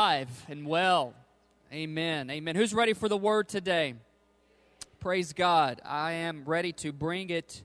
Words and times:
alive 0.00 0.46
and 0.48 0.66
well. 0.66 1.12
Amen. 1.70 2.30
Amen. 2.30 2.56
Who's 2.56 2.72
ready 2.72 2.94
for 2.94 3.06
the 3.06 3.18
word 3.18 3.50
today? 3.50 3.92
Praise 4.98 5.34
God. 5.34 5.82
I 5.84 6.12
am 6.12 6.44
ready 6.46 6.72
to 6.72 6.90
bring 6.90 7.28
it 7.28 7.62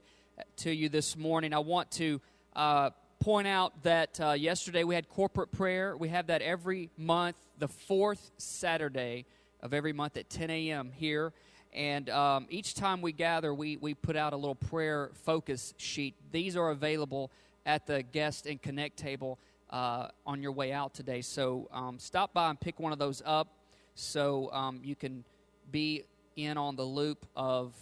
to 0.58 0.70
you 0.70 0.90
this 0.90 1.16
morning. 1.16 1.54
I 1.54 1.60
want 1.60 1.92
to 1.92 2.20
uh, 2.54 2.90
point 3.22 3.48
out 3.48 3.84
that 3.84 4.20
uh, 4.20 4.32
yesterday 4.32 4.84
we 4.84 4.96
had 4.96 5.08
corporate 5.08 5.54
prayer. 5.54 5.96
We 5.96 6.10
have 6.10 6.28
that 6.28 6.42
every 6.42 6.90
month, 6.98 7.38
the 7.58 7.70
fourth 7.70 8.32
Saturday 8.38 9.24
of 9.62 9.74
every 9.74 9.94
month 9.94 10.18
at 10.18 10.30
10 10.30 10.50
a.m. 10.50 10.92
here. 10.94 11.32
And 11.72 12.10
um, 12.10 12.48
each 12.50 12.76
time 12.76 13.02
we 13.02 13.14
gather, 13.14 13.54
we, 13.54 13.78
we 13.78 13.94
put 13.94 14.18
out 14.18 14.34
a 14.34 14.38
little 14.38 14.56
prayer 14.56 15.10
focus 15.24 15.74
sheet. 15.78 16.16
These 16.34 16.58
are 16.58 16.70
available 16.72 17.32
at 17.66 17.88
the 17.88 18.04
guest 18.04 18.46
and 18.46 18.62
connect 18.62 18.98
table 18.98 19.40
uh, 19.70 20.08
on 20.26 20.42
your 20.42 20.52
way 20.52 20.72
out 20.72 20.94
today. 20.94 21.22
So 21.22 21.68
um, 21.72 22.00
stop 22.00 22.34
by 22.34 22.50
and 22.50 22.60
pick 22.60 22.80
one 22.80 22.92
of 22.94 23.00
those 23.00 23.22
up 23.26 23.48
so 23.96 24.52
um, 24.52 24.82
you 24.84 24.96
can 24.96 25.24
be 25.72 26.04
in 26.36 26.58
on 26.58 26.76
the 26.76 26.84
loop 26.84 27.26
of 27.36 27.74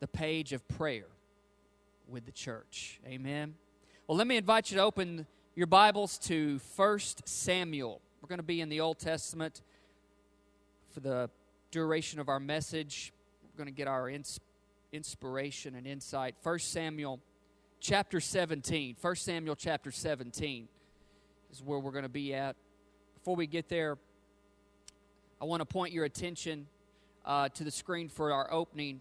the 0.00 0.06
page 0.06 0.52
of 0.52 0.66
prayer 0.68 1.06
with 2.08 2.26
the 2.26 2.32
church. 2.32 3.00
Amen. 3.06 3.54
Well, 4.06 4.16
let 4.16 4.26
me 4.26 4.36
invite 4.36 4.70
you 4.70 4.76
to 4.76 4.82
open 4.82 5.26
your 5.54 5.66
Bibles 5.66 6.18
to 6.18 6.58
First 6.58 7.28
Samuel. 7.28 8.00
We're 8.20 8.28
going 8.28 8.38
to 8.38 8.42
be 8.42 8.60
in 8.60 8.68
the 8.68 8.80
Old 8.80 8.98
Testament 8.98 9.62
for 10.92 11.00
the 11.00 11.30
duration 11.70 12.20
of 12.20 12.28
our 12.28 12.40
message. 12.40 13.12
We're 13.42 13.64
going 13.64 13.72
to 13.72 13.76
get 13.76 13.88
our 13.88 14.08
ins- 14.08 14.40
inspiration 14.92 15.74
and 15.74 15.86
insight. 15.86 16.34
First 16.42 16.72
Samuel 16.72 17.20
chapter 17.80 18.20
17. 18.20 18.96
1 19.00 19.16
Samuel 19.16 19.56
chapter 19.56 19.90
17 19.90 20.68
is 21.50 21.62
where 21.62 21.78
we're 21.78 21.90
going 21.90 22.02
to 22.02 22.08
be 22.08 22.34
at. 22.34 22.54
Before 23.14 23.34
we 23.34 23.46
get 23.46 23.68
there, 23.68 23.96
I 25.40 25.46
want 25.46 25.60
to 25.62 25.66
point 25.66 25.92
your 25.92 26.04
attention 26.04 26.66
uh, 27.24 27.48
to 27.50 27.64
the 27.64 27.70
screen 27.70 28.08
for 28.08 28.32
our 28.32 28.52
opening 28.52 29.00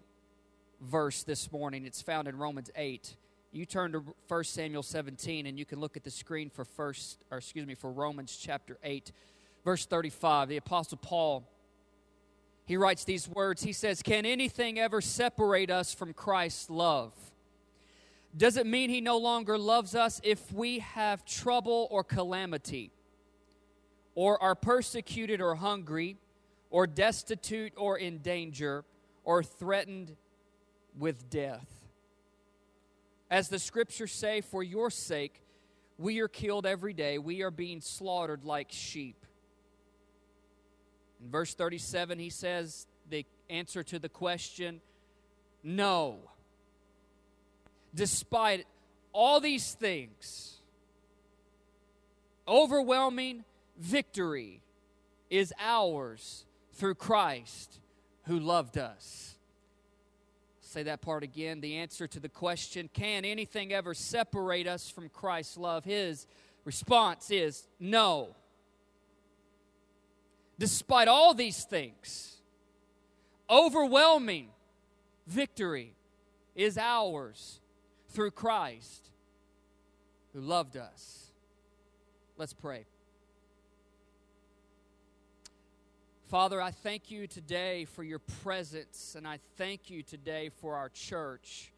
verse 0.81 1.23
this 1.23 1.52
morning. 1.52 1.86
It's 1.86 2.02
found 2.02 2.27
in 2.27 2.38
Romans 2.38 2.71
8. 2.75 3.16
You 3.52 3.66
turn 3.66 3.91
to 3.91 4.03
1 4.27 4.44
Samuel 4.45 4.83
17 4.83 5.45
and 5.45 5.59
you 5.59 5.66
can 5.66 5.80
look 5.80 5.97
at 5.97 6.03
the 6.03 6.11
screen 6.11 6.49
for 6.49 6.64
first 6.64 7.25
or 7.30 7.39
excuse 7.39 7.67
me 7.67 7.75
for 7.75 7.91
Romans 7.91 8.38
chapter 8.41 8.77
8 8.83 9.11
verse 9.66 9.86
35. 9.86 10.49
The 10.49 10.58
apostle 10.58 10.97
Paul 10.97 11.47
he 12.66 12.77
writes 12.77 13.03
these 13.03 13.27
words. 13.27 13.64
He 13.64 13.73
says, 13.73 14.03
"Can 14.03 14.27
anything 14.27 14.77
ever 14.77 15.02
separate 15.02 15.71
us 15.71 15.91
from 15.91 16.14
Christ's 16.14 16.69
love?" 16.69 17.14
Does 18.35 18.58
it 18.58 18.66
mean 18.66 18.89
he 18.89 19.02
no 19.02 19.17
longer 19.17 19.58
loves 19.58 19.95
us 19.95 20.22
if 20.23 20.52
we 20.52 20.80
have 20.80 21.25
trouble 21.25 21.88
or 21.89 22.03
calamity, 22.03 22.91
or 24.16 24.41
are 24.41 24.55
persecuted 24.55 25.41
or 25.41 25.55
hungry, 25.55 26.17
or 26.69 26.86
destitute 26.86 27.73
or 27.75 27.97
in 27.97 28.19
danger, 28.19 28.86
or 29.23 29.41
threatened 29.41 30.16
with 30.97 31.30
death? 31.30 31.67
As 33.31 33.49
the 33.49 33.59
scriptures 33.59 34.11
say, 34.11 34.41
for 34.41 34.64
your 34.64 34.89
sake, 34.89 35.41
we 35.97 36.19
are 36.19 36.27
killed 36.27 36.66
every 36.66 36.93
day. 36.93 37.17
We 37.17 37.41
are 37.41 37.52
being 37.52 37.81
slaughtered 37.81 38.43
like 38.45 38.71
sheep. 38.71 39.25
In 41.21 41.30
verse 41.30 41.53
37, 41.53 42.19
he 42.19 42.30
says 42.30 42.88
the 43.09 43.25
answer 43.49 43.83
to 43.83 43.99
the 43.99 44.09
question 44.09 44.81
no 45.61 46.19
despite 47.94 48.66
all 49.14 49.40
these 49.40 49.73
things, 49.73 50.58
overwhelming 52.48 53.44
victory 53.78 54.62
is 55.30 55.54
ours 55.59 56.45
through 56.73 56.95
Christ 56.95 57.80
who 58.23 58.40
loved 58.40 58.78
us. 58.78 59.36
Say 60.62 60.84
that 60.84 61.02
part 61.02 61.23
again. 61.23 61.61
The 61.61 61.78
answer 61.78 62.08
to 62.08 62.20
the 62.20 62.30
question 62.30 62.89
can 62.94 63.26
anything 63.26 63.73
ever 63.73 63.94
separate 63.94 64.67
us 64.67 64.89
from 64.89 65.10
Christ's 65.10 65.58
love? 65.58 65.83
His 65.83 66.28
response 66.64 67.32
is 67.32 67.67
no. 67.80 68.36
Despite 70.60 71.08
all 71.08 71.33
these 71.33 71.64
things, 71.64 72.38
overwhelming 73.49 74.49
victory 75.26 75.95
is 76.54 76.78
ours 76.78 77.61
through 78.09 78.31
Christ 78.31 79.09
who 80.33 80.42
loved 80.42 80.77
us. 80.77 81.31
Let's 82.37 82.53
pray. 82.53 82.86
Father, 86.30 86.61
I 86.61 86.69
thank 86.71 87.09
you 87.09 87.25
today 87.25 87.86
for 87.86 88.03
your 88.03 88.19
presence, 88.19 89.15
and 89.17 89.27
I 89.27 89.39
thank 89.58 89.89
you 89.89 90.03
today 90.03 90.49
for 90.61 90.75
our 90.75 90.89
church, 90.89 91.71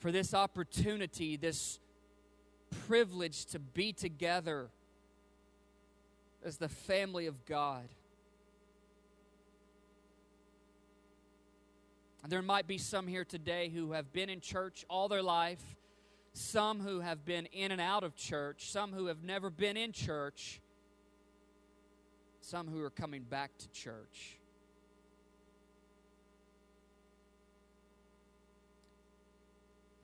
for 0.00 0.10
this 0.10 0.34
opportunity, 0.34 1.36
this 1.36 1.78
privilege 2.88 3.44
to 3.46 3.60
be 3.60 3.92
together 3.92 4.68
as 6.44 6.56
the 6.56 6.68
family 6.68 7.26
of 7.26 7.46
God. 7.46 7.84
There 12.28 12.42
might 12.42 12.66
be 12.66 12.78
some 12.78 13.06
here 13.06 13.24
today 13.24 13.68
who 13.68 13.92
have 13.92 14.12
been 14.12 14.28
in 14.28 14.40
church 14.40 14.84
all 14.90 15.06
their 15.08 15.22
life, 15.22 15.62
some 16.32 16.80
who 16.80 16.98
have 16.98 17.24
been 17.24 17.46
in 17.46 17.70
and 17.70 17.80
out 17.80 18.02
of 18.02 18.16
church, 18.16 18.70
some 18.70 18.92
who 18.92 19.06
have 19.06 19.22
never 19.22 19.48
been 19.48 19.76
in 19.76 19.92
church, 19.92 20.60
some 22.40 22.66
who 22.66 22.82
are 22.82 22.90
coming 22.90 23.22
back 23.22 23.56
to 23.58 23.70
church. 23.70 24.38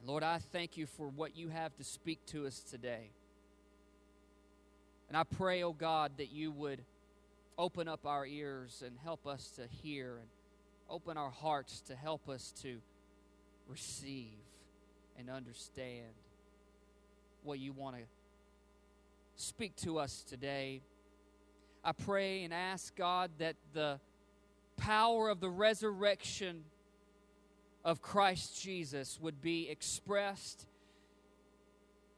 Lord, 0.06 0.22
I 0.22 0.38
thank 0.38 0.76
you 0.76 0.86
for 0.86 1.08
what 1.08 1.36
you 1.36 1.48
have 1.48 1.76
to 1.76 1.84
speak 1.84 2.24
to 2.26 2.46
us 2.46 2.60
today. 2.60 3.10
And 5.08 5.16
I 5.16 5.24
pray, 5.24 5.64
oh 5.64 5.72
God, 5.72 6.12
that 6.18 6.30
you 6.30 6.52
would 6.52 6.84
open 7.58 7.88
up 7.88 8.06
our 8.06 8.24
ears 8.24 8.82
and 8.86 8.96
help 9.02 9.26
us 9.26 9.50
to 9.56 9.66
hear 9.82 10.18
and 10.18 10.28
open 10.92 11.16
our 11.16 11.30
hearts 11.30 11.80
to 11.80 11.96
help 11.96 12.28
us 12.28 12.52
to 12.60 12.76
receive 13.66 14.36
and 15.18 15.30
understand 15.30 16.12
what 17.42 17.58
you 17.58 17.72
want 17.72 17.96
to 17.96 18.02
speak 19.34 19.74
to 19.74 19.98
us 19.98 20.22
today. 20.22 20.82
I 21.82 21.92
pray 21.92 22.44
and 22.44 22.52
ask 22.52 22.94
God 22.94 23.30
that 23.38 23.56
the 23.72 24.00
power 24.76 25.30
of 25.30 25.40
the 25.40 25.48
resurrection 25.48 26.62
of 27.86 28.02
Christ 28.02 28.62
Jesus 28.62 29.18
would 29.18 29.40
be 29.40 29.70
expressed 29.70 30.66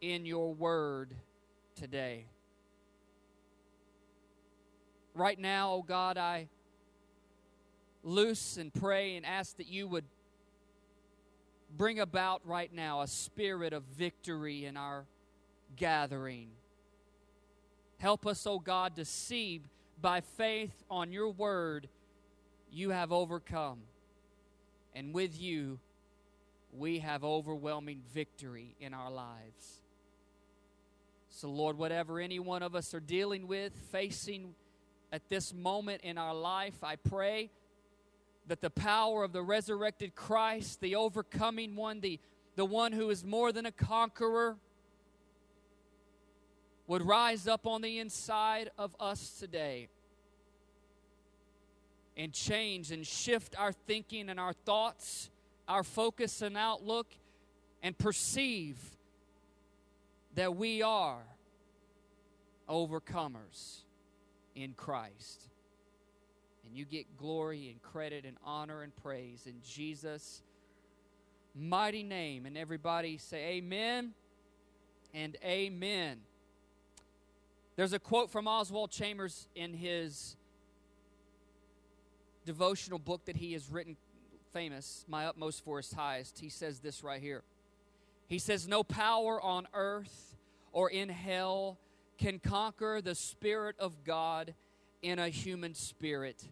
in 0.01 0.27
your 0.27 0.53
word 0.53 1.15
today. 1.77 2.27
Right 5.15 5.39
now, 5.39 5.75
oh 5.75 5.83
God, 5.83 6.19
I 6.19 6.49
loose 8.05 8.57
and 8.57 8.73
pray 8.73 9.17
and 9.17 9.27
ask 9.27 9.57
that 9.57 9.67
you 9.67 9.89
would 9.89 10.05
bring 11.77 11.99
about 11.99 12.43
right 12.45 12.73
now 12.73 13.01
a 13.01 13.07
spirit 13.07 13.73
of 13.73 13.83
victory 13.97 14.65
in 14.65 14.77
our 14.77 15.07
gathering. 15.77 16.51
Help 17.99 18.27
us, 18.27 18.47
O 18.47 18.53
oh 18.53 18.59
God, 18.59 18.97
to 18.97 19.05
see 19.05 19.63
by 20.01 20.21
faith 20.21 20.85
on 20.91 21.13
your 21.13 21.31
word 21.31 21.89
you 22.71 22.91
have 22.91 23.13
overcome. 23.13 23.81
And 24.95 25.15
with 25.15 25.41
you, 25.41 25.81
we 26.73 26.99
have 27.01 27.25
overwhelming 27.25 28.03
victory 28.13 28.75
in 28.81 28.95
our 28.95 29.11
lives. 29.11 29.81
So, 31.31 31.49
Lord, 31.49 31.79
whatever 31.79 32.21
any 32.21 32.39
one 32.39 32.63
of 32.63 32.75
us 32.75 32.95
are 32.95 33.01
dealing 33.01 33.49
with, 33.49 33.73
facing 33.91 34.55
at 35.13 35.29
this 35.29 35.53
moment 35.53 36.03
in 36.03 36.19
our 36.19 36.35
life, 36.35 36.83
I 36.83 36.97
pray 36.97 37.51
that 38.47 38.61
the 38.61 38.71
power 38.71 39.25
of 39.25 39.33
the 39.33 39.43
resurrected 39.43 40.15
Christ, 40.15 40.81
the 40.81 40.97
overcoming 40.97 41.77
one, 41.77 42.01
the, 42.01 42.21
the 42.57 42.65
one 42.65 42.93
who 42.93 43.11
is 43.11 43.25
more 43.25 43.53
than 43.53 43.67
a 43.67 43.73
conqueror, 43.73 44.57
would 46.87 47.03
rise 47.03 47.49
up 47.49 47.67
on 47.67 47.81
the 47.81 47.99
inside 47.99 48.71
of 48.77 48.95
us 49.01 49.31
today 49.39 49.89
and 52.17 52.33
change 52.33 52.93
and 52.93 53.07
shift 53.07 53.59
our 53.59 53.73
thinking 53.73 54.29
and 54.29 54.39
our 54.39 54.53
thoughts, 54.53 55.31
our 55.67 55.83
focus 55.83 56.43
and 56.43 56.57
outlook, 56.57 57.07
and 57.83 57.97
perceive 57.97 58.77
that 60.35 60.55
we 60.55 60.83
are 60.83 61.23
overcomers 62.69 63.83
in 64.55 64.75
Christ 64.75 65.49
and 66.75 66.81
you 66.81 66.85
get 66.85 67.17
glory 67.17 67.71
and 67.71 67.81
credit 67.81 68.25
and 68.25 68.37
honor 68.45 68.83
and 68.83 68.93
praise 68.97 69.47
in 69.47 69.55
Jesus' 69.65 70.43
mighty 71.55 72.03
name. 72.03 72.47
And 72.47 72.59
everybody 72.59 73.17
say 73.17 73.59
amen 73.59 74.13
and 75.15 75.37
amen. 75.45 76.19
There's 77.77 77.93
a 77.93 78.01
quote 78.01 78.29
from 78.29 78.49
Oswald 78.49 78.91
Chambers 78.91 79.47
in 79.55 79.73
his 79.73 80.35
devotional 82.45 82.99
book 82.99 83.25
that 83.27 83.37
he 83.37 83.53
has 83.53 83.71
written 83.71 83.97
famous, 84.53 85.05
My 85.07 85.27
Utmost 85.27 85.65
for 85.65 85.77
His 85.77 85.93
Highest. 85.93 86.41
He 86.41 86.49
says 86.49 86.81
this 86.81 87.05
right 87.05 87.23
here. 87.23 87.45
He 88.27 88.41
says, 88.41 88.67
No 88.67 88.83
power 88.83 89.41
on 89.41 89.69
earth 89.75 90.35
or 90.73 90.91
in 90.91 91.09
hell 91.09 91.79
can 92.19 92.41
conquer 92.41 93.01
the 93.01 93.15
Spirit 93.15 93.77
of 93.79 94.03
God 94.03 94.55
in 95.05 95.21
a 95.21 95.29
human 95.29 95.75
spirit. 95.75 96.49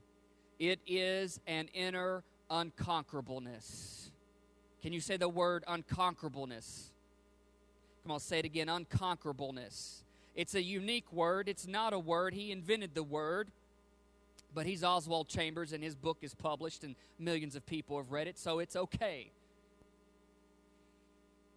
It 0.63 0.79
is 0.87 1.41
an 1.49 1.67
inner 1.75 2.23
unconquerableness. 2.49 4.13
Can 4.81 4.93
you 4.93 5.01
say 5.01 5.17
the 5.17 5.29
word 5.29 5.65
unconquerableness? 5.67 6.93
Come 8.05 8.13
on, 8.13 8.21
say 8.21 8.39
it 8.39 8.45
again 8.45 8.69
unconquerableness. 8.69 10.05
It's 10.37 10.55
a 10.55 10.63
unique 10.63 11.13
word. 11.13 11.49
It's 11.49 11.67
not 11.67 11.93
a 11.93 11.99
word. 11.99 12.33
He 12.33 12.53
invented 12.53 12.95
the 12.95 13.03
word, 13.03 13.51
but 14.55 14.65
he's 14.65 14.85
Oswald 14.85 15.27
Chambers, 15.27 15.73
and 15.73 15.83
his 15.83 15.97
book 15.97 16.19
is 16.23 16.33
published, 16.33 16.85
and 16.85 16.95
millions 17.19 17.57
of 17.57 17.67
people 17.67 17.97
have 17.97 18.13
read 18.13 18.29
it, 18.29 18.39
so 18.39 18.61
it's 18.61 18.77
okay. 18.77 19.33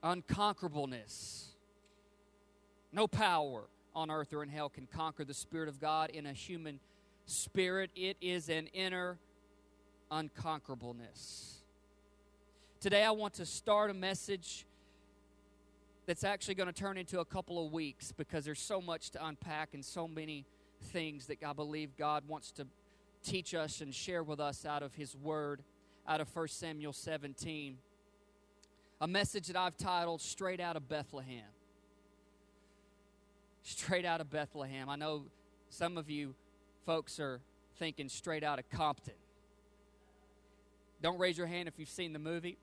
Unconquerableness. 0.03 1.49
No 2.91 3.05
power 3.07 3.65
on 3.95 4.09
earth 4.09 4.33
or 4.33 4.41
in 4.41 4.49
hell 4.49 4.69
can 4.69 4.87
conquer 4.87 5.23
the 5.23 5.35
Spirit 5.35 5.69
of 5.69 5.79
God 5.79 6.09
in 6.09 6.25
a 6.25 6.33
human 6.33 6.79
spirit. 7.25 7.91
It 7.95 8.17
is 8.21 8.49
an 8.49 8.67
inner 8.67 9.17
unconquerableness. 10.11 11.55
Today, 12.79 13.03
I 13.03 13.11
want 13.11 13.33
to 13.35 13.45
start 13.45 13.89
a 13.89 13.93
message 13.93 14.65
that's 16.05 16.23
actually 16.23 16.55
going 16.55 16.67
to 16.67 16.73
turn 16.73 16.97
into 16.97 17.19
a 17.19 17.25
couple 17.25 17.65
of 17.65 17.71
weeks 17.71 18.11
because 18.11 18.45
there's 18.45 18.59
so 18.59 18.79
much 18.79 19.09
to 19.11 19.25
unpack 19.25 19.73
and 19.73 19.83
so 19.83 20.07
many 20.07 20.45
things 20.83 21.25
that 21.27 21.37
I 21.43 21.53
believe 21.53 21.97
God 21.97 22.27
wants 22.27 22.51
to 22.53 22.67
teach 23.23 23.55
us 23.55 23.81
and 23.81 23.93
share 23.93 24.23
with 24.23 24.39
us 24.39 24.65
out 24.65 24.83
of 24.83 24.93
His 24.93 25.15
Word, 25.15 25.63
out 26.07 26.21
of 26.21 26.33
1 26.35 26.47
Samuel 26.49 26.93
17. 26.93 27.77
A 29.01 29.07
message 29.07 29.47
that 29.47 29.55
I've 29.55 29.77
titled 29.77 30.21
Straight 30.21 30.59
Out 30.59 30.75
of 30.75 30.87
Bethlehem. 30.87 31.49
Straight 33.63 34.05
out 34.05 34.21
of 34.21 34.29
Bethlehem. 34.29 34.89
I 34.89 34.95
know 34.95 35.23
some 35.69 35.97
of 35.97 36.09
you 36.09 36.35
folks 36.85 37.19
are 37.19 37.41
thinking 37.77 38.09
straight 38.09 38.43
out 38.43 38.59
of 38.59 38.69
Compton. 38.69 39.13
Don't 41.01 41.19
raise 41.19 41.37
your 41.37 41.47
hand 41.47 41.67
if 41.67 41.77
you've 41.77 41.89
seen 41.89 42.13
the 42.13 42.19
movie. 42.19 42.57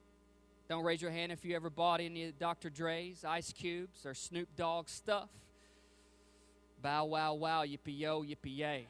Don't 0.69 0.83
raise 0.83 1.01
your 1.01 1.11
hand 1.11 1.31
if 1.31 1.43
you 1.45 1.55
ever 1.55 1.69
bought 1.69 1.99
any 1.99 2.31
Dr. 2.31 2.69
Dre's, 2.69 3.25
Ice 3.25 3.51
Cubes, 3.51 4.05
or 4.05 4.13
Snoop 4.13 4.47
Dogg 4.55 4.89
stuff. 4.89 5.29
Bow 6.81 7.05
wow 7.05 7.33
wow, 7.35 7.63
yippee 7.63 7.97
yo, 7.99 8.23
yippee 8.23 8.57
yay. 8.57 8.87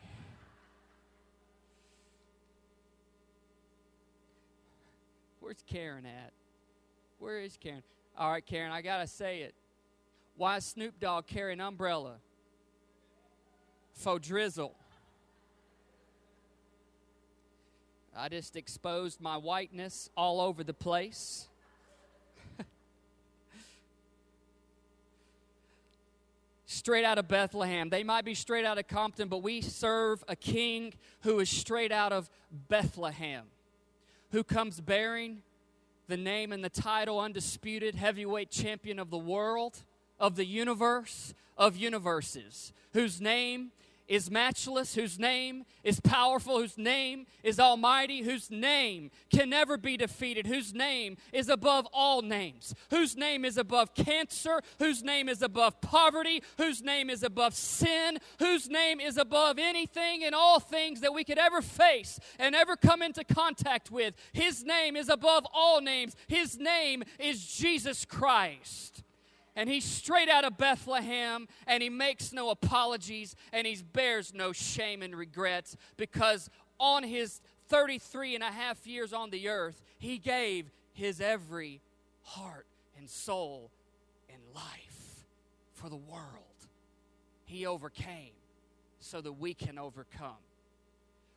Where's 5.40 5.64
Karen 5.68 6.06
at? 6.06 6.32
Where 7.20 7.40
is 7.40 7.58
Karen? 7.62 7.84
All 8.18 8.32
right, 8.32 8.46
Karen, 8.46 8.72
I 8.72 8.82
got 8.82 9.00
to 9.00 9.08
say 9.08 9.42
it. 9.42 9.54
Why 10.38 10.60
Snoop 10.60 11.00
Dogg 11.00 11.28
carry 11.28 11.54
an 11.54 11.60
umbrella? 11.60 12.16
Faux 13.94 14.26
drizzle. 14.26 14.76
I 18.16 18.30
just 18.30 18.56
exposed 18.56 19.20
my 19.20 19.38
whiteness 19.38 20.08
all 20.16 20.40
over 20.40 20.64
the 20.64 20.74
place. 20.74 21.48
straight 26.68 27.06
out 27.06 27.18
of 27.18 27.28
Bethlehem. 27.28 27.90
They 27.90 28.04
might 28.04 28.24
be 28.24 28.36
straight 28.36 28.66
out 28.66 28.78
of 28.78 28.88
Compton, 28.88 29.30
but 29.30 29.42
we 29.42 29.62
serve 29.62 30.24
a 30.28 30.36
king 30.36 30.94
who 31.22 31.40
is 31.40 31.50
straight 31.50 31.92
out 31.92 32.14
of 32.14 32.30
Bethlehem, 32.70 33.46
who 34.32 34.44
comes 34.44 34.80
bearing 34.80 35.42
the 36.08 36.18
name 36.18 36.52
and 36.52 36.64
the 36.64 36.70
title 36.70 37.20
undisputed 37.20 37.96
heavyweight 37.96 38.52
champion 38.52 39.00
of 39.00 39.10
the 39.10 39.18
world, 39.18 39.82
of 40.20 40.36
the 40.36 40.46
universe, 40.46 41.34
of 41.58 41.76
universes, 41.76 42.74
whose 42.94 43.20
name 43.20 43.72
is 44.08 44.30
matchless, 44.30 44.96
whose 44.96 45.18
name 45.18 45.66
is 45.84 46.00
powerful, 46.00 46.60
whose 46.60 46.78
name 46.78 47.26
is 47.44 47.60
almighty, 47.60 48.22
whose 48.22 48.52
name 48.52 49.12
can 49.32 49.50
never 49.50 49.78
be 49.78 49.98
defeated, 49.98 50.48
whose 50.48 50.74
name 50.74 51.18
is 51.32 51.50
above 51.50 51.88
all 51.94 52.22
names, 52.22 52.74
whose 52.90 53.16
name 53.16 53.46
is 53.46 53.58
above 53.58 53.94
cancer, 53.96 54.62
whose 54.80 55.04
name 55.04 55.30
is 55.30 55.42
above 55.42 55.80
poverty, 55.82 56.44
whose 56.58 56.82
name 56.82 57.10
is 57.10 57.24
above 57.24 57.54
sin, 57.54 58.18
whose 58.40 58.70
name 58.70 59.00
is 59.00 59.18
above 59.18 59.58
anything 59.58 60.24
and 60.24 60.36
all 60.36 60.60
things 60.60 61.02
that 61.02 61.14
we 61.14 61.24
could 61.24 61.38
ever 61.38 61.62
face 61.62 62.20
and 62.40 62.56
ever 62.56 62.76
come 62.76 63.02
into 63.02 63.24
contact 63.24 63.92
with. 63.92 64.16
His 64.34 64.64
name 64.64 64.96
is 64.96 65.10
above 65.10 65.46
all 65.54 65.82
names. 65.82 66.16
His 66.28 66.58
name 66.58 67.04
is 67.20 67.46
Jesus 67.46 68.06
Christ 68.06 69.04
and 69.56 69.70
he's 69.70 69.86
straight 69.86 70.30
out 70.30 70.46
of 70.46 70.58
Bethlehem, 70.58 71.48
and 71.68 71.84
he 71.84 71.90
makes 71.90 72.34
no 72.34 72.50
apologies, 72.50 73.36
and 73.52 73.68
he 73.68 73.78
bears 73.94 74.34
no 74.34 74.52
shame 74.52 75.02
and 75.02 75.16
regrets 75.16 75.76
because 75.98 76.50
on 76.80 77.04
his 77.04 77.42
33 77.68 78.36
and 78.36 78.44
a 78.44 78.52
half 78.52 78.86
years 78.86 79.14
on 79.14 79.30
the 79.30 79.50
earth, 79.50 79.82
he 79.98 80.18
gave 80.18 80.72
his 80.94 81.22
every 81.22 81.82
heart 82.24 82.66
and 82.98 83.10
soul 83.10 83.72
and 84.30 84.40
life 84.56 85.26
for 85.74 85.90
the 85.90 85.96
world. 85.96 86.44
He 87.46 87.66
overcame 87.66 88.32
so 89.00 89.22
that 89.22 89.34
we 89.34 89.54
can 89.54 89.78
overcome. 89.78 90.38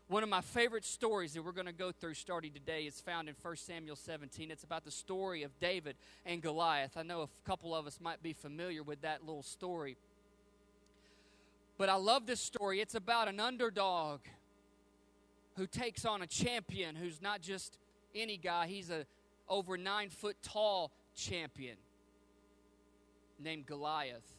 One 0.09 0.23
of 0.23 0.29
my 0.29 0.41
favorite 0.41 0.85
stories 0.85 1.35
that 1.35 1.45
we're 1.45 1.51
going 1.51 1.67
to 1.67 1.73
go 1.73 1.91
through 1.91 2.15
starting 2.15 2.53
today 2.53 2.83
is 2.83 3.01
found 3.01 3.29
in 3.29 3.35
1 3.43 3.57
Samuel 3.57 3.97
17. 3.97 4.53
It's 4.53 4.63
about 4.63 4.85
the 4.85 4.91
story 4.93 5.43
of 5.43 5.59
David 5.59 5.97
and 6.25 6.41
Goliath. 6.41 6.93
I 6.97 7.03
know 7.03 7.23
a 7.23 7.29
couple 7.45 7.75
of 7.75 7.89
us 7.89 7.99
might 8.01 8.23
be 8.23 8.33
familiar 8.33 8.85
with 8.85 9.03
that 9.03 9.27
little 9.27 9.43
story. 9.43 9.97
But 11.77 11.89
I 11.89 11.97
love 11.97 12.25
this 12.25 12.41
story. 12.41 12.81
It's 12.81 12.95
about 12.95 13.27
an 13.27 13.41
underdog 13.41 14.21
who 15.57 15.67
takes 15.67 16.05
on 16.05 16.23
a 16.23 16.27
champion 16.29 16.95
who's 16.95 17.21
not 17.21 17.41
just 17.43 17.77
any 18.15 18.37
guy, 18.37 18.69
he's 18.69 18.91
a 18.91 19.07
over 19.49 19.77
nine 19.77 20.11
foot 20.11 20.37
tall 20.41 20.93
champion 21.17 21.77
named 23.41 23.67
Goliath. 23.67 24.37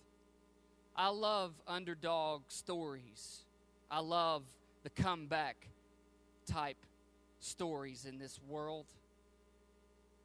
I 0.96 1.10
love 1.10 1.54
underdog 1.68 2.44
stories. 2.48 3.44
I 3.92 4.00
love 4.00 4.44
the 4.84 4.90
comeback 4.90 5.68
type 6.46 6.78
stories 7.40 8.06
in 8.06 8.18
this 8.18 8.40
world. 8.48 8.86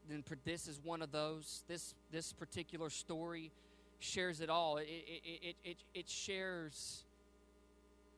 Then 0.09 0.25
this 0.45 0.69
is 0.69 0.81
one 0.83 1.03
of 1.03 1.13
those. 1.13 1.65
This 1.69 1.95
this 2.11 2.33
particular 2.33 2.91
story 2.91 3.53
shares 4.01 4.41
it 4.41 4.51
all. 4.51 4.79
It 4.79 4.89
it 4.89 5.23
it 5.25 5.57
it, 5.65 5.77
it 5.95 6.09
shares 6.09 7.05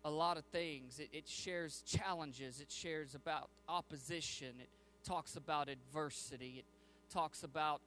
a 0.04 0.10
lot 0.10 0.36
of 0.36 0.44
things. 0.46 0.98
It, 0.98 1.08
it 1.12 1.28
shares 1.28 1.82
challenges. 1.86 2.60
It 2.60 2.70
shares 2.70 3.14
about 3.14 3.48
opposition. 3.68 4.48
It 4.60 4.68
talks 5.04 5.36
about 5.36 5.68
adversity. 5.68 6.56
It 6.58 6.64
talks 7.12 7.42
about 7.42 7.80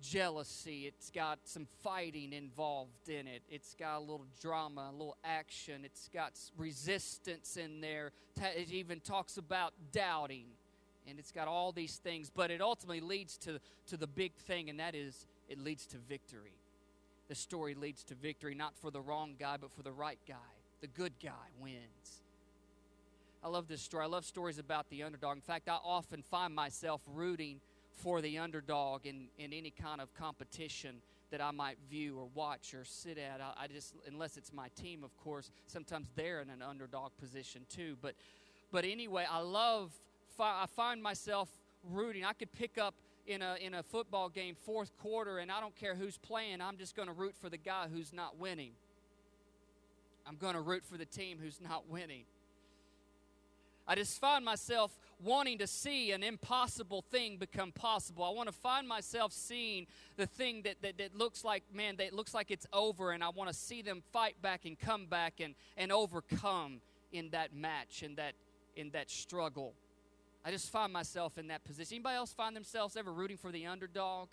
jealousy. 0.00 0.86
It's 0.86 1.10
got 1.10 1.38
some 1.44 1.66
fighting 1.82 2.32
involved 2.32 3.08
in 3.08 3.26
it. 3.26 3.42
It's 3.48 3.74
got 3.74 3.98
a 3.98 4.00
little 4.00 4.26
drama, 4.40 4.88
a 4.90 4.92
little 4.92 5.16
action. 5.24 5.84
It's 5.84 6.08
got 6.12 6.32
resistance 6.56 7.56
in 7.56 7.80
there. 7.80 8.12
It 8.40 8.70
even 8.70 9.00
talks 9.00 9.36
about 9.36 9.72
doubting. 9.92 10.46
And 11.08 11.18
it's 11.18 11.30
got 11.30 11.48
all 11.48 11.72
these 11.72 11.96
things. 11.96 12.30
But 12.34 12.50
it 12.50 12.60
ultimately 12.60 13.00
leads 13.00 13.36
to, 13.38 13.60
to 13.88 13.96
the 13.96 14.06
big 14.06 14.34
thing, 14.34 14.68
and 14.68 14.80
that 14.80 14.94
is 14.94 15.26
it 15.48 15.58
leads 15.58 15.86
to 15.86 15.98
victory. 15.98 16.58
The 17.28 17.34
story 17.34 17.74
leads 17.74 18.04
to 18.04 18.14
victory, 18.14 18.54
not 18.54 18.74
for 18.76 18.90
the 18.90 19.00
wrong 19.00 19.34
guy, 19.38 19.56
but 19.60 19.72
for 19.72 19.82
the 19.82 19.92
right 19.92 20.18
guy. 20.26 20.34
The 20.80 20.86
good 20.86 21.12
guy 21.22 21.50
wins. 21.60 22.22
I 23.42 23.48
love 23.48 23.68
this 23.68 23.82
story. 23.82 24.04
I 24.04 24.08
love 24.08 24.24
stories 24.24 24.58
about 24.58 24.88
the 24.90 25.02
underdog. 25.02 25.36
In 25.36 25.42
fact, 25.42 25.68
I 25.68 25.78
often 25.84 26.22
find 26.22 26.54
myself 26.54 27.00
rooting 27.14 27.60
for 27.96 28.20
the 28.20 28.38
underdog 28.38 29.06
in, 29.06 29.28
in 29.38 29.52
any 29.52 29.70
kind 29.70 30.00
of 30.00 30.14
competition 30.14 30.96
that 31.30 31.40
I 31.40 31.50
might 31.50 31.76
view 31.90 32.18
or 32.18 32.28
watch 32.34 32.72
or 32.74 32.84
sit 32.84 33.18
at. 33.18 33.40
I, 33.40 33.64
I, 33.64 33.66
just, 33.66 33.94
unless 34.06 34.36
it's 34.36 34.52
my 34.52 34.68
team, 34.80 35.02
of 35.02 35.16
course, 35.16 35.50
sometimes 35.66 36.08
they're 36.14 36.40
in 36.40 36.50
an 36.50 36.62
underdog 36.62 37.10
position 37.18 37.62
too. 37.68 37.96
But, 38.00 38.14
but 38.70 38.84
anyway, 38.84 39.26
I 39.28 39.40
love, 39.40 39.92
I 40.38 40.66
find 40.76 41.02
myself 41.02 41.48
rooting. 41.90 42.24
I 42.24 42.32
could 42.32 42.52
pick 42.52 42.78
up 42.78 42.94
in 43.26 43.42
a, 43.42 43.56
in 43.60 43.74
a 43.74 43.82
football 43.82 44.28
game, 44.28 44.54
fourth 44.54 44.96
quarter, 44.98 45.38
and 45.38 45.50
I 45.50 45.60
don't 45.60 45.74
care 45.74 45.94
who's 45.94 46.16
playing, 46.16 46.60
I'm 46.60 46.76
just 46.76 46.94
going 46.94 47.08
to 47.08 47.14
root 47.14 47.34
for 47.40 47.48
the 47.48 47.56
guy 47.56 47.86
who's 47.92 48.12
not 48.12 48.38
winning. 48.38 48.72
I'm 50.26 50.36
going 50.36 50.54
to 50.54 50.60
root 50.60 50.84
for 50.84 50.96
the 50.96 51.04
team 51.04 51.38
who's 51.40 51.60
not 51.60 51.88
winning. 51.88 52.24
I 53.88 53.94
just 53.94 54.20
find 54.20 54.44
myself 54.44 54.98
wanting 55.22 55.58
to 55.58 55.66
see 55.66 56.10
an 56.12 56.22
impossible 56.22 57.02
thing 57.10 57.36
become 57.36 57.70
possible. 57.72 58.24
I 58.24 58.30
want 58.30 58.48
to 58.48 58.54
find 58.54 58.88
myself 58.88 59.32
seeing 59.32 59.86
the 60.16 60.26
thing 60.26 60.62
that, 60.62 60.82
that, 60.82 60.98
that 60.98 61.16
looks 61.16 61.44
like, 61.44 61.62
man, 61.72 61.96
that 61.96 62.12
looks 62.12 62.34
like 62.34 62.50
it's 62.50 62.66
over, 62.72 63.12
and 63.12 63.22
I 63.22 63.28
want 63.30 63.48
to 63.48 63.54
see 63.54 63.82
them 63.82 64.02
fight 64.12 64.40
back 64.42 64.64
and 64.64 64.78
come 64.78 65.06
back 65.06 65.34
and, 65.40 65.54
and 65.76 65.92
overcome 65.92 66.80
in 67.12 67.30
that 67.30 67.54
match, 67.54 68.02
in 68.02 68.16
that, 68.16 68.32
in 68.74 68.90
that 68.90 69.08
struggle. 69.08 69.72
I 70.44 70.50
just 70.50 70.70
find 70.70 70.92
myself 70.92 71.38
in 71.38 71.46
that 71.48 71.64
position. 71.64 71.96
Anybody 71.96 72.16
else 72.16 72.32
find 72.32 72.54
themselves 72.54 72.96
ever 72.96 73.12
rooting 73.12 73.36
for 73.36 73.52
the 73.52 73.66
underdog? 73.66 74.28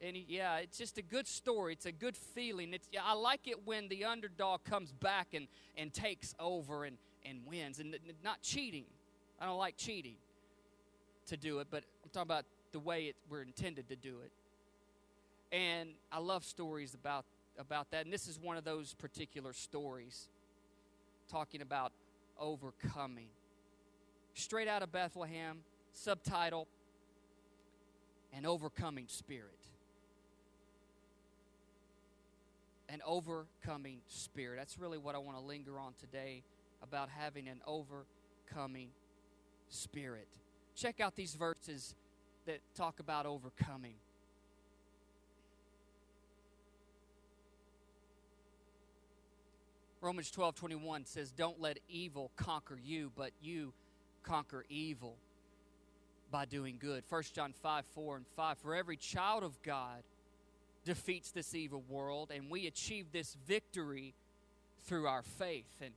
Any, 0.00 0.24
yeah, 0.28 0.58
it's 0.58 0.78
just 0.78 0.96
a 0.96 1.02
good 1.02 1.26
story. 1.26 1.72
It's 1.72 1.86
a 1.86 1.92
good 1.92 2.16
feeling. 2.16 2.72
It's, 2.72 2.88
I 3.02 3.14
like 3.14 3.48
it 3.48 3.66
when 3.66 3.88
the 3.88 4.04
underdog 4.04 4.62
comes 4.64 4.92
back 4.92 5.28
and, 5.34 5.48
and 5.76 5.92
takes 5.92 6.34
over 6.38 6.84
and, 6.84 6.98
and 7.24 7.40
wins 7.46 7.78
and 7.78 7.96
not 8.24 8.42
cheating. 8.42 8.84
I 9.40 9.46
don't 9.46 9.58
like 9.58 9.76
cheating 9.76 10.16
to 11.26 11.36
do 11.36 11.60
it, 11.60 11.68
but 11.70 11.84
I'm 12.04 12.10
talking 12.10 12.28
about 12.28 12.44
the 12.72 12.80
way 12.80 13.04
it, 13.04 13.16
we're 13.30 13.42
intended 13.42 13.88
to 13.88 13.96
do 13.96 14.16
it. 14.24 14.32
And 15.54 15.90
I 16.12 16.18
love 16.18 16.44
stories 16.44 16.94
about, 16.94 17.24
about 17.58 17.90
that. 17.92 18.04
And 18.04 18.12
this 18.12 18.28
is 18.28 18.38
one 18.38 18.56
of 18.56 18.64
those 18.64 18.94
particular 18.94 19.52
stories 19.52 20.28
talking 21.30 21.62
about 21.62 21.92
overcoming. 22.38 23.28
Straight 24.34 24.68
out 24.68 24.82
of 24.82 24.92
Bethlehem, 24.92 25.60
subtitle, 25.92 26.68
An 28.32 28.46
Overcoming 28.46 29.06
Spirit. 29.08 29.58
An 32.90 33.00
overcoming 33.04 34.00
spirit. 34.08 34.56
That's 34.56 34.78
really 34.78 34.96
what 34.96 35.14
I 35.14 35.18
want 35.18 35.36
to 35.36 35.44
linger 35.44 35.78
on 35.78 35.92
today 35.98 36.42
about 36.82 37.08
having 37.08 37.48
an 37.48 37.60
overcoming 37.66 38.90
spirit. 39.68 40.28
Check 40.74 41.00
out 41.00 41.16
these 41.16 41.34
verses 41.34 41.94
that 42.46 42.60
talk 42.74 43.00
about 43.00 43.26
overcoming. 43.26 43.94
Romans 50.00 50.30
12 50.30 50.54
21 50.54 51.04
says, 51.06 51.32
Don't 51.32 51.60
let 51.60 51.78
evil 51.88 52.30
conquer 52.36 52.78
you, 52.82 53.10
but 53.16 53.32
you 53.40 53.72
conquer 54.22 54.64
evil 54.68 55.16
by 56.30 56.44
doing 56.44 56.76
good. 56.78 57.02
1 57.08 57.22
John 57.34 57.52
5 57.52 57.84
4 57.94 58.16
and 58.16 58.26
5. 58.36 58.58
For 58.58 58.74
every 58.74 58.96
child 58.96 59.42
of 59.42 59.60
God 59.62 60.02
defeats 60.84 61.32
this 61.32 61.54
evil 61.54 61.82
world, 61.88 62.30
and 62.34 62.50
we 62.50 62.66
achieve 62.66 63.06
this 63.12 63.36
victory 63.46 64.14
through 64.84 65.06
our 65.06 65.22
faith. 65.22 65.66
And 65.82 65.92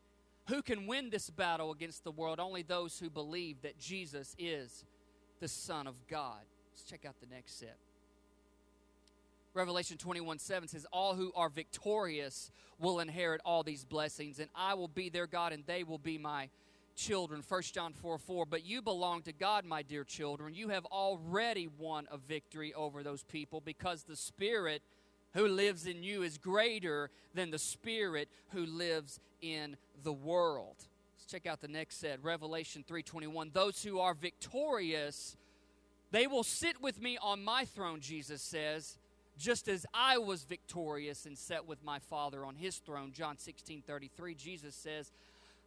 who 0.48 0.62
can 0.62 0.88
win 0.88 1.10
this 1.10 1.29
battle 1.29 1.71
against 1.71 2.03
the 2.03 2.12
world? 2.12 2.39
Only 2.39 2.62
those 2.62 3.00
who 3.00 3.10
believe 3.10 3.62
that 3.62 3.79
Jesus 3.79 4.36
is 4.39 4.86
the 5.39 5.48
Son 5.48 5.88
of 5.88 5.95
God. 6.07 6.41
Let's 6.71 6.83
check 6.83 7.05
out 7.05 7.15
the 7.19 7.33
next 7.33 7.60
set. 7.60 7.77
Revelation 9.53 9.98
21 9.98 10.39
7 10.39 10.69
says, 10.69 10.86
All 10.91 11.15
who 11.15 11.31
are 11.36 11.50
victorious 11.50 12.51
will 12.79 13.00
inherit 13.00 13.41
all 13.43 13.63
these 13.63 13.83
blessings, 13.83 14.39
and 14.39 14.50
I 14.55 14.75
will 14.75 14.88
be 14.88 15.10
their 15.10 15.27
God, 15.27 15.51
and 15.51 15.65
they 15.65 15.83
will 15.83 15.98
be 15.98 16.17
my 16.17 16.50
children. 16.95 17.43
1 17.48 17.62
John 17.74 17.93
4 17.93 18.17
4. 18.17 18.45
But 18.45 18.65
you 18.65 18.81
belong 18.81 19.24
to 19.24 19.33
God, 19.33 19.65
my 19.65 19.81
dear 19.81 20.03
children. 20.03 20.53
You 20.53 20.69
have 20.69 20.86
already 20.86 21.67
won 21.67 22.07
a 22.12 22.17
victory 22.17 22.74
over 22.74 23.03
those 23.03 23.24
people 23.24 23.62
because 23.62 24.03
the 24.03 24.15
Spirit 24.15 24.81
who 25.33 25.47
lives 25.47 25.85
in 25.85 26.03
you 26.03 26.23
is 26.23 26.38
greater 26.38 27.09
than 27.33 27.51
the 27.51 27.59
spirit 27.59 28.29
who 28.51 28.65
lives 28.65 29.19
in 29.41 29.77
the 30.03 30.13
world. 30.13 30.75
Let's 31.15 31.25
check 31.25 31.45
out 31.45 31.61
the 31.61 31.67
next 31.67 31.97
set, 31.97 32.21
Revelation 32.23 32.83
3:21. 32.88 33.51
Those 33.53 33.83
who 33.83 34.00
are 34.00 34.13
victorious, 34.13 35.38
they 36.11 36.27
will 36.27 36.43
sit 36.43 36.81
with 36.81 37.01
me 37.01 37.17
on 37.17 37.43
my 37.43 37.65
throne, 37.65 38.01
Jesus 38.01 38.41
says, 38.41 38.97
just 39.38 39.67
as 39.67 39.85
I 39.93 40.17
was 40.17 40.43
victorious 40.43 41.25
and 41.25 41.38
sat 41.38 41.65
with 41.65 41.83
my 41.83 42.00
Father 42.00 42.45
on 42.45 42.55
his 42.55 42.77
throne. 42.77 43.11
John 43.11 43.38
16:33. 43.38 44.35
Jesus 44.35 44.75
says, 44.75 45.11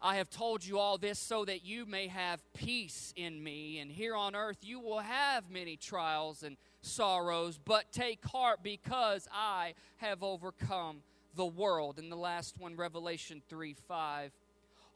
I 0.02 0.16
have 0.16 0.28
told 0.28 0.64
you 0.64 0.78
all 0.78 0.98
this 0.98 1.18
so 1.18 1.44
that 1.46 1.64
you 1.64 1.86
may 1.86 2.08
have 2.08 2.42
peace 2.52 3.14
in 3.16 3.42
me. 3.42 3.78
And 3.78 3.90
here 3.90 4.14
on 4.14 4.34
earth 4.34 4.58
you 4.62 4.80
will 4.80 4.98
have 4.98 5.50
many 5.50 5.76
trials 5.76 6.42
and 6.42 6.56
sorrows, 6.84 7.58
but 7.64 7.90
take 7.92 8.24
heart 8.24 8.60
because 8.62 9.28
I 9.32 9.74
have 9.98 10.22
overcome 10.22 11.02
the 11.34 11.46
world. 11.46 11.98
And 11.98 12.10
the 12.10 12.16
last 12.16 12.56
one, 12.58 12.76
Revelation 12.76 13.42
3 13.48 13.74
5. 13.88 14.30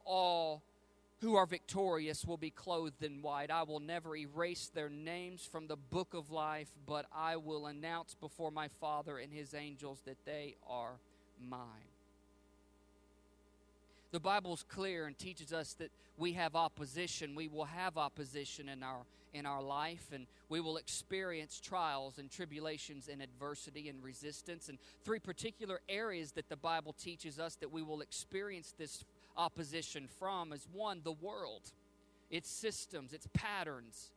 All 0.04 0.62
who 1.20 1.34
are 1.34 1.46
victorious 1.46 2.24
will 2.24 2.36
be 2.36 2.50
clothed 2.50 3.02
in 3.02 3.22
white. 3.22 3.50
I 3.50 3.64
will 3.64 3.80
never 3.80 4.14
erase 4.16 4.70
their 4.72 4.88
names 4.88 5.48
from 5.50 5.66
the 5.66 5.76
book 5.76 6.14
of 6.14 6.30
life, 6.30 6.68
but 6.86 7.06
I 7.14 7.36
will 7.36 7.66
announce 7.66 8.14
before 8.14 8.52
my 8.52 8.68
Father 8.68 9.18
and 9.18 9.32
his 9.32 9.52
angels 9.52 9.98
that 10.04 10.24
they 10.24 10.54
are 10.68 10.92
mine. 11.48 11.87
The 14.10 14.20
Bible's 14.20 14.64
clear 14.68 15.06
and 15.06 15.18
teaches 15.18 15.52
us 15.52 15.74
that 15.74 15.90
we 16.16 16.32
have 16.32 16.56
opposition. 16.56 17.34
We 17.34 17.48
will 17.48 17.66
have 17.66 17.98
opposition 17.98 18.68
in 18.68 18.82
our 18.82 19.04
in 19.34 19.46
our 19.46 19.62
life 19.62 20.06
and 20.12 20.26
we 20.48 20.60
will 20.60 20.76
experience 20.78 21.60
trials 21.60 22.18
and 22.18 22.30
tribulations 22.30 23.08
and 23.08 23.20
adversity 23.20 23.88
and 23.88 24.02
resistance 24.02 24.68
and 24.68 24.78
three 25.04 25.18
particular 25.18 25.80
areas 25.88 26.32
that 26.32 26.48
the 26.48 26.56
Bible 26.56 26.94
teaches 26.98 27.38
us 27.38 27.54
that 27.56 27.70
we 27.70 27.82
will 27.82 28.00
experience 28.00 28.74
this 28.78 29.04
opposition 29.36 30.08
from 30.18 30.52
is 30.52 30.66
one 30.72 31.00
the 31.04 31.12
world 31.12 31.60
its 32.30 32.48
systems 32.50 33.12
its 33.12 33.28
patterns 33.34 34.12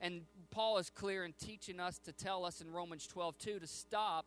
and 0.00 0.22
Paul 0.50 0.78
is 0.78 0.88
clear 0.88 1.24
in 1.24 1.34
teaching 1.34 1.78
us 1.78 1.98
to 1.98 2.12
tell 2.12 2.44
us 2.46 2.60
in 2.60 2.72
Romans 2.72 3.06
12 3.06 3.38
2 3.38 3.58
to 3.58 3.66
stop 3.66 4.26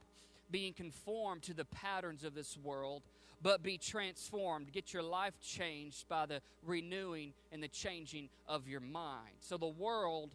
being 0.51 0.74
conformed 0.74 1.41
to 1.43 1.53
the 1.53 1.65
patterns 1.65 2.24
of 2.24 2.36
this 2.36 2.57
world 2.63 3.01
but 3.44 3.62
be 3.62 3.78
transformed. 3.78 4.72
Get 4.72 4.94
your 4.94 5.04
life 5.04 5.34
changed 5.42 6.08
by 6.08 6.26
the 6.26 6.42
renewing 6.66 7.34
and 7.52 7.62
the 7.62 7.68
changing 7.68 8.30
of 8.48 8.68
your 8.70 8.80
mind. 8.80 9.36
So 9.42 9.58
the 9.58 9.68
world 9.68 10.34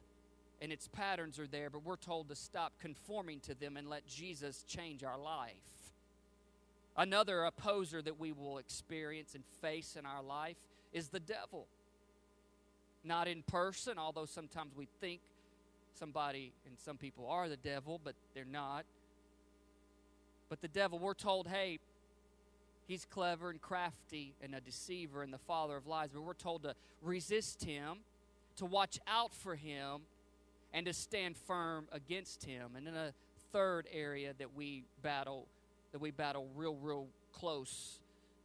and 0.60 0.70
its 0.70 0.88
patterns 0.88 1.38
are 1.38 1.46
there, 1.46 1.70
but 1.70 1.84
we're 1.84 1.96
told 1.96 2.28
to 2.28 2.36
stop 2.36 2.74
conforming 2.78 3.40
to 3.40 3.54
them 3.54 3.78
and 3.78 3.88
let 3.88 4.06
Jesus 4.06 4.62
change 4.68 5.02
our 5.02 5.18
life. 5.18 5.54
Another 6.96 7.44
opposer 7.44 8.02
that 8.02 8.20
we 8.20 8.32
will 8.32 8.58
experience 8.58 9.34
and 9.34 9.44
face 9.62 9.96
in 9.98 10.04
our 10.04 10.22
life 10.22 10.56
is 10.92 11.08
the 11.08 11.20
devil. 11.20 11.66
Not 13.04 13.26
in 13.28 13.42
person, 13.42 13.98
although 13.98 14.26
sometimes 14.26 14.72
we 14.76 14.88
think 15.00 15.20
somebody 15.98 16.52
and 16.66 16.76
some 16.78 16.98
people 16.98 17.26
are 17.28 17.48
the 17.48 17.56
devil, 17.56 18.00
but 18.02 18.14
they're 18.34 18.44
not. 18.44 18.84
But 20.48 20.60
the 20.60 20.68
devil, 20.68 20.98
we're 20.98 21.14
told, 21.14 21.46
hey, 21.46 21.78
He's 22.88 23.04
clever 23.04 23.50
and 23.50 23.60
crafty 23.60 24.34
and 24.42 24.54
a 24.54 24.62
deceiver 24.62 25.22
and 25.22 25.30
the 25.30 25.38
father 25.38 25.76
of 25.76 25.86
lies. 25.86 26.08
But 26.12 26.22
we're 26.22 26.32
told 26.32 26.62
to 26.62 26.74
resist 27.02 27.62
him, 27.62 27.98
to 28.56 28.64
watch 28.64 28.98
out 29.06 29.34
for 29.34 29.54
him, 29.54 30.00
and 30.72 30.86
to 30.86 30.94
stand 30.94 31.36
firm 31.36 31.86
against 31.92 32.46
him. 32.46 32.70
And 32.76 32.86
then 32.86 32.94
a 32.94 33.12
third 33.52 33.86
area 33.92 34.32
that 34.38 34.56
we 34.56 34.84
battle, 35.02 35.46
that 35.92 36.00
we 36.00 36.10
battle 36.10 36.48
real, 36.56 36.76
real 36.76 37.08
close, 37.34 38.00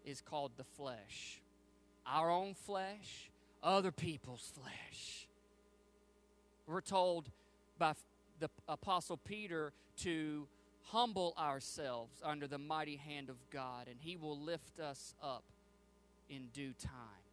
is 0.06 0.20
called 0.20 0.52
the 0.58 0.66
flesh. 0.66 1.42
Our 2.06 2.30
own 2.30 2.54
flesh, 2.54 3.32
other 3.64 3.94
people's 3.94 4.52
flesh. 4.60 5.30
We're 6.68 6.82
told 6.82 7.30
by 7.80 7.94
the 8.42 8.50
Apostle 8.68 9.16
Peter 9.16 9.72
to 10.00 10.48
humble 10.92 11.34
ourselves 11.38 12.22
under 12.24 12.48
the 12.48 12.58
mighty 12.58 12.98
hand 12.98 13.30
of 13.30 13.38
God, 13.52 13.88
and 13.88 13.98
He 14.00 14.16
will 14.16 14.40
lift 14.40 14.80
us 14.80 15.14
up 15.22 15.44
in 16.30 16.48
due 16.54 16.74
time. 16.74 17.24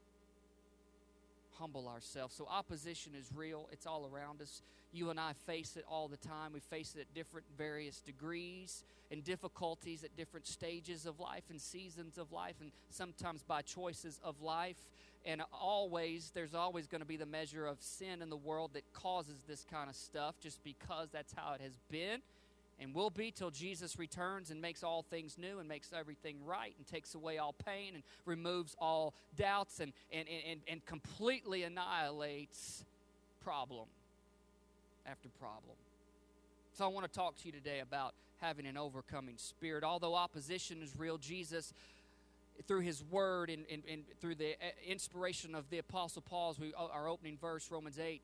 Humble 1.59 1.88
ourselves. 1.88 2.35
So, 2.35 2.47
opposition 2.49 3.12
is 3.19 3.30
real, 3.35 3.69
it's 3.73 3.87
all 3.87 4.09
around 4.12 4.40
us. 4.40 4.62
You 4.92 5.11
and 5.11 5.21
I 5.21 5.35
face 5.47 5.76
it 5.76 5.85
all 5.88 6.09
the 6.09 6.16
time. 6.16 6.52
We 6.52 6.59
face 6.59 6.97
it 6.97 7.02
at 7.02 7.14
different, 7.14 7.47
various 7.57 8.00
degrees 8.00 8.83
and 9.12 9.23
difficulties 9.23 10.02
at 10.02 10.16
different 10.16 10.47
stages 10.47 11.07
of 11.07 11.21
life 11.21 11.45
and 11.50 11.61
seasons 11.61 12.19
of 12.19 12.33
life, 12.33 12.54
and 12.61 12.73
sometimes 12.90 13.42
by 13.42 13.62
choices 13.62 14.19
of 14.25 14.40
life. 14.40 14.76
And 15.26 15.42
always, 15.52 16.33
there's 16.35 16.54
always 16.54 16.87
going 16.87 17.02
to 17.02 17.07
be 17.07 17.19
the 17.19 17.26
measure 17.26 17.66
of 17.66 17.76
sin 17.83 18.23
in 18.23 18.30
the 18.30 18.37
world 18.37 18.71
that 18.73 18.90
causes 18.95 19.45
this 19.47 19.66
kind 19.71 19.90
of 19.90 19.95
stuff 19.95 20.37
just 20.40 20.64
because 20.64 21.11
that's 21.12 21.35
how 21.35 21.52
it 21.52 21.61
has 21.61 21.78
been 21.90 22.21
and 22.81 22.95
will 22.95 23.11
be 23.11 23.31
till 23.31 23.51
Jesus 23.51 23.99
returns 23.99 24.51
and 24.51 24.61
makes 24.61 24.83
all 24.83 25.03
things 25.03 25.37
new 25.37 25.59
and 25.59 25.69
makes 25.69 25.93
everything 25.93 26.37
right 26.45 26.75
and 26.79 26.87
takes 26.87 27.15
away 27.15 27.39
all 27.39 27.53
pain 27.53 27.95
and 27.95 28.03
removes 28.25 28.75
all 28.79 29.15
doubts 29.37 29.81
and, 29.81 29.93
and, 30.11 30.27
and, 30.29 30.61
and 30.67 30.85
completely 30.87 31.63
annihilates 31.63 32.85
problem 33.45 33.87
after 35.07 35.29
problem. 35.29 35.77
So 36.73 36.85
I 36.85 36.89
want 36.89 37.07
to 37.07 37.13
talk 37.13 37.37
to 37.37 37.47
you 37.47 37.53
today 37.53 37.81
about 37.81 38.15
having 38.41 38.67
an 38.67 38.79
overcoming 38.79 39.37
spirit. 39.37 39.85
Although 39.85 40.15
opposition 40.15 40.83
is 40.83 40.97
real, 40.97 41.19
Jesus 41.19 41.75
through 42.67 42.81
his 42.81 43.03
word 43.11 43.51
and, 43.51 43.65
and, 43.71 43.83
and 43.91 44.03
through 44.21 44.35
the 44.35 44.53
uh, 44.53 44.71
inspiration 44.87 45.55
of 45.55 45.69
the 45.71 45.79
Apostle 45.79 46.23
Paul's, 46.23 46.59
we, 46.59 46.75
uh, 46.75 46.87
our 46.93 47.09
opening 47.09 47.39
verse, 47.41 47.71
Romans 47.71 47.99
8 47.99 48.21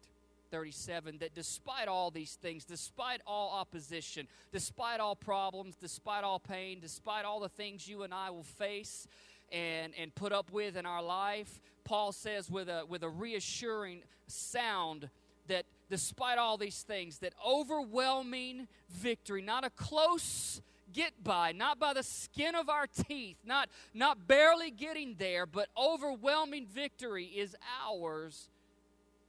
37, 0.50 1.18
that 1.18 1.34
despite 1.34 1.88
all 1.88 2.10
these 2.10 2.34
things, 2.34 2.64
despite 2.64 3.20
all 3.26 3.52
opposition, 3.52 4.28
despite 4.52 5.00
all 5.00 5.16
problems, 5.16 5.76
despite 5.76 6.24
all 6.24 6.38
pain, 6.38 6.78
despite 6.80 7.24
all 7.24 7.40
the 7.40 7.48
things 7.48 7.88
you 7.88 8.02
and 8.02 8.12
I 8.12 8.30
will 8.30 8.42
face 8.42 9.06
and, 9.52 9.92
and 9.98 10.14
put 10.14 10.32
up 10.32 10.50
with 10.52 10.76
in 10.76 10.86
our 10.86 11.02
life, 11.02 11.60
Paul 11.84 12.12
says 12.12 12.50
with 12.50 12.68
a, 12.68 12.84
with 12.88 13.02
a 13.02 13.08
reassuring 13.08 14.02
sound 14.26 15.08
that 15.46 15.66
despite 15.88 16.38
all 16.38 16.56
these 16.56 16.82
things, 16.82 17.18
that 17.18 17.32
overwhelming 17.46 18.66
victory, 18.90 19.42
not 19.42 19.64
a 19.64 19.70
close 19.70 20.60
get 20.92 21.12
by, 21.22 21.52
not 21.52 21.78
by 21.78 21.92
the 21.92 22.02
skin 22.02 22.54
of 22.54 22.68
our 22.68 22.86
teeth, 22.86 23.36
not, 23.44 23.68
not 23.92 24.26
barely 24.26 24.70
getting 24.70 25.14
there, 25.18 25.46
but 25.46 25.68
overwhelming 25.76 26.66
victory 26.66 27.24
is 27.24 27.54
ours 27.86 28.48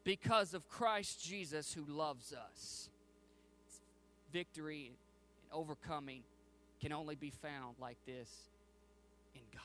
because 0.08 0.54
of 0.54 0.70
Christ 0.70 1.22
Jesus 1.22 1.74
who 1.74 1.84
loves 1.84 2.32
us. 2.32 2.90
Victory 4.32 4.86
and 4.88 4.96
overcoming 5.52 6.24
can 6.80 6.94
only 6.94 7.16
be 7.16 7.30
found 7.30 7.76
like 7.78 7.98
this 8.06 8.30
in 9.36 9.42
God. 9.52 9.62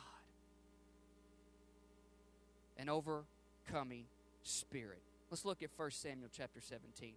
An 2.76 2.88
overcoming 2.88 4.06
spirit. 4.42 5.00
Let's 5.30 5.44
look 5.44 5.62
at 5.62 5.70
1 5.76 5.90
Samuel 5.92 6.28
chapter 6.36 6.60
17. 6.60 7.12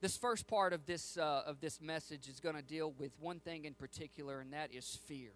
This 0.00 0.16
first 0.16 0.46
part 0.46 0.72
of 0.72 0.86
this, 0.86 1.18
uh, 1.18 1.42
of 1.46 1.60
this 1.60 1.78
message 1.78 2.26
is 2.26 2.40
going 2.40 2.56
to 2.56 2.62
deal 2.62 2.94
with 2.98 3.12
one 3.20 3.38
thing 3.38 3.66
in 3.66 3.74
particular, 3.74 4.40
and 4.40 4.54
that 4.54 4.72
is 4.72 4.98
fear. 5.06 5.32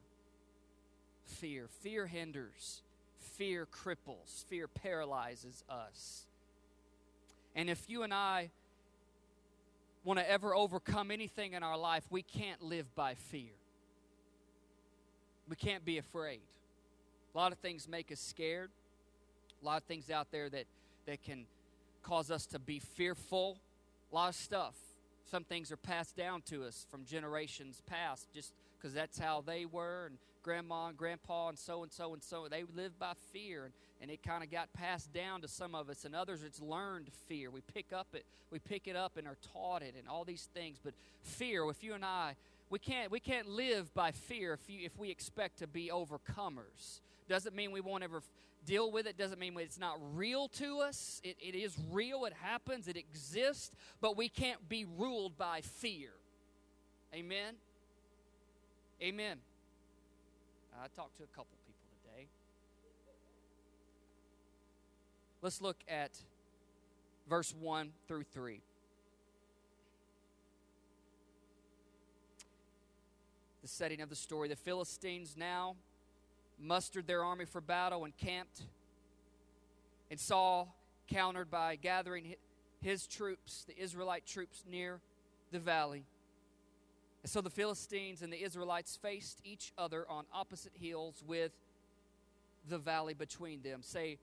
Fear. 1.27 1.69
Fear 1.83 2.07
hinders, 2.07 2.81
fear 3.21 3.67
cripples, 3.67 4.45
fear 4.47 4.69
paralyzes 4.69 5.65
us. 5.69 6.27
And 7.55 7.69
if 7.69 7.89
you 7.89 8.03
and 8.03 8.13
I 8.15 8.51
want 10.05 10.19
to 10.19 10.31
ever 10.31 10.55
overcome 10.55 11.11
anything 11.11 11.53
in 11.53 11.63
our 11.63 11.77
life, 11.77 12.05
we 12.11 12.23
can't 12.23 12.63
live 12.63 12.95
by 12.95 13.15
fear. 13.15 13.53
We 15.49 15.57
can't 15.57 15.85
be 15.85 15.99
afraid. 15.99 16.41
A 17.35 17.39
lot 17.39 17.53
of 17.53 17.59
things 17.59 17.89
make 17.89 18.13
us 18.13 18.21
scared 18.21 18.71
a 19.61 19.65
lot 19.65 19.79
of 19.79 19.85
things 19.85 20.11
out 20.11 20.29
there 20.31 20.49
that, 20.49 20.65
that 21.07 21.23
can 21.23 21.47
cause 22.03 22.31
us 22.31 22.47
to 22.47 22.59
be 22.59 22.79
fearful. 22.79 23.59
A 24.13 24.15
lot 24.15 24.29
of 24.29 24.35
stuff. 24.35 24.75
Some 25.31 25.45
things 25.45 25.71
are 25.73 25.77
passed 25.77 26.17
down 26.17 26.43
to 26.43 26.65
us 26.65 26.87
from 26.91 27.05
generations 27.05 27.83
past 27.87 28.29
just 28.33 28.53
because 28.79 28.95
that's 28.95 29.19
how 29.19 29.43
they 29.45 29.67
were, 29.67 30.07
and 30.07 30.19
grandma 30.43 30.89
and 30.89 30.97
grandpa 30.97 31.49
and 31.49 31.59
so 31.59 31.83
and 31.83 31.93
so 31.93 32.13
and 32.13 32.23
so. 32.23 32.47
They 32.51 32.65
lived 32.75 32.99
by 32.99 33.13
fear, 33.33 33.65
and, 33.65 33.75
and 34.01 34.11
it 34.11 34.23
kind 34.23 34.43
of 34.43 34.51
got 34.51 34.73
passed 34.73 35.13
down 35.13 35.43
to 35.43 35.49
some 35.49 35.75
of 35.75 35.89
us, 35.89 36.05
and 36.05 36.15
others 36.15 36.43
it's 36.43 36.61
learned 36.61 37.09
fear. 37.29 37.51
We 37.51 37.61
pick 37.61 37.93
up 37.93 38.09
it, 38.15 38.25
we 38.51 38.59
pick 38.59 38.89
it 38.89 38.97
up 38.97 39.17
and 39.17 39.27
are 39.27 39.37
taught 39.53 39.83
it, 39.83 39.95
and 39.99 40.09
all 40.09 40.25
these 40.25 40.49
things. 40.55 40.79
But 40.83 40.95
fear, 41.23 41.69
if 41.71 41.83
you 41.83 41.95
and 41.95 42.05
I, 42.05 42.37
we 42.71 42.79
can't 42.79 43.11
we 43.11 43.21
can't 43.21 43.49
live 43.49 43.93
by 43.95 44.13
fear 44.13 44.53
if 44.55 44.69
you 44.69 44.85
if 44.85 44.99
we 44.99 45.11
expect 45.11 45.59
to 45.59 45.67
be 45.67 45.91
overcomers. 45.93 47.01
Doesn't 47.29 47.55
mean 47.55 47.73
we 47.73 47.81
won't 47.81 48.03
ever 48.03 48.23
deal 48.69 48.91
with 48.91 49.07
it 49.07 49.17
doesn't 49.17 49.39
mean 49.39 49.57
it's 49.59 49.79
not 49.79 49.99
real 50.15 50.49
to 50.49 50.81
us. 50.81 51.21
It, 51.25 51.37
it 51.41 51.55
is 51.55 51.77
real, 51.91 52.25
it 52.27 52.35
happens, 52.35 52.87
it 52.87 52.97
exists, 52.97 53.71
but 54.01 54.17
we 54.17 54.29
can't 54.29 54.69
be 54.69 54.85
ruled 54.85 55.39
by 55.39 55.63
fear. 55.63 56.11
Amen? 57.15 57.55
Amen. 59.03 59.39
I 60.81 60.87
talked 60.95 61.17
to 61.17 61.25
a 61.25 61.27
couple 61.27 61.57
people 61.67 61.89
today. 62.05 62.29
Let's 65.43 65.61
look 65.61 65.79
at 65.89 66.13
verse 67.29 67.53
1 67.53 67.91
through 68.07 68.23
3. 68.33 68.61
The 73.63 73.69
setting 73.69 74.01
of 74.03 74.09
the 74.09 74.15
story. 74.17 74.49
The 74.49 74.57
Philistines 74.57 75.35
now 75.37 75.75
mustered 76.61 77.09
their 77.09 77.25
army 77.25 77.45
for 77.45 77.61
battle 77.61 78.05
and 78.05 78.17
camped. 78.17 78.63
And 80.13 80.21
Saul 80.21 80.77
countered 81.09 81.51
by 81.51 81.75
gathering 81.75 82.37
his 82.81 83.09
troops, 83.09 83.65
the 83.67 83.77
Israelite 83.77 84.27
troops, 84.27 84.63
near 84.71 85.01
the 85.51 85.59
valley. 85.59 86.05
And 87.23 87.31
so 87.31 87.41
the 87.41 87.51
Philistines 87.51 88.23
and 88.23 88.33
the 88.33 88.43
Israelites 88.43 88.97
faced 89.01 89.41
each 89.45 89.73
other 89.77 90.07
on 90.09 90.25
opposite 90.33 90.73
hills 90.75 91.23
with 91.27 91.53
the 92.69 92.79
valley 92.79 93.15
between 93.15 93.63
them. 93.63 93.83
Say, 93.83 94.19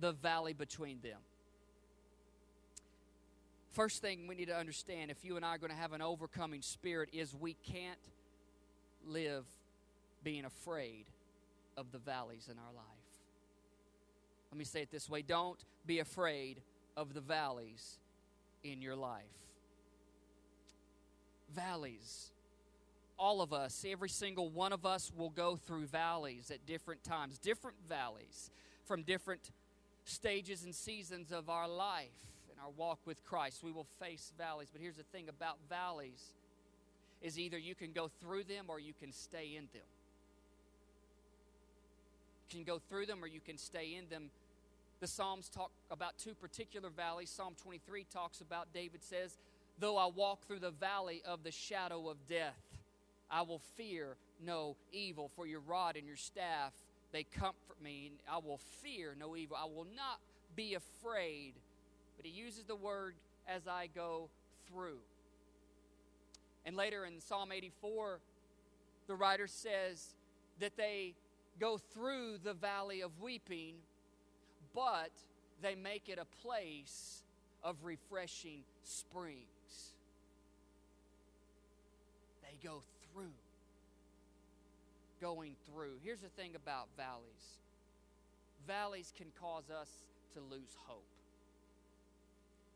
the 0.00 0.12
valley 0.12 0.52
between 0.52 1.00
them. 1.00 1.18
First 3.72 4.02
thing 4.02 4.26
we 4.26 4.34
need 4.34 4.48
to 4.48 4.56
understand 4.56 5.10
if 5.10 5.24
you 5.24 5.36
and 5.36 5.44
I 5.44 5.54
are 5.54 5.58
going 5.58 5.70
to 5.70 5.76
have 5.76 5.92
an 5.92 6.02
overcoming 6.02 6.62
spirit 6.62 7.10
is 7.12 7.34
we 7.34 7.54
can't 7.54 7.98
live 9.06 9.44
being 10.24 10.44
afraid 10.44 11.06
of 11.76 11.92
the 11.92 11.98
valleys 11.98 12.48
in 12.50 12.58
our 12.58 12.72
life. 12.74 12.84
Let 14.50 14.58
me 14.58 14.64
say 14.64 14.82
it 14.82 14.90
this 14.90 15.08
way 15.08 15.22
don't 15.22 15.62
be 15.86 15.98
afraid 16.00 16.60
of 16.96 17.14
the 17.14 17.20
valleys 17.20 17.98
in 18.64 18.82
your 18.82 18.96
life. 18.96 19.22
Valleys. 21.54 22.32
All 23.18 23.42
of 23.42 23.52
us, 23.52 23.84
every 23.88 24.08
single 24.08 24.48
one 24.50 24.72
of 24.72 24.86
us 24.86 25.12
will 25.16 25.30
go 25.30 25.56
through 25.56 25.86
valleys 25.86 26.50
at 26.50 26.66
different 26.66 27.02
times, 27.02 27.38
different 27.38 27.76
valleys 27.88 28.50
from 28.86 29.02
different 29.02 29.50
stages 30.04 30.64
and 30.64 30.74
seasons 30.74 31.32
of 31.32 31.50
our 31.50 31.68
life 31.68 32.14
and 32.50 32.58
our 32.60 32.70
walk 32.76 33.00
with 33.06 33.24
Christ. 33.24 33.62
We 33.62 33.72
will 33.72 33.88
face 34.00 34.32
valleys. 34.38 34.68
But 34.72 34.80
here's 34.80 34.96
the 34.96 35.02
thing 35.02 35.28
about 35.28 35.56
valleys 35.68 36.34
is 37.20 37.38
either 37.38 37.58
you 37.58 37.74
can 37.74 37.92
go 37.92 38.08
through 38.20 38.44
them 38.44 38.66
or 38.68 38.78
you 38.78 38.92
can 38.98 39.12
stay 39.12 39.56
in 39.56 39.68
them 39.72 39.82
You 42.50 42.56
can 42.56 42.64
go 42.64 42.78
through 42.78 43.06
them 43.06 43.22
or 43.22 43.26
you 43.26 43.40
can 43.40 43.58
stay 43.58 43.96
in 43.96 44.08
them. 44.08 44.30
The 45.00 45.06
Psalms 45.06 45.48
talk 45.48 45.70
about 45.90 46.18
two 46.18 46.34
particular 46.34 46.90
valleys. 46.90 47.30
Psalm 47.30 47.54
23 47.62 48.06
talks 48.12 48.40
about, 48.40 48.72
David 48.72 49.02
says, 49.02 49.36
Though 49.80 49.96
I 49.96 50.06
walk 50.06 50.46
through 50.46 50.58
the 50.58 50.70
valley 50.70 51.22
of 51.26 51.44
the 51.44 51.52
shadow 51.52 52.08
of 52.08 52.26
death, 52.26 52.60
I 53.30 53.42
will 53.42 53.60
fear 53.76 54.16
no 54.44 54.76
evil, 54.92 55.30
for 55.36 55.46
your 55.46 55.60
rod 55.60 55.96
and 55.96 56.06
your 56.06 56.16
staff, 56.16 56.72
they 57.12 57.24
comfort 57.24 57.80
me, 57.82 58.12
I 58.30 58.38
will 58.38 58.60
fear 58.82 59.14
no 59.18 59.36
evil. 59.36 59.56
I 59.56 59.64
will 59.64 59.86
not 59.96 60.20
be 60.56 60.74
afraid. 60.74 61.54
But 62.16 62.26
he 62.26 62.32
uses 62.32 62.64
the 62.64 62.76
word 62.76 63.14
as 63.46 63.66
I 63.66 63.88
go 63.94 64.28
through. 64.68 64.98
And 66.66 66.76
later 66.76 67.04
in 67.04 67.20
Psalm 67.20 67.50
84, 67.52 68.20
the 69.06 69.14
writer 69.14 69.46
says 69.46 70.14
that 70.60 70.76
they 70.76 71.14
go 71.58 71.78
through 71.78 72.38
the 72.42 72.52
valley 72.52 73.00
of 73.00 73.20
weeping, 73.20 73.76
but 74.74 75.12
they 75.62 75.74
make 75.74 76.08
it 76.08 76.18
a 76.18 76.46
place 76.46 77.22
of 77.64 77.76
refreshing 77.84 78.60
springs. 78.82 79.57
Go 82.62 82.82
through. 83.12 83.34
Going 85.20 85.56
through. 85.66 85.98
Here's 86.02 86.20
the 86.20 86.28
thing 86.28 86.52
about 86.54 86.88
valleys 86.96 87.58
valleys 88.66 89.12
can 89.16 89.28
cause 89.40 89.70
us 89.70 89.88
to 90.34 90.40
lose 90.40 90.76
hope. 90.84 91.08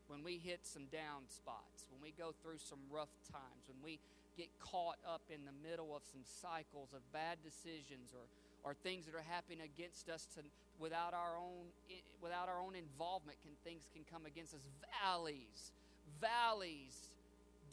When 0.07 0.23
we 0.23 0.41
hit 0.41 0.61
some 0.63 0.85
down 0.91 1.29
spots, 1.29 1.85
when 1.93 2.01
we 2.01 2.13
go 2.17 2.33
through 2.41 2.57
some 2.57 2.79
rough 2.89 3.13
times, 3.31 3.69
when 3.69 3.77
we 3.83 3.99
get 4.37 4.49
caught 4.59 4.97
up 5.05 5.21
in 5.29 5.45
the 5.45 5.53
middle 5.61 5.95
of 5.95 6.01
some 6.09 6.25
cycles 6.25 6.89
of 6.93 7.01
bad 7.13 7.37
decisions 7.43 8.11
or 8.13 8.25
or 8.63 8.73
things 8.73 9.05
that 9.05 9.13
are 9.13 9.27
happening 9.27 9.59
against 9.59 10.07
us 10.07 10.25
to, 10.33 10.39
without 10.79 11.13
our 11.13 11.37
own 11.37 11.67
eh, 11.91 12.01
without 12.21 12.49
our 12.49 12.59
own 12.59 12.75
involvement 12.75 13.37
can 13.43 13.51
things 13.63 13.87
can 13.93 14.03
come 14.09 14.25
against 14.25 14.53
us 14.53 14.65
valleys 15.03 15.71
valleys 16.19 17.12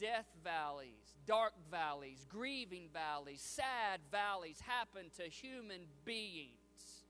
death 0.01 0.25
valleys 0.43 1.15
dark 1.27 1.53
valleys 1.69 2.25
grieving 2.27 2.89
valleys 2.91 3.39
sad 3.39 3.99
valleys 4.11 4.59
happen 4.65 5.05
to 5.15 5.23
human 5.29 5.81
beings 6.03 7.05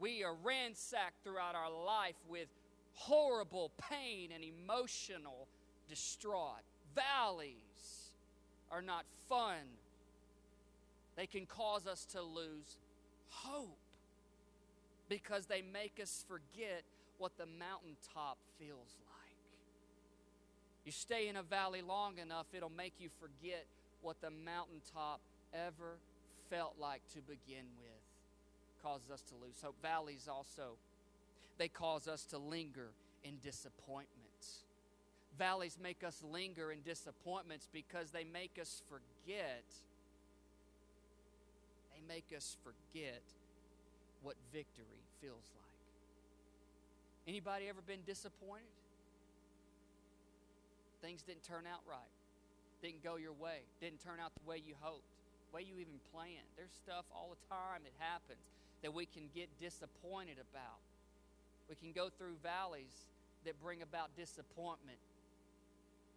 we 0.00 0.24
are 0.24 0.34
ransacked 0.42 1.22
throughout 1.22 1.54
our 1.54 1.70
life 1.70 2.16
with 2.28 2.48
horrible 2.94 3.70
pain 3.90 4.30
and 4.34 4.42
emotional 4.42 5.46
distraught 5.88 6.64
valleys 6.96 8.10
are 8.72 8.82
not 8.82 9.04
fun 9.28 9.78
they 11.16 11.26
can 11.26 11.46
cause 11.46 11.86
us 11.86 12.04
to 12.04 12.20
lose 12.20 12.76
hope 13.30 13.78
because 15.08 15.46
they 15.46 15.62
make 15.62 15.98
us 16.02 16.24
forget 16.28 16.82
what 17.18 17.36
the 17.36 17.46
mountaintop 17.46 18.38
feels 18.58 18.96
like. 19.00 19.07
You 20.88 20.92
stay 20.92 21.28
in 21.28 21.36
a 21.36 21.42
valley 21.42 21.82
long 21.82 22.16
enough, 22.16 22.46
it'll 22.54 22.70
make 22.70 22.94
you 22.98 23.10
forget 23.20 23.66
what 24.00 24.22
the 24.22 24.30
mountaintop 24.30 25.20
ever 25.52 25.98
felt 26.48 26.76
like 26.80 27.02
to 27.12 27.18
begin 27.20 27.66
with 27.78 28.82
causes 28.82 29.10
us 29.10 29.20
to 29.28 29.34
lose 29.34 29.60
hope. 29.62 29.76
Valleys 29.82 30.30
also, 30.32 30.78
they 31.58 31.68
cause 31.68 32.08
us 32.08 32.24
to 32.30 32.38
linger 32.38 32.88
in 33.22 33.36
disappointments. 33.42 34.64
Valleys 35.36 35.76
make 35.78 36.02
us 36.02 36.22
linger 36.22 36.72
in 36.72 36.80
disappointments 36.80 37.68
because 37.70 38.10
they 38.10 38.24
make 38.24 38.58
us 38.58 38.80
forget. 38.88 39.64
They 41.92 42.00
make 42.08 42.34
us 42.34 42.56
forget 42.64 43.20
what 44.22 44.36
victory 44.54 45.04
feels 45.20 45.52
like. 45.54 45.66
Anybody 47.26 47.68
ever 47.68 47.82
been 47.86 48.04
disappointed? 48.06 48.77
Things 51.00 51.22
didn't 51.22 51.44
turn 51.44 51.64
out 51.66 51.82
right. 51.88 52.12
Didn't 52.82 53.02
go 53.02 53.16
your 53.16 53.32
way. 53.32 53.66
Didn't 53.80 54.02
turn 54.02 54.18
out 54.20 54.32
the 54.34 54.48
way 54.48 54.62
you 54.62 54.74
hoped. 54.80 55.06
Way 55.52 55.62
you 55.62 55.78
even 55.78 55.98
planned. 56.12 56.46
There's 56.56 56.74
stuff 56.74 57.04
all 57.14 57.32
the 57.32 57.42
time 57.48 57.82
that 57.84 57.94
happens 57.98 58.50
that 58.82 58.92
we 58.92 59.06
can 59.06 59.30
get 59.34 59.48
disappointed 59.58 60.36
about. 60.38 60.82
We 61.68 61.74
can 61.74 61.92
go 61.92 62.08
through 62.08 62.36
valleys 62.42 63.08
that 63.44 63.60
bring 63.60 63.82
about 63.82 64.14
disappointment 64.16 64.98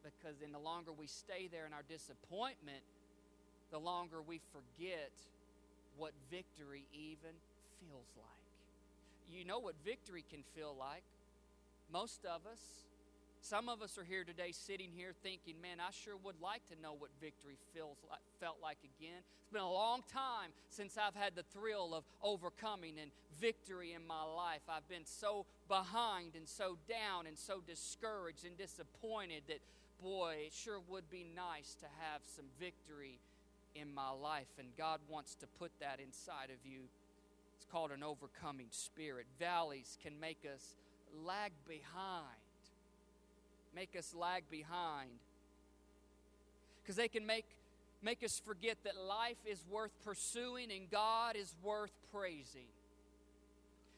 because 0.04 0.40
then 0.42 0.52
the 0.52 0.60
longer 0.60 0.92
we 0.92 1.08
stay 1.08 1.48
there 1.52 1.66
in 1.66 1.74
our 1.74 1.86
disappointment, 1.88 2.82
the 3.72 3.80
longer 3.80 4.22
we 4.22 4.42
forget 4.52 5.14
what 5.98 6.12
victory 6.30 6.86
even 6.94 7.38
feels 7.80 8.10
like. 8.18 8.42
You 9.30 9.46
know 9.46 9.60
what 9.60 9.76
victory 9.86 10.26
can 10.30 10.44
feel 10.56 10.76
like. 10.78 11.04
Most 11.92 12.26
of 12.26 12.46
us, 12.50 12.60
some 13.42 13.70
of 13.70 13.82
us 13.82 13.98
are 13.98 14.04
here 14.04 14.24
today 14.24 14.52
sitting 14.52 14.92
here 14.96 15.14
thinking, 15.24 15.56
man, 15.62 15.78
I 15.80 15.92
sure 15.92 16.16
would 16.24 16.40
like 16.40 16.66
to 16.68 16.80
know 16.82 16.94
what 16.98 17.10
victory 17.20 17.58
feels 17.74 17.98
like, 18.10 18.20
felt 18.40 18.58
like 18.62 18.78
again. 18.84 19.18
It's 19.42 19.52
been 19.52 19.62
a 19.62 19.72
long 19.72 20.04
time 20.14 20.52
since 20.70 20.98
I've 20.98 21.16
had 21.16 21.36
the 21.36 21.44
thrill 21.52 21.96
of 21.96 22.04
overcoming 22.22 23.00
and 23.02 23.10
victory 23.40 23.94
in 23.94 24.06
my 24.06 24.24
life. 24.24 24.62
I've 24.70 24.88
been 24.88 25.06
so 25.06 25.48
behind 25.68 26.36
and 26.36 26.48
so 26.48 26.78
down 26.88 27.26
and 27.26 27.38
so 27.38 27.62
discouraged 27.66 28.46
and 28.46 28.56
disappointed 28.58 29.44
that, 29.48 29.60
boy, 30.02 30.36
it 30.46 30.54
sure 30.54 30.80
would 30.88 31.10
be 31.10 31.26
nice 31.36 31.76
to 31.80 31.86
have 32.00 32.22
some 32.36 32.46
victory 32.60 33.20
in 33.74 33.92
my 33.94 34.12
life. 34.12 34.54
And 34.60 34.68
God 34.78 35.00
wants 35.10 35.34
to 35.36 35.48
put 35.48 35.72
that 35.80 36.00
inside 36.00 36.50
of 36.52 36.64
you. 36.64 36.82
It's 37.58 37.66
called 37.66 37.92
an 37.92 38.04
overcoming 38.04 38.68
spirit. 38.70 39.26
Valleys 39.40 39.98
can 40.04 40.20
make 40.20 40.46
us 40.46 40.76
lag 41.26 41.52
behind 41.68 42.41
make 43.76 43.96
us 43.98 44.14
lag 44.14 44.44
behind. 44.50 45.12
Because 46.82 46.96
they 46.96 47.08
can 47.08 47.26
make, 47.26 47.46
make 48.02 48.24
us 48.24 48.42
forget 48.44 48.78
that 48.84 48.98
life 48.98 49.38
is 49.46 49.64
worth 49.70 49.92
pursuing 50.04 50.72
and 50.72 50.90
God 50.90 51.36
is 51.36 51.56
worth 51.64 51.92
praising. 52.12 52.68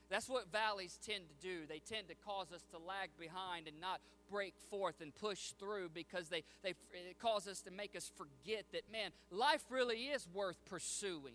That's 0.09 0.29
what 0.29 0.51
valleys 0.51 0.99
tend 1.05 1.23
to 1.27 1.47
do. 1.47 1.65
They 1.67 1.79
tend 1.79 2.07
to 2.09 2.15
cause 2.25 2.51
us 2.53 2.63
to 2.71 2.77
lag 2.77 3.09
behind 3.19 3.67
and 3.67 3.79
not 3.81 3.99
break 4.29 4.53
forth 4.69 5.01
and 5.01 5.15
push 5.15 5.51
through 5.59 5.89
because 5.93 6.29
they, 6.29 6.43
they 6.63 6.73
cause 7.21 7.47
us 7.47 7.61
to 7.61 7.71
make 7.71 7.95
us 7.95 8.11
forget 8.15 8.65
that, 8.73 8.81
man, 8.91 9.11
life 9.31 9.63
really 9.69 10.05
is 10.05 10.27
worth 10.33 10.57
pursuing. 10.65 11.33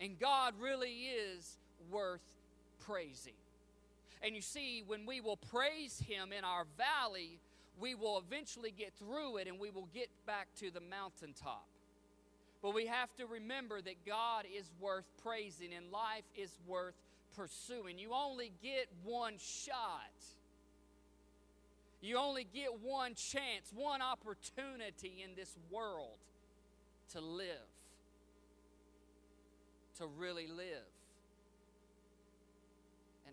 And 0.00 0.18
God 0.18 0.54
really 0.60 0.92
is 0.92 1.58
worth 1.90 2.22
praising. 2.84 3.34
And 4.22 4.36
you 4.36 4.40
see, 4.40 4.84
when 4.86 5.04
we 5.04 5.20
will 5.20 5.36
praise 5.36 5.98
Him 5.98 6.32
in 6.32 6.44
our 6.44 6.64
valley, 6.78 7.40
we 7.80 7.94
will 7.94 8.18
eventually 8.18 8.70
get 8.70 8.92
through 8.98 9.38
it 9.38 9.48
and 9.48 9.58
we 9.58 9.70
will 9.70 9.88
get 9.92 10.08
back 10.26 10.48
to 10.60 10.70
the 10.70 10.80
mountaintop. 10.80 11.66
But 12.62 12.74
we 12.74 12.86
have 12.86 13.12
to 13.16 13.26
remember 13.26 13.80
that 13.80 14.06
God 14.06 14.44
is 14.56 14.70
worth 14.80 15.06
praising 15.22 15.72
and 15.76 15.90
life 15.90 16.22
is 16.36 16.56
worth 16.66 16.94
pursuing. 17.36 17.98
You 17.98 18.12
only 18.14 18.52
get 18.62 18.86
one 19.02 19.34
shot. 19.38 20.12
You 22.00 22.18
only 22.18 22.44
get 22.44 22.80
one 22.80 23.14
chance, 23.14 23.72
one 23.74 24.00
opportunity 24.02 25.24
in 25.24 25.34
this 25.34 25.56
world 25.70 26.18
to 27.12 27.20
live, 27.20 27.46
to 29.98 30.06
really 30.06 30.46
live 30.46 30.91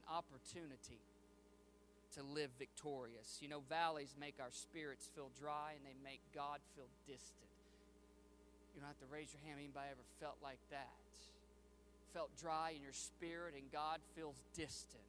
opportunity 0.10 1.00
to 2.16 2.24
live 2.24 2.50
victorious. 2.58 3.38
You 3.42 3.50
know, 3.50 3.62
valleys 3.70 4.16
make 4.20 4.36
our 4.42 4.52
spirits 4.52 5.10
feel 5.14 5.30
dry 5.40 5.78
and 5.78 5.86
they 5.86 5.96
make 6.04 6.22
God 6.34 6.60
feel 6.76 6.90
distant. 7.06 7.54
You 8.74 8.82
don't 8.82 8.90
have 8.90 9.00
to 9.06 9.12
raise 9.12 9.30
your 9.34 9.46
hand. 9.46 9.62
Anybody 9.62 9.88
ever 9.92 10.06
felt 10.20 10.38
like 10.42 10.60
that? 10.72 10.90
Felt 12.14 12.34
dry 12.42 12.74
in 12.76 12.82
your 12.82 12.94
spirit 12.94 13.54
and 13.54 13.70
God 13.72 14.00
feels 14.16 14.42
distant. 14.56 15.06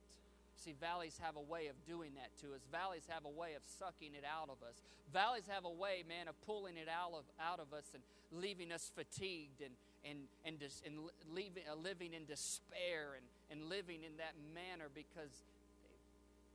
See, 0.61 0.75
valleys 0.77 1.17
have 1.25 1.37
a 1.37 1.41
way 1.41 1.69
of 1.69 1.77
doing 1.89 2.13
that 2.21 2.37
to 2.45 2.53
us. 2.53 2.61
Valleys 2.71 3.09
have 3.09 3.25
a 3.25 3.33
way 3.33 3.57
of 3.57 3.63
sucking 3.65 4.13
it 4.13 4.25
out 4.29 4.53
of 4.53 4.61
us. 4.61 4.85
Valleys 5.13 5.49
have 5.49 5.65
a 5.65 5.73
way, 5.73 6.05
man, 6.07 6.29
of 6.29 6.37
pulling 6.45 6.77
it 6.77 6.89
out 6.89 7.17
of, 7.17 7.25
out 7.41 7.61
of 7.61 7.73
us 7.73 7.89
and 7.95 8.03
leaving 8.31 8.71
us 8.71 8.93
fatigued 8.95 9.65
and, 9.65 9.73
and, 10.05 10.31
and, 10.45 10.59
dis, 10.59 10.81
and 10.87 10.97
leaving, 11.29 11.65
uh, 11.69 11.77
living 11.77 12.17
in 12.17 12.25
despair 12.25 13.21
and, 13.21 13.27
and 13.53 13.69
living 13.69 14.01
in 14.05 14.17
that 14.17 14.33
manner 14.57 14.89
because 14.89 15.45
they 15.85 15.97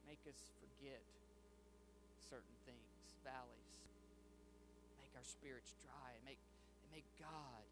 make 0.10 0.22
us 0.26 0.40
forget 0.58 1.02
certain 2.18 2.58
things, 2.66 3.14
valleys, 3.22 3.74
make 4.98 5.14
our 5.14 5.26
spirits 5.26 5.78
dry, 5.86 6.10
and 6.18 6.24
make, 6.26 6.42
they 6.82 6.90
make 7.02 7.08
God 7.22 7.66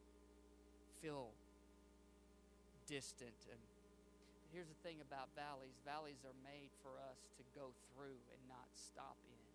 feel 1.02 1.34
distant. 2.86 3.38
And 3.50 3.60
here's 4.54 4.70
the 4.70 4.78
thing 4.86 5.02
about 5.02 5.34
valleys 5.34 5.74
valleys 5.82 6.22
are 6.22 6.38
made 6.46 6.70
for 6.86 6.94
us 7.10 7.20
to 7.42 7.44
go 7.58 7.74
through 7.90 8.22
and 8.30 8.42
not 8.46 8.70
stop 8.78 9.18
in. 9.26 9.46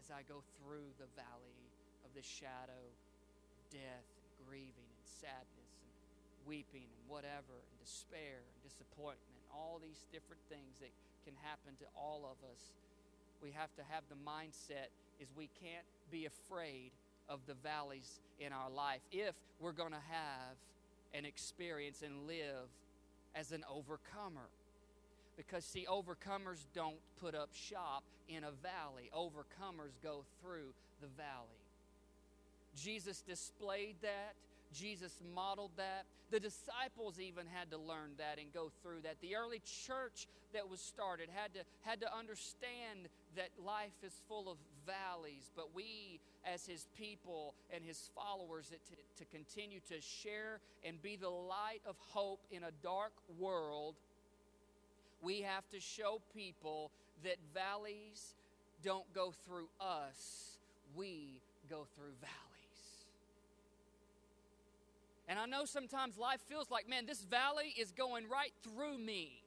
As 0.00 0.08
I 0.08 0.24
go 0.24 0.40
through 0.58 0.96
the 0.96 1.12
valley 1.12 1.60
of 2.02 2.10
the 2.16 2.24
shadow 2.24 2.96
death 3.72 4.04
and 4.04 4.44
grieving 4.44 4.86
and 4.92 5.06
sadness, 5.08 5.72
and 5.80 5.92
weeping 6.44 6.92
and 6.92 7.04
whatever, 7.08 7.56
and 7.56 7.76
despair 7.80 8.44
and 8.44 8.56
disappointment, 8.60 9.40
all 9.48 9.80
these 9.80 10.04
different 10.12 10.44
things 10.52 10.76
that 10.84 10.92
can 11.24 11.34
happen 11.40 11.72
to 11.80 11.88
all 11.96 12.28
of 12.28 12.36
us. 12.52 12.76
We 13.40 13.50
have 13.56 13.72
to 13.80 13.82
have 13.88 14.04
the 14.12 14.20
mindset 14.20 14.92
is 15.18 15.32
we 15.34 15.48
can't 15.60 15.86
be 16.10 16.26
afraid 16.26 16.92
of 17.28 17.40
the 17.46 17.54
valleys 17.54 18.20
in 18.38 18.52
our 18.52 18.70
life 18.70 19.00
if 19.10 19.34
we're 19.60 19.72
going 19.72 19.92
to 19.92 20.06
have 20.10 20.56
an 21.14 21.24
experience 21.24 22.02
and 22.02 22.26
live 22.26 22.68
as 23.34 23.52
an 23.52 23.64
overcomer. 23.70 24.48
Because, 25.36 25.64
see, 25.64 25.86
overcomers 25.88 26.66
don't 26.74 27.00
put 27.20 27.34
up 27.34 27.50
shop 27.52 28.04
in 28.28 28.44
a 28.44 28.50
valley, 28.50 29.10
overcomers 29.16 29.92
go 30.02 30.24
through 30.40 30.74
the 31.00 31.08
valley. 31.08 31.61
Jesus 32.76 33.22
displayed 33.22 33.96
that 34.02 34.34
Jesus 34.72 35.20
modeled 35.34 35.72
that. 35.76 36.04
The 36.30 36.40
disciples 36.40 37.20
even 37.20 37.44
had 37.46 37.70
to 37.70 37.78
learn 37.78 38.12
that 38.18 38.38
and 38.38 38.52
go 38.52 38.70
through 38.82 39.00
that. 39.02 39.16
The 39.20 39.36
early 39.36 39.60
church 39.86 40.26
that 40.54 40.68
was 40.68 40.80
started 40.80 41.28
had 41.32 41.52
to, 41.54 41.60
had 41.82 42.00
to 42.00 42.16
understand 42.16 43.08
that 43.36 43.50
life 43.64 43.92
is 44.02 44.12
full 44.28 44.50
of 44.50 44.56
valleys, 44.86 45.50
but 45.54 45.74
we, 45.74 46.20
as 46.44 46.66
his 46.66 46.86
people 46.96 47.54
and 47.72 47.84
his 47.84 48.10
followers, 48.14 48.68
to, 48.70 49.24
to 49.24 49.30
continue 49.30 49.80
to 49.88 50.00
share 50.00 50.60
and 50.84 51.00
be 51.02 51.16
the 51.16 51.28
light 51.28 51.82
of 51.86 51.96
hope 51.98 52.40
in 52.50 52.62
a 52.62 52.70
dark 52.82 53.12
world, 53.38 53.94
we 55.20 55.42
have 55.42 55.68
to 55.70 55.80
show 55.80 56.20
people 56.34 56.90
that 57.24 57.36
valleys 57.54 58.34
don't 58.82 59.12
go 59.14 59.32
through 59.46 59.68
us, 59.80 60.58
we 60.96 61.40
go 61.68 61.86
through 61.94 62.12
valleys. 62.20 62.51
And 65.32 65.40
I 65.40 65.46
know 65.46 65.64
sometimes 65.64 66.18
life 66.18 66.42
feels 66.46 66.70
like, 66.70 66.86
man, 66.86 67.06
this 67.06 67.22
valley 67.22 67.72
is 67.80 67.90
going 67.90 68.28
right 68.28 68.52
through 68.62 68.98
me. 68.98 69.41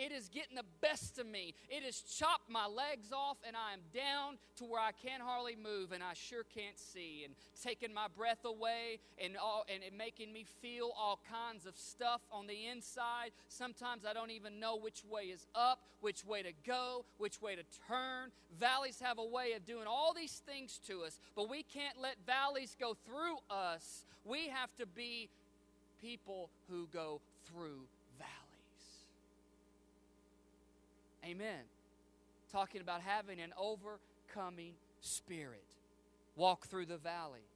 It 0.00 0.12
is 0.12 0.30
getting 0.30 0.56
the 0.56 0.64
best 0.80 1.18
of 1.18 1.26
me. 1.26 1.54
It 1.68 1.82
has 1.84 2.00
chopped 2.00 2.48
my 2.48 2.66
legs 2.66 3.12
off, 3.12 3.36
and 3.46 3.54
I 3.54 3.74
am 3.74 3.80
down 3.92 4.38
to 4.56 4.64
where 4.64 4.80
I 4.80 4.92
can 4.92 5.20
hardly 5.20 5.56
move, 5.62 5.92
and 5.92 6.02
I 6.02 6.14
sure 6.14 6.42
can't 6.54 6.78
see, 6.78 7.22
and 7.26 7.34
taking 7.62 7.92
my 7.92 8.06
breath 8.16 8.46
away, 8.46 8.98
and 9.22 9.36
all, 9.36 9.66
and 9.68 9.82
making 9.98 10.32
me 10.32 10.46
feel 10.62 10.90
all 10.98 11.20
kinds 11.30 11.66
of 11.66 11.76
stuff 11.76 12.22
on 12.32 12.46
the 12.46 12.66
inside. 12.68 13.32
Sometimes 13.48 14.06
I 14.06 14.14
don't 14.14 14.30
even 14.30 14.58
know 14.58 14.74
which 14.74 15.02
way 15.04 15.24
is 15.24 15.46
up, 15.54 15.80
which 16.00 16.24
way 16.24 16.42
to 16.44 16.52
go, 16.66 17.04
which 17.18 17.42
way 17.42 17.54
to 17.54 17.62
turn. 17.86 18.30
Valleys 18.58 19.00
have 19.00 19.18
a 19.18 19.24
way 19.24 19.52
of 19.52 19.66
doing 19.66 19.86
all 19.86 20.14
these 20.14 20.40
things 20.46 20.80
to 20.86 21.02
us, 21.02 21.20
but 21.36 21.50
we 21.50 21.62
can't 21.62 22.00
let 22.00 22.16
valleys 22.26 22.74
go 22.80 22.96
through 23.04 23.36
us. 23.50 24.06
We 24.24 24.48
have 24.48 24.74
to 24.76 24.86
be 24.86 25.28
people 26.00 26.48
who 26.70 26.88
go 26.90 27.20
through 27.44 27.82
Amen. 31.24 31.64
Talking 32.50 32.80
about 32.80 33.00
having 33.02 33.40
an 33.40 33.52
overcoming 33.58 34.74
spirit. 35.00 35.64
Walk 36.36 36.66
through 36.66 36.86
the 36.86 36.96
valley. 36.96 37.46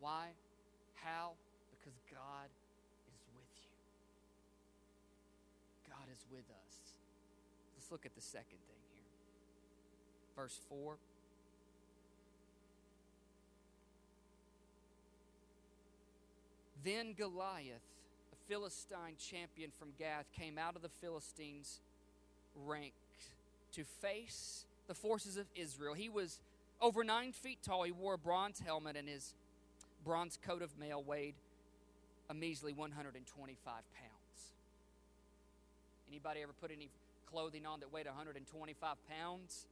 Why? 0.00 0.28
How? 0.94 1.32
Because 1.70 1.98
God 2.10 2.48
is 3.12 3.20
with 3.34 3.50
you. 3.64 3.70
God 5.88 6.06
is 6.12 6.24
with 6.30 6.48
us. 6.50 6.76
Let's 7.76 7.90
look 7.90 8.04
at 8.04 8.14
the 8.14 8.20
second 8.20 8.58
thing 8.68 8.82
here. 8.92 9.04
Verse 10.36 10.60
4. 10.68 10.98
Then 16.84 17.12
Goliath, 17.12 17.82
a 18.32 18.36
Philistine 18.48 19.16
champion 19.18 19.70
from 19.70 19.88
Gath, 19.98 20.26
came 20.32 20.58
out 20.58 20.76
of 20.76 20.82
the 20.82 20.88
Philistines' 20.88 21.80
ranks 22.66 22.94
to 23.72 23.84
face 23.84 24.64
the 24.86 24.94
forces 24.94 25.36
of 25.36 25.46
Israel. 25.54 25.94
He 25.94 26.08
was 26.08 26.40
over 26.80 27.04
nine 27.04 27.32
feet 27.32 27.58
tall. 27.62 27.82
He 27.84 27.92
wore 27.92 28.14
a 28.14 28.18
bronze 28.18 28.60
helmet, 28.64 28.96
and 28.96 29.08
his 29.08 29.34
bronze 30.04 30.38
coat 30.44 30.62
of 30.62 30.78
mail 30.78 31.02
weighed 31.02 31.34
a 32.30 32.34
measly 32.34 32.72
125 32.72 33.64
pounds. 33.64 34.52
Anybody 36.08 36.42
ever 36.42 36.52
put 36.60 36.70
any 36.70 36.88
clothing 37.30 37.66
on 37.66 37.80
that 37.80 37.92
weighed 37.92 38.06
125 38.06 38.96
pounds? 39.08 39.66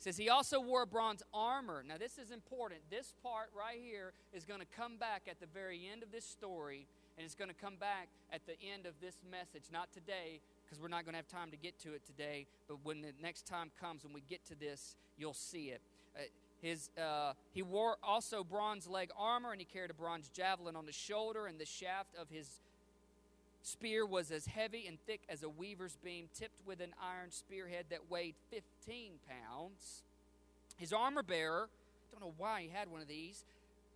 says 0.00 0.16
he 0.16 0.30
also 0.30 0.60
wore 0.60 0.86
bronze 0.86 1.22
armor. 1.32 1.84
Now, 1.86 1.98
this 1.98 2.18
is 2.18 2.30
important. 2.30 2.80
This 2.90 3.12
part 3.22 3.50
right 3.56 3.78
here 3.80 4.12
is 4.32 4.44
going 4.44 4.60
to 4.60 4.66
come 4.76 4.96
back 4.96 5.22
at 5.28 5.40
the 5.40 5.46
very 5.52 5.88
end 5.90 6.02
of 6.02 6.10
this 6.10 6.24
story, 6.24 6.86
and 7.16 7.24
it's 7.24 7.34
going 7.34 7.50
to 7.50 7.54
come 7.54 7.76
back 7.76 8.08
at 8.32 8.40
the 8.46 8.54
end 8.72 8.86
of 8.86 8.94
this 9.00 9.16
message. 9.30 9.68
Not 9.70 9.92
today, 9.92 10.40
because 10.70 10.80
we're 10.80 10.88
not 10.88 11.04
going 11.04 11.14
to 11.14 11.18
have 11.18 11.26
time 11.26 11.50
to 11.50 11.56
get 11.56 11.78
to 11.80 11.94
it 11.94 12.06
today, 12.06 12.46
but 12.68 12.78
when 12.84 13.02
the 13.02 13.12
next 13.20 13.44
time 13.44 13.72
comes, 13.80 14.04
when 14.04 14.12
we 14.12 14.22
get 14.28 14.44
to 14.46 14.54
this, 14.54 14.94
you'll 15.18 15.34
see 15.34 15.70
it. 15.70 15.80
Uh, 16.16 16.20
his, 16.62 16.90
uh, 16.96 17.32
he 17.52 17.62
wore 17.62 17.96
also 18.04 18.44
bronze 18.44 18.86
leg 18.86 19.10
armor, 19.18 19.50
and 19.50 19.60
he 19.60 19.64
carried 19.64 19.90
a 19.90 19.94
bronze 19.94 20.28
javelin 20.28 20.76
on 20.76 20.86
the 20.86 20.92
shoulder, 20.92 21.46
and 21.46 21.58
the 21.58 21.66
shaft 21.66 22.14
of 22.16 22.28
his 22.30 22.60
spear 23.62 24.06
was 24.06 24.30
as 24.30 24.46
heavy 24.46 24.86
and 24.86 24.98
thick 25.06 25.22
as 25.28 25.42
a 25.42 25.48
weaver's 25.48 25.96
beam, 26.04 26.28
tipped 26.32 26.60
with 26.64 26.80
an 26.80 26.94
iron 27.02 27.30
spearhead 27.30 27.86
that 27.90 28.08
weighed 28.08 28.36
15 28.50 29.14
pounds. 29.28 30.04
His 30.76 30.92
armor 30.92 31.24
bearer, 31.24 31.68
I 31.68 32.12
don't 32.12 32.28
know 32.28 32.34
why 32.38 32.62
he 32.62 32.68
had 32.68 32.90
one 32.90 33.00
of 33.00 33.08
these, 33.08 33.44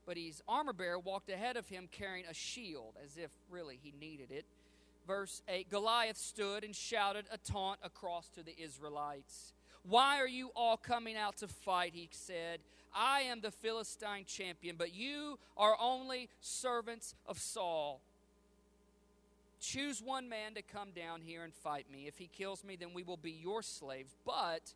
but 0.07 0.17
his 0.17 0.43
armor 0.49 0.73
bearer 0.73 0.99
walked 0.99 1.31
ahead 1.31 1.57
of 1.57 1.69
him 1.69 1.89
carrying 1.91 2.27
a 2.27 2.35
shield, 2.35 2.95
as 3.03 3.17
if 3.17 3.31
really 3.49 3.79
he 3.81 3.93
needed 3.99 4.31
it. 4.31 4.45
Verse 5.07 5.43
8 5.49 5.71
Goliath 5.71 6.17
stood 6.17 6.65
and 6.65 6.75
shouted 6.75 7.27
a 7.31 7.39
taunt 7.39 7.81
across 7.83 8.29
to 8.31 8.43
the 8.43 8.55
Israelites. 8.59 9.53
Why 9.87 10.19
are 10.19 10.29
you 10.29 10.51
all 10.57 10.77
coming 10.77 11.17
out 11.17 11.37
to 11.39 11.49
fight? 11.49 11.93
He 11.95 12.09
said. 12.11 12.61
I 12.95 13.23
am 13.23 13.41
the 13.41 13.51
Philistine 13.51 14.25
champion, 14.25 14.77
but 14.79 14.95
you 14.95 15.39
are 15.57 15.77
only 15.81 16.29
servants 16.41 17.17
of 17.27 17.39
Saul. 17.39 18.01
Choose 19.61 20.01
one 20.01 20.29
man 20.29 20.55
to 20.55 20.63
come 20.63 20.91
down 20.95 21.21
here 21.21 21.43
and 21.43 21.53
fight 21.53 21.87
me. 21.91 22.07
If 22.07 22.19
he 22.19 22.29
kills 22.29 22.63
me, 22.63 22.77
then 22.77 22.91
we 22.95 23.03
will 23.03 23.17
be 23.17 23.33
your 23.33 23.63
slaves. 23.63 24.15
But 24.25 24.75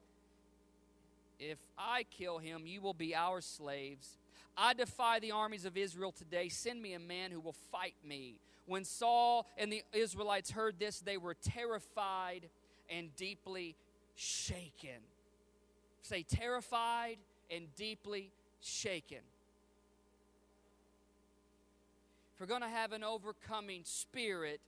if 1.38 1.59
I 1.79 2.05
kill 2.11 2.38
him, 2.38 2.62
you 2.67 2.81
will 2.81 2.95
be 2.95 3.14
our 3.14 3.41
slaves. 3.41 4.17
I 4.57 4.75
defy 4.75 5.21
the 5.21 5.31
armies 5.31 5.64
of 5.64 5.77
Israel 5.77 6.11
today. 6.11 6.49
Send 6.49 6.83
me 6.83 6.95
a 6.95 6.99
man 6.99 7.31
who 7.31 7.38
will 7.38 7.55
fight 7.71 7.95
me. 8.05 8.41
When 8.68 8.85
Saul 8.85 9.46
and 9.57 9.72
the 9.72 9.83
Israelites 9.94 10.50
heard 10.50 10.78
this, 10.78 11.00
they 11.00 11.16
were 11.16 11.33
terrified 11.33 12.50
and 12.90 13.09
deeply 13.16 13.76
shaken. 14.14 15.00
Say, 16.02 16.22
terrified 16.22 17.16
and 17.50 17.74
deeply 17.76 18.31
shaken. 18.61 19.22
If 22.35 22.40
we're 22.40 22.46
going 22.46 22.61
to 22.61 22.68
have 22.68 22.92
an 22.92 23.02
overcoming 23.02 23.81
spirit, 23.85 24.61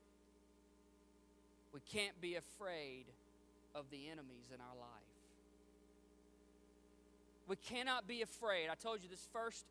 we 1.74 1.80
can't 1.92 2.18
be 2.22 2.36
afraid 2.36 3.04
of 3.74 3.84
the 3.90 4.08
enemies 4.10 4.48
in 4.52 4.62
our 4.62 4.76
life. 4.80 4.88
We 7.46 7.56
cannot 7.56 8.08
be 8.08 8.22
afraid. 8.22 8.70
I 8.72 8.76
told 8.76 9.02
you 9.02 9.10
this 9.10 9.28
first, 9.30 9.66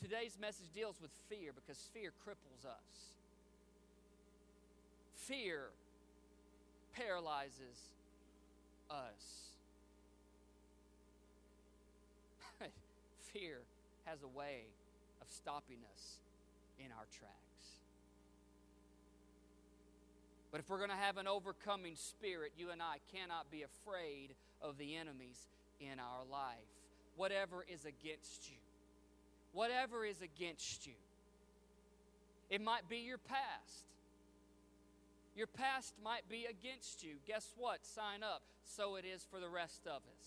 today's 0.00 0.38
message 0.40 0.66
deals 0.72 1.00
with 1.02 1.10
fear 1.28 1.50
because 1.52 1.88
fear 1.92 2.12
cripples 2.24 2.64
us. 2.64 3.12
Fear 5.26 5.70
paralyzes 6.94 7.92
us. 8.90 9.50
fear 13.32 13.58
has 14.04 14.22
a 14.22 14.28
way 14.28 14.64
of 15.20 15.28
stopping 15.30 15.78
us 15.94 16.18
in 16.78 16.86
our 16.86 17.06
tracks. 17.16 17.36
But 20.50 20.60
if 20.60 20.68
we're 20.68 20.78
going 20.78 20.90
to 20.90 20.96
have 20.96 21.16
an 21.16 21.28
overcoming 21.28 21.94
spirit, 21.94 22.52
you 22.58 22.70
and 22.70 22.82
I 22.82 22.96
cannot 23.14 23.50
be 23.50 23.62
afraid 23.62 24.34
of 24.60 24.76
the 24.76 24.96
enemies 24.96 25.48
in 25.80 26.00
our 26.00 26.24
life. 26.30 26.58
Whatever 27.16 27.64
is 27.66 27.84
against 27.84 28.50
you. 28.50 28.58
Whatever 29.52 30.04
is 30.04 30.20
against 30.20 30.86
you. 30.86 30.94
It 32.50 32.60
might 32.60 32.88
be 32.88 32.98
your 32.98 33.18
past. 33.18 33.86
Your 35.34 35.46
past 35.46 35.94
might 36.02 36.28
be 36.28 36.46
against 36.48 37.02
you. 37.02 37.14
Guess 37.26 37.54
what? 37.56 37.84
Sign 37.86 38.22
up. 38.22 38.42
So 38.64 38.96
it 38.96 39.04
is 39.04 39.26
for 39.30 39.40
the 39.40 39.48
rest 39.48 39.86
of 39.86 40.02
us. 40.02 40.26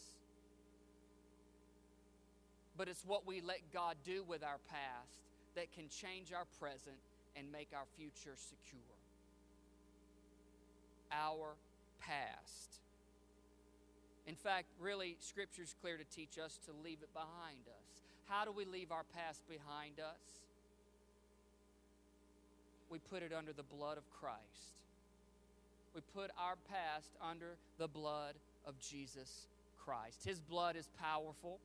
But 2.78 2.88
it's 2.88 3.06
what 3.06 3.26
we 3.26 3.42
let 3.42 3.72
God 3.72 3.96
do 4.04 4.24
with 4.24 4.44
our 4.44 4.60
past 4.70 5.22
that 5.56 5.72
can 5.72 5.88
change 5.90 6.34
our 6.34 6.46
present 6.60 6.98
and 7.36 7.52
make 7.52 7.70
our 7.74 7.86
future 7.98 8.36
secure 8.36 8.82
our 11.12 11.56
past. 12.00 12.80
In 14.28 14.36
fact, 14.36 14.68
really, 14.80 15.18
Scripture's 15.20 15.76
clear 15.82 15.98
to 15.98 16.04
teach 16.04 16.38
us 16.44 16.60
to 16.66 16.72
leave 16.84 17.00
it 17.02 17.14
behind 17.14 17.68
us. 17.68 18.02
How 18.28 18.44
do 18.44 18.52
we 18.52 18.66
leave 18.66 18.92
our 18.92 19.06
past 19.16 19.48
behind 19.48 20.00
us? 20.00 20.42
We 22.90 23.00
put 23.00 23.24
it 23.24 23.32
under 23.32 23.54
the 23.54 23.64
blood 23.64 23.98
of 23.98 24.10
Christ. 24.10 24.75
We 25.96 26.02
put 26.14 26.30
our 26.38 26.58
past 26.70 27.16
under 27.22 27.56
the 27.78 27.88
blood 27.88 28.36
of 28.66 28.78
Jesus 28.80 29.48
Christ. 29.78 30.26
His 30.26 30.42
blood 30.42 30.76
is 30.76 30.90
powerful. 31.00 31.60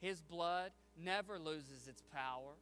His 0.00 0.22
blood 0.22 0.70
never 0.98 1.38
loses 1.38 1.86
its 1.86 2.02
power. 2.14 2.54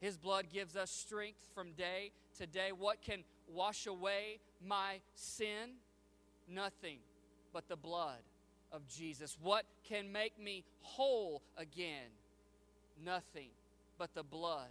His 0.00 0.16
blood 0.16 0.46
gives 0.50 0.76
us 0.76 0.90
strength 0.90 1.40
from 1.54 1.72
day 1.72 2.12
to 2.38 2.46
day. 2.46 2.70
What 2.76 3.02
can 3.02 3.22
wash 3.46 3.86
away 3.86 4.40
my 4.66 5.00
sin? 5.14 5.74
Nothing 6.48 6.98
but 7.52 7.68
the 7.68 7.76
blood 7.76 8.20
of 8.72 8.88
Jesus. 8.88 9.36
What 9.42 9.66
can 9.86 10.10
make 10.10 10.38
me 10.38 10.64
whole 10.80 11.42
again? 11.58 12.10
Nothing 13.02 13.50
but 13.98 14.14
the 14.14 14.22
blood 14.22 14.70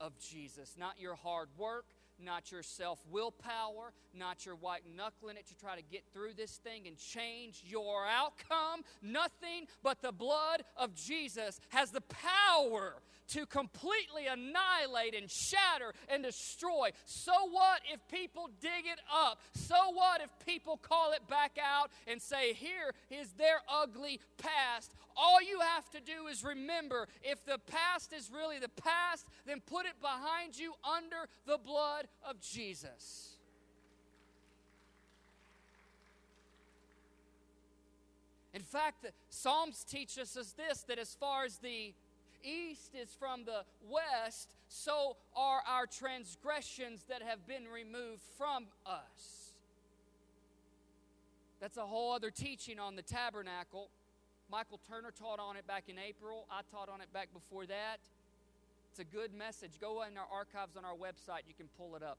of 0.00 0.18
Jesus. 0.18 0.74
Not 0.78 0.98
your 0.98 1.14
hard 1.14 1.48
work, 1.56 1.86
not 2.18 2.50
your 2.52 2.62
self 2.62 3.00
willpower, 3.10 3.92
not 4.14 4.46
your 4.46 4.56
white 4.56 4.82
knuckling 4.96 5.36
it 5.36 5.46
to 5.48 5.56
try 5.56 5.76
to 5.76 5.82
get 5.82 6.04
through 6.12 6.34
this 6.34 6.56
thing 6.56 6.86
and 6.86 6.96
change 6.96 7.62
your 7.66 8.06
outcome. 8.06 8.82
Nothing 9.02 9.66
but 9.82 10.02
the 10.02 10.12
blood 10.12 10.64
of 10.76 10.94
Jesus 10.94 11.60
has 11.70 11.90
the 11.90 12.02
power 12.02 13.02
to 13.28 13.46
completely 13.46 14.26
annihilate 14.26 15.14
and 15.14 15.30
shatter 15.30 15.92
and 16.08 16.22
destroy. 16.22 16.90
So 17.04 17.32
what 17.50 17.80
if 17.92 18.00
people 18.08 18.50
dig 18.60 18.86
it 18.86 19.00
up? 19.12 19.40
So 19.54 19.76
what 19.92 20.20
if 20.20 20.30
people 20.44 20.76
call 20.76 21.12
it 21.12 21.26
back 21.28 21.58
out 21.62 21.90
and 22.06 22.20
say, 22.20 22.52
Here 22.52 22.92
is 23.10 23.32
their 23.32 23.60
ugly 23.68 24.20
past? 24.38 24.94
All 25.16 25.40
you 25.40 25.60
have 25.60 25.88
to 25.90 26.00
do 26.00 26.26
is 26.26 26.42
remember 26.44 27.08
if 27.22 27.44
the 27.44 27.58
past 27.58 28.12
is 28.12 28.30
really 28.34 28.58
the 28.58 28.68
past, 28.68 29.26
then 29.46 29.60
put 29.64 29.86
it 29.86 30.00
behind 30.00 30.58
you 30.58 30.74
under 30.84 31.28
the 31.46 31.58
blood 31.58 32.06
of 32.28 32.40
Jesus. 32.40 33.34
In 38.54 38.62
fact, 38.62 39.02
the 39.02 39.10
Psalms 39.30 39.84
teach 39.84 40.16
us 40.16 40.32
this 40.56 40.82
that 40.82 40.98
as 40.98 41.16
far 41.18 41.44
as 41.44 41.58
the 41.58 41.92
east 42.44 42.94
is 42.94 43.14
from 43.18 43.44
the 43.44 43.64
west, 43.88 44.54
so 44.68 45.16
are 45.34 45.62
our 45.66 45.86
transgressions 45.86 47.04
that 47.08 47.22
have 47.22 47.46
been 47.46 47.66
removed 47.66 48.22
from 48.38 48.66
us. 48.86 49.52
That's 51.60 51.76
a 51.76 51.86
whole 51.86 52.12
other 52.12 52.30
teaching 52.30 52.78
on 52.78 52.96
the 52.96 53.02
tabernacle. 53.02 53.88
Michael 54.50 54.80
Turner 54.88 55.10
taught 55.10 55.40
on 55.40 55.56
it 55.56 55.66
back 55.66 55.84
in 55.88 55.98
April. 55.98 56.46
I 56.50 56.60
taught 56.70 56.88
on 56.88 57.00
it 57.00 57.12
back 57.12 57.32
before 57.32 57.66
that. 57.66 58.00
It's 58.90 59.00
a 59.00 59.04
good 59.04 59.32
message. 59.32 59.72
Go 59.80 60.02
in 60.02 60.16
our 60.18 60.26
archives 60.30 60.76
on 60.76 60.84
our 60.84 60.94
website, 60.94 61.48
you 61.48 61.54
can 61.56 61.68
pull 61.78 61.96
it 61.96 62.02
up. 62.02 62.18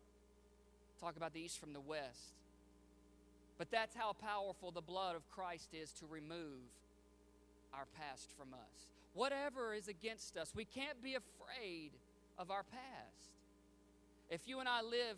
Talk 1.00 1.16
about 1.16 1.34
the 1.34 1.42
east 1.42 1.60
from 1.60 1.74
the 1.74 1.80
west. 1.80 2.34
But 3.58 3.72
that's 3.72 3.96
how 3.96 4.14
powerful 4.14 4.72
the 4.72 4.82
blood 4.82 5.16
of 5.16 5.30
Christ 5.30 5.70
is 5.74 5.92
to 5.94 6.06
remove 6.10 6.60
our 7.74 7.86
past 7.98 8.32
from 8.38 8.54
us. 8.54 8.95
Whatever 9.16 9.74
is 9.74 9.88
against 9.88 10.38
us. 10.38 10.54
We 10.54 10.66
can't 10.66 11.02
be 11.02 11.16
afraid 11.16 11.92
of 12.38 12.52
our 12.52 12.64
past. 12.64 13.32
If 14.30 14.48
you 14.48 14.60
and 14.60 14.70
I 14.70 14.82
live 14.82 15.18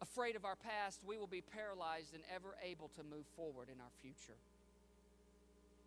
afraid 0.00 0.34
of 0.34 0.44
our 0.44 0.56
past, 0.56 1.00
we 1.06 1.16
will 1.16 1.28
be 1.28 1.42
paralyzed 1.42 2.14
and 2.14 2.22
ever 2.34 2.56
able 2.64 2.88
to 2.96 3.02
move 3.04 3.24
forward 3.36 3.68
in 3.68 3.80
our 3.80 3.92
future. 4.00 4.38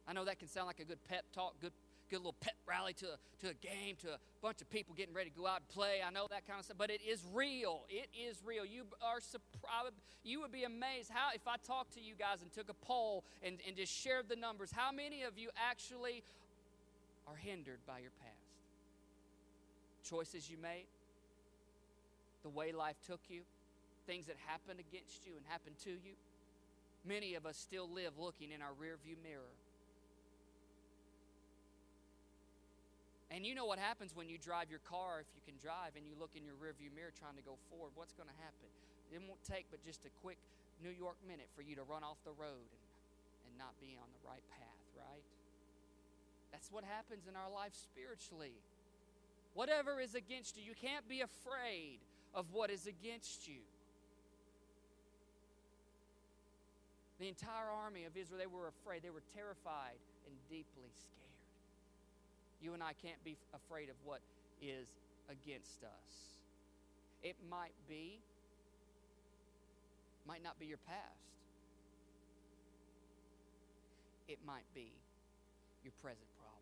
I 0.07 0.13
know 0.13 0.23
that 0.25 0.39
can 0.39 0.47
sound 0.47 0.67
like 0.67 0.79
a 0.79 0.85
good 0.85 1.03
pep 1.09 1.25
talk, 1.33 1.59
good 1.59 1.73
good 2.09 2.19
little 2.19 2.35
pep 2.39 2.55
rally 2.67 2.93
to 2.93 3.05
a, 3.05 3.17
to 3.41 3.49
a 3.49 3.53
game, 3.53 3.95
to 4.01 4.09
a 4.13 4.19
bunch 4.41 4.61
of 4.61 4.69
people 4.69 4.93
getting 4.95 5.13
ready 5.13 5.29
to 5.29 5.35
go 5.35 5.47
out 5.47 5.57
and 5.57 5.67
play. 5.69 5.99
I 6.05 6.11
know 6.11 6.27
that 6.29 6.47
kind 6.47 6.59
of 6.59 6.65
stuff, 6.65 6.77
but 6.77 6.89
it 6.89 7.01
is 7.07 7.23
real. 7.33 7.83
It 7.89 8.09
is 8.13 8.41
real. 8.45 8.65
You 8.65 8.83
are 9.01 9.19
surprised. 9.19 9.95
You 10.23 10.41
would 10.41 10.51
be 10.51 10.63
amazed 10.63 11.09
how, 11.11 11.29
if 11.33 11.47
I 11.47 11.57
talked 11.57 11.93
to 11.95 12.01
you 12.01 12.13
guys 12.17 12.41
and 12.41 12.51
took 12.51 12.69
a 12.69 12.85
poll 12.85 13.23
and, 13.43 13.57
and 13.67 13.75
just 13.75 13.93
shared 13.93 14.29
the 14.29 14.35
numbers, 14.35 14.71
how 14.71 14.91
many 14.91 15.23
of 15.23 15.37
you 15.37 15.49
actually 15.55 16.23
are 17.27 17.35
hindered 17.35 17.79
by 17.87 17.99
your 17.99 18.11
past? 18.21 18.33
Choices 20.09 20.49
you 20.49 20.57
made, 20.61 20.85
the 22.43 22.49
way 22.49 22.71
life 22.71 22.97
took 23.07 23.21
you, 23.27 23.41
things 24.05 24.27
that 24.27 24.35
happened 24.45 24.79
against 24.79 25.25
you 25.25 25.33
and 25.35 25.45
happened 25.47 25.75
to 25.83 25.89
you. 25.89 26.13
Many 27.03 27.35
of 27.35 27.45
us 27.45 27.57
still 27.57 27.89
live 27.91 28.13
looking 28.19 28.51
in 28.51 28.61
our 28.61 28.73
rearview 28.81 29.17
mirror 29.23 29.53
And 33.35 33.43
you 33.43 33.51
know 33.51 33.67
what 33.67 33.83
happens 33.83 34.15
when 34.15 34.31
you 34.31 34.39
drive 34.39 34.71
your 34.71 34.79
car, 34.87 35.19
if 35.19 35.27
you 35.35 35.43
can 35.43 35.59
drive, 35.59 35.99
and 35.99 36.07
you 36.07 36.15
look 36.15 36.31
in 36.39 36.47
your 36.47 36.55
rearview 36.55 36.87
mirror 36.95 37.11
trying 37.11 37.35
to 37.35 37.43
go 37.43 37.59
forward. 37.67 37.91
What's 37.91 38.15
going 38.15 38.31
to 38.31 38.39
happen? 38.39 38.71
It 39.11 39.19
won't 39.19 39.43
take 39.43 39.67
but 39.67 39.83
just 39.83 40.07
a 40.07 40.11
quick 40.23 40.39
New 40.79 40.95
York 40.95 41.19
minute 41.27 41.51
for 41.51 41.59
you 41.59 41.75
to 41.75 41.83
run 41.83 41.99
off 41.99 42.15
the 42.23 42.31
road 42.31 42.63
and, 42.71 42.83
and 43.43 43.53
not 43.59 43.75
be 43.83 43.99
on 43.99 44.07
the 44.07 44.23
right 44.23 44.43
path, 44.55 44.87
right? 44.95 45.27
That's 46.55 46.71
what 46.71 46.87
happens 46.87 47.27
in 47.27 47.35
our 47.35 47.51
life 47.51 47.75
spiritually. 47.75 48.55
Whatever 49.51 49.99
is 49.99 50.15
against 50.15 50.55
you, 50.55 50.63
you 50.63 50.75
can't 50.79 51.03
be 51.03 51.19
afraid 51.19 51.99
of 52.31 52.55
what 52.55 52.71
is 52.71 52.87
against 52.87 53.51
you. 53.51 53.67
The 57.19 57.27
entire 57.27 57.67
army 57.67 58.07
of 58.07 58.15
Israel, 58.15 58.39
they 58.39 58.47
were 58.47 58.71
afraid. 58.71 59.03
They 59.03 59.11
were 59.11 59.27
terrified 59.35 59.99
and 60.23 60.35
deeply 60.47 60.87
scared. 60.95 61.24
You 62.61 62.73
and 62.73 62.81
I 62.81 62.93
can't 62.93 63.21
be 63.23 63.37
afraid 63.53 63.89
of 63.89 63.95
what 64.03 64.21
is 64.61 64.87
against 65.29 65.83
us. 65.83 66.35
It 67.23 67.35
might 67.49 67.73
be, 67.89 68.21
might 70.27 70.43
not 70.43 70.59
be 70.59 70.65
your 70.65 70.79
past. 70.87 71.25
It 74.27 74.39
might 74.45 74.65
be 74.73 74.91
your 75.83 75.93
present 76.01 76.27
problems. 76.37 76.55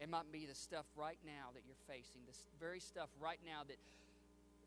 It 0.00 0.08
might 0.08 0.30
be 0.32 0.46
the 0.46 0.54
stuff 0.54 0.86
right 0.96 1.18
now 1.26 1.50
that 1.54 1.62
you're 1.66 1.84
facing, 1.86 2.22
this 2.26 2.46
very 2.58 2.80
stuff 2.80 3.08
right 3.20 3.40
now 3.44 3.62
that 3.68 3.76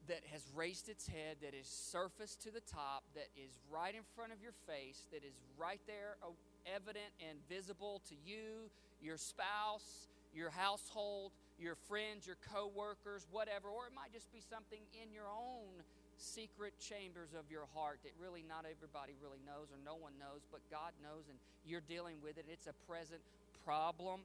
that 0.08 0.20
has 0.32 0.44
raised 0.54 0.89
its 0.89 1.08
head, 1.08 1.38
that 1.42 1.54
is 1.54 1.68
surfaced 1.68 2.42
to 2.44 2.52
the 2.52 2.60
top, 2.60 3.04
that 3.16 3.28
is 3.39 3.56
right 3.72 3.96
in 3.96 4.04
front 4.16 4.34
of 4.34 4.42
your 4.42 4.52
face, 4.68 5.08
that 5.12 5.24
is 5.24 5.39
right 5.58 5.80
there 5.88 6.18
uh, 6.22 6.28
evident 6.68 7.12
and 7.24 7.39
visible 7.48 8.02
to 8.10 8.16
you, 8.26 8.68
your 9.04 9.18
spouse, 9.18 10.08
your 10.34 10.50
household, 10.50 11.32
your 11.60 11.76
friends, 11.76 12.26
your 12.26 12.38
coworkers, 12.52 13.28
whatever, 13.30 13.70
or 13.70 13.86
it 13.86 13.94
might 13.94 14.12
just 14.12 14.32
be 14.32 14.42
something 14.42 14.82
in 14.96 15.12
your 15.13 15.30
own 15.30 15.84
secret 16.18 16.74
chambers 16.80 17.36
of 17.38 17.50
your 17.52 17.68
heart 17.76 18.00
that 18.04 18.13
really 18.22 18.44
not 18.48 18.66
everybody 18.66 19.13
really 19.22 19.42
knows 19.46 19.70
or 19.70 19.78
no 19.84 19.96
one 20.00 20.13
knows, 20.18 20.42
but 20.52 20.62
God 20.72 20.96
knows 21.04 21.28
and 21.30 21.38
you're 21.66 21.84
dealing 21.84 22.18
with 22.24 22.38
it. 22.38 22.46
It's 22.48 22.68
a 22.68 22.78
present 22.88 23.22
problem. 23.66 24.22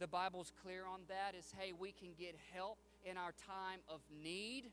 The 0.00 0.06
Bible's 0.06 0.52
clear 0.64 0.84
on 0.88 1.00
that 1.08 1.36
is 1.38 1.52
hey, 1.58 1.72
we 1.76 1.92
can 1.92 2.10
get 2.18 2.34
help 2.54 2.78
in 3.04 3.16
our 3.16 3.34
time 3.46 3.80
of 3.88 4.00
need 4.22 4.64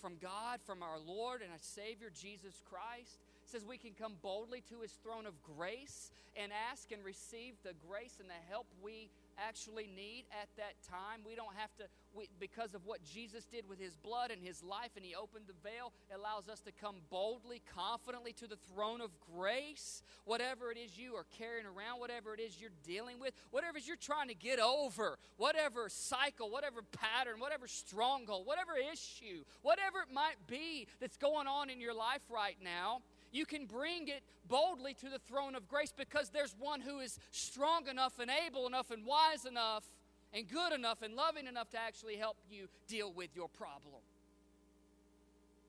from 0.00 0.18
God, 0.20 0.60
from 0.66 0.82
our 0.82 0.98
Lord 0.98 1.42
and 1.42 1.50
our 1.52 1.62
Savior 1.62 2.10
Jesus 2.10 2.60
Christ 2.68 3.22
says 3.52 3.64
we 3.68 3.76
can 3.76 3.92
come 3.92 4.14
boldly 4.22 4.62
to 4.70 4.80
his 4.80 4.92
throne 5.02 5.26
of 5.26 5.34
grace 5.42 6.10
and 6.40 6.50
ask 6.70 6.90
and 6.90 7.04
receive 7.04 7.52
the 7.62 7.74
grace 7.86 8.16
and 8.18 8.28
the 8.28 8.42
help 8.48 8.66
we 8.82 9.10
actually 9.38 9.88
need 9.94 10.24
at 10.40 10.48
that 10.56 10.72
time. 10.88 11.20
We 11.26 11.34
don't 11.34 11.54
have 11.56 11.74
to, 11.76 11.84
we, 12.14 12.28
because 12.40 12.74
of 12.74 12.86
what 12.86 13.04
Jesus 13.04 13.44
did 13.44 13.68
with 13.68 13.78
his 13.78 13.94
blood 13.96 14.30
and 14.30 14.40
his 14.42 14.62
life, 14.62 14.90
and 14.96 15.04
he 15.04 15.14
opened 15.14 15.44
the 15.46 15.68
veil, 15.68 15.92
allows 16.14 16.48
us 16.48 16.60
to 16.60 16.72
come 16.72 16.96
boldly, 17.10 17.60
confidently 17.74 18.32
to 18.34 18.46
the 18.46 18.56
throne 18.72 19.02
of 19.02 19.10
grace. 19.36 20.02
Whatever 20.24 20.70
it 20.70 20.78
is 20.78 20.96
you 20.96 21.14
are 21.14 21.26
carrying 21.36 21.66
around, 21.66 22.00
whatever 22.00 22.32
it 22.32 22.40
is 22.40 22.58
you're 22.58 22.70
dealing 22.86 23.20
with, 23.20 23.34
whatever 23.50 23.78
you're 23.78 23.96
trying 23.96 24.28
to 24.28 24.34
get 24.34 24.60
over, 24.60 25.18
whatever 25.36 25.88
cycle, 25.88 26.50
whatever 26.50 26.80
pattern, 26.92 27.38
whatever 27.38 27.68
stronghold, 27.68 28.46
whatever 28.46 28.72
issue, 28.92 29.44
whatever 29.60 29.98
it 29.98 30.12
might 30.12 30.36
be 30.46 30.86
that's 31.00 31.18
going 31.18 31.46
on 31.46 31.68
in 31.68 31.80
your 31.80 31.94
life 31.94 32.22
right 32.30 32.56
now 32.62 33.02
you 33.32 33.46
can 33.46 33.66
bring 33.66 34.08
it 34.08 34.22
boldly 34.46 34.94
to 34.94 35.08
the 35.08 35.18
throne 35.18 35.54
of 35.54 35.66
grace 35.68 35.92
because 35.96 36.28
there's 36.30 36.54
one 36.58 36.80
who 36.80 37.00
is 37.00 37.18
strong 37.30 37.88
enough 37.88 38.18
and 38.18 38.30
able 38.46 38.66
enough 38.66 38.90
and 38.90 39.04
wise 39.04 39.44
enough 39.46 39.84
and 40.32 40.48
good 40.48 40.72
enough 40.72 41.02
and 41.02 41.14
loving 41.14 41.46
enough 41.46 41.70
to 41.70 41.78
actually 41.78 42.16
help 42.16 42.36
you 42.50 42.68
deal 42.88 43.12
with 43.12 43.30
your 43.34 43.48
problem. 43.48 44.02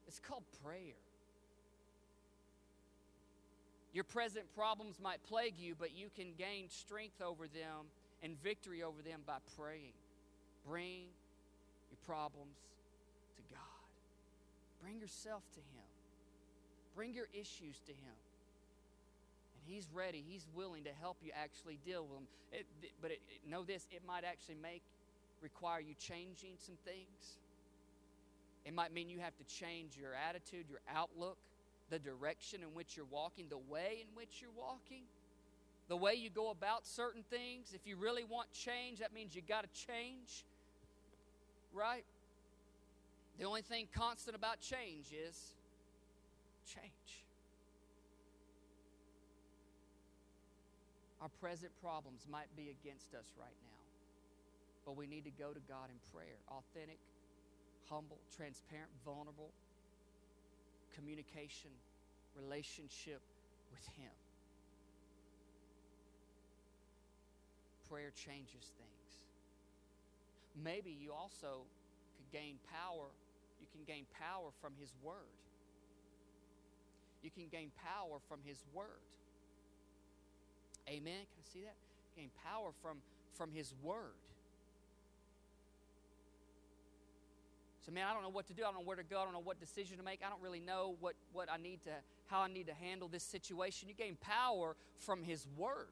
It's 0.08 0.20
called 0.20 0.44
prayer. 0.64 1.00
Your 3.94 4.04
present 4.04 4.46
problems 4.56 5.00
might 5.00 5.24
plague 5.24 5.56
you, 5.58 5.76
but 5.78 5.96
you 5.96 6.10
can 6.16 6.34
gain 6.38 6.70
strength 6.70 7.22
over 7.22 7.48
them 7.48 7.88
and 8.24 8.42
victory 8.42 8.82
over 8.82 9.02
them 9.02 9.22
by 9.26 9.38
praying. 9.58 9.94
Bring 10.68 11.06
your 11.92 12.00
problems 12.06 12.58
to 13.36 13.42
God, 13.52 13.60
bring 14.82 15.00
yourself 15.00 15.44
to 15.54 15.60
Him. 15.60 15.83
Bring 16.96 17.14
your 17.14 17.28
issues 17.34 17.80
to 17.86 17.92
Him. 17.92 18.18
And 19.56 19.64
He's 19.66 19.88
ready, 19.94 20.24
He's 20.28 20.48
willing 20.56 20.84
to 20.84 20.92
help 21.02 21.18
you 21.22 21.32
actually 21.36 21.80
deal 21.86 22.04
with 22.04 22.18
them. 22.18 22.28
It, 22.52 22.66
but 23.02 23.12
it, 23.12 23.20
know 23.50 23.64
this 23.64 23.88
it 23.92 24.02
might 24.08 24.24
actually 24.24 24.58
make, 24.62 24.84
require 25.42 25.80
you 25.80 25.96
changing 26.00 26.54
some 26.58 26.76
things. 26.86 27.38
It 28.66 28.74
might 28.74 28.94
mean 28.94 29.10
you 29.10 29.20
have 29.20 29.36
to 29.38 29.44
change 29.44 29.98
your 30.00 30.14
attitude, 30.14 30.66
your 30.70 30.80
outlook, 30.94 31.38
the 31.90 32.00
direction 32.00 32.62
in 32.62 32.74
which 32.74 32.96
you're 32.96 33.06
walking, 33.06 33.48
the 33.50 33.58
way 33.58 34.00
in 34.02 34.08
which 34.16 34.42
you're 34.42 34.56
walking, 34.58 35.04
the 35.90 35.98
way 35.98 36.14
you 36.14 36.30
go 36.30 36.50
about 36.50 36.86
certain 36.86 37.24
things. 37.30 37.74
If 37.74 37.86
you 37.86 37.98
really 37.98 38.24
want 38.24 38.52
change, 38.54 39.00
that 39.00 39.14
means 39.14 39.36
you 39.36 39.42
got 39.42 39.64
to 39.64 39.88
change, 39.88 40.46
right? 41.74 42.06
The 43.38 43.46
only 43.46 43.62
thing 43.62 43.88
constant 43.94 44.36
about 44.36 44.62
change 44.62 45.08
is 45.12 45.56
change. 46.66 47.24
Our 51.22 51.32
present 51.40 51.72
problems 51.80 52.28
might 52.30 52.52
be 52.56 52.68
against 52.68 53.16
us 53.16 53.32
right 53.40 53.56
now, 53.64 53.82
but 54.86 54.98
we 54.98 55.08
need 55.08 55.24
to 55.24 55.32
go 55.32 55.54
to 55.54 55.60
God 55.72 55.88
in 55.88 55.96
prayer. 56.12 56.36
Authentic, 56.52 57.00
humble, 57.90 58.20
transparent, 58.36 58.92
vulnerable 59.06 59.54
communication, 60.96 61.72
relationship 62.36 63.22
with 63.72 63.86
Him. 63.96 64.12
Prayer 67.90 68.12
changes 68.12 68.74
things. 68.76 69.12
Maybe 70.62 70.92
you 70.92 71.14
also 71.14 71.66
could 72.18 72.30
gain 72.32 72.58
power. 72.70 73.10
You 73.60 73.68
can 73.72 73.86
gain 73.86 74.06
power 74.20 74.52
from 74.62 74.74
His 74.80 74.94
Word 75.02 75.43
you 77.24 77.32
can 77.32 77.48
gain 77.52 77.72
power 77.84 78.20
from 78.28 78.40
His 78.46 78.58
Word. 78.74 79.02
Amen. 80.88 81.24
Can 81.24 81.40
I 81.40 81.54
see 81.54 81.62
that? 81.62 81.76
Gain 82.16 82.30
power 82.46 82.72
from, 82.82 82.98
from 83.38 83.52
His 83.52 83.74
Word. 83.82 84.14
So, 87.86 87.92
man, 87.92 88.06
I 88.10 88.14
don't 88.14 88.24
know 88.24 88.30
what 88.30 88.48
to 88.48 88.54
do. 88.54 88.64
I 88.64 88.66
don't 88.68 88.76
know 88.76 88.86
where 88.86 88.96
to 88.96 89.04
go. 89.04 89.20
I 89.20 89.24
don't 89.24 89.34
know 89.34 89.42
what 89.44 89.60
decision 89.60 89.98
to 89.98 90.04
make. 90.04 90.22
I 90.26 90.30
don't 90.30 90.42
really 90.42 90.62
know 90.62 90.96
what, 91.02 91.16
what 91.34 91.50
I 91.52 91.58
need 91.58 91.84
to, 91.84 91.92
how 92.28 92.42
I 92.42 92.48
need 92.48 92.68
to 92.68 92.74
handle 92.74 93.10
this 93.10 93.24
situation. 93.24 93.90
You 93.90 93.96
gain 93.96 94.18
power 94.22 94.76
from 95.00 95.24
His 95.24 95.46
Word. 95.58 95.88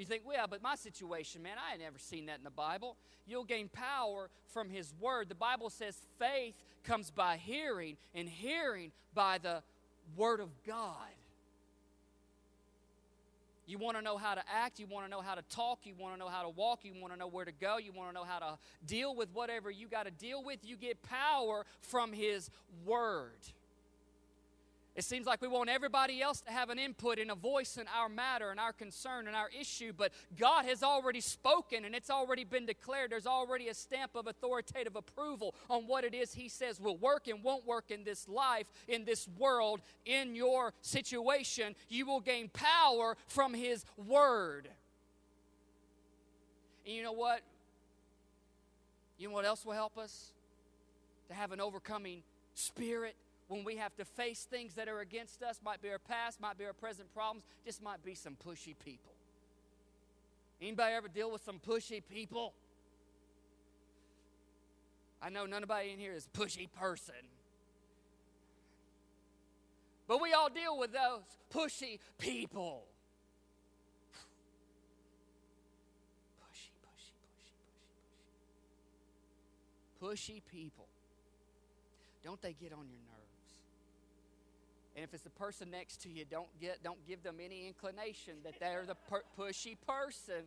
You 0.00 0.06
think, 0.06 0.22
well, 0.24 0.46
but 0.48 0.62
my 0.62 0.76
situation, 0.76 1.42
man, 1.42 1.56
I 1.62 1.72
had 1.72 1.80
never 1.80 1.98
seen 1.98 2.24
that 2.26 2.38
in 2.38 2.44
the 2.44 2.50
Bible. 2.50 2.96
You'll 3.26 3.44
gain 3.44 3.68
power 3.68 4.30
from 4.46 4.70
His 4.70 4.94
Word. 4.98 5.28
The 5.28 5.34
Bible 5.34 5.68
says 5.68 5.94
faith 6.18 6.54
comes 6.84 7.10
by 7.10 7.36
hearing, 7.36 7.98
and 8.14 8.26
hearing 8.26 8.92
by 9.14 9.36
the 9.36 9.62
Word 10.16 10.40
of 10.40 10.48
God. 10.66 10.96
You 13.66 13.76
want 13.76 13.98
to 13.98 14.02
know 14.02 14.16
how 14.16 14.34
to 14.34 14.42
act, 14.50 14.80
you 14.80 14.86
want 14.86 15.04
to 15.04 15.10
know 15.10 15.20
how 15.20 15.34
to 15.34 15.42
talk, 15.50 15.80
you 15.84 15.92
want 15.98 16.14
to 16.14 16.18
know 16.18 16.28
how 16.28 16.44
to 16.44 16.48
walk, 16.48 16.80
you 16.82 16.94
want 16.98 17.12
to 17.12 17.18
know 17.18 17.28
where 17.28 17.44
to 17.44 17.52
go, 17.52 17.76
you 17.76 17.92
want 17.92 18.08
to 18.08 18.14
know 18.14 18.24
how 18.24 18.38
to 18.38 18.58
deal 18.86 19.14
with 19.14 19.28
whatever 19.34 19.70
you 19.70 19.86
got 19.86 20.06
to 20.06 20.10
deal 20.10 20.42
with. 20.42 20.60
You 20.62 20.76
get 20.76 21.02
power 21.02 21.66
from 21.82 22.14
His 22.14 22.48
Word. 22.86 23.36
It 25.00 25.04
seems 25.04 25.26
like 25.26 25.40
we 25.40 25.48
want 25.48 25.70
everybody 25.70 26.20
else 26.20 26.42
to 26.42 26.50
have 26.50 26.68
an 26.68 26.78
input 26.78 27.18
and 27.18 27.30
a 27.30 27.34
voice 27.34 27.78
in 27.78 27.86
our 27.98 28.10
matter 28.10 28.50
and 28.50 28.60
our 28.60 28.74
concern 28.74 29.28
and 29.28 29.34
our 29.34 29.48
issue, 29.58 29.94
but 29.96 30.12
God 30.38 30.66
has 30.66 30.82
already 30.82 31.22
spoken 31.22 31.86
and 31.86 31.94
it's 31.94 32.10
already 32.10 32.44
been 32.44 32.66
declared. 32.66 33.10
There's 33.10 33.26
already 33.26 33.68
a 33.68 33.74
stamp 33.74 34.14
of 34.14 34.26
authoritative 34.26 34.96
approval 34.96 35.54
on 35.70 35.84
what 35.84 36.04
it 36.04 36.12
is 36.12 36.34
He 36.34 36.50
says 36.50 36.78
will 36.78 36.98
work 36.98 37.28
and 37.28 37.42
won't 37.42 37.66
work 37.66 37.90
in 37.90 38.04
this 38.04 38.28
life, 38.28 38.66
in 38.88 39.06
this 39.06 39.26
world, 39.38 39.80
in 40.04 40.34
your 40.34 40.74
situation. 40.82 41.76
You 41.88 42.04
will 42.04 42.20
gain 42.20 42.50
power 42.50 43.16
from 43.26 43.54
His 43.54 43.86
Word. 43.96 44.68
And 46.84 46.94
you 46.94 47.02
know 47.02 47.12
what? 47.12 47.40
You 49.16 49.28
know 49.28 49.34
what 49.34 49.46
else 49.46 49.64
will 49.64 49.72
help 49.72 49.96
us? 49.96 50.34
To 51.28 51.34
have 51.34 51.52
an 51.52 51.60
overcoming 51.62 52.22
spirit 52.52 53.16
when 53.50 53.64
we 53.64 53.76
have 53.78 53.96
to 53.96 54.04
face 54.04 54.46
things 54.48 54.74
that 54.74 54.86
are 54.86 55.00
against 55.00 55.42
us, 55.42 55.58
might 55.64 55.82
be 55.82 55.90
our 55.90 55.98
past, 55.98 56.40
might 56.40 56.56
be 56.56 56.64
our 56.64 56.72
present 56.72 57.12
problems, 57.12 57.42
just 57.66 57.82
might 57.82 58.00
be 58.04 58.14
some 58.14 58.36
pushy 58.36 58.76
people. 58.78 59.12
Anybody 60.62 60.94
ever 60.94 61.08
deal 61.08 61.32
with 61.32 61.42
some 61.42 61.58
pushy 61.58 62.00
people? 62.08 62.54
I 65.20 65.30
know 65.30 65.46
nobody 65.46 65.90
in 65.90 65.98
here 65.98 66.12
is 66.12 66.28
pushy 66.32 66.70
person. 66.70 67.26
But 70.06 70.22
we 70.22 70.32
all 70.32 70.48
deal 70.48 70.78
with 70.78 70.92
those 70.92 71.22
pushy 71.52 71.98
people. 72.18 72.84
Pushy, 76.40 76.70
pushy, 76.86 77.18
pushy, 77.26 77.58
pushy, 80.00 80.38
pushy. 80.38 80.38
Pushy 80.38 80.40
people. 80.52 80.86
Don't 82.22 82.40
they 82.40 82.52
get 82.52 82.72
on 82.72 82.86
your 82.88 83.00
nerves? 83.00 83.29
And 85.00 85.08
if 85.08 85.14
it's 85.14 85.22
the 85.22 85.30
person 85.30 85.70
next 85.70 86.02
to 86.02 86.10
you, 86.10 86.26
don't 86.30 86.60
get 86.60 86.82
don't 86.82 86.98
give 87.08 87.22
them 87.22 87.36
any 87.42 87.66
inclination 87.66 88.34
that 88.44 88.60
they're 88.60 88.84
the 88.86 88.96
per- 89.08 89.22
pushy 89.38 89.74
person. 89.86 90.44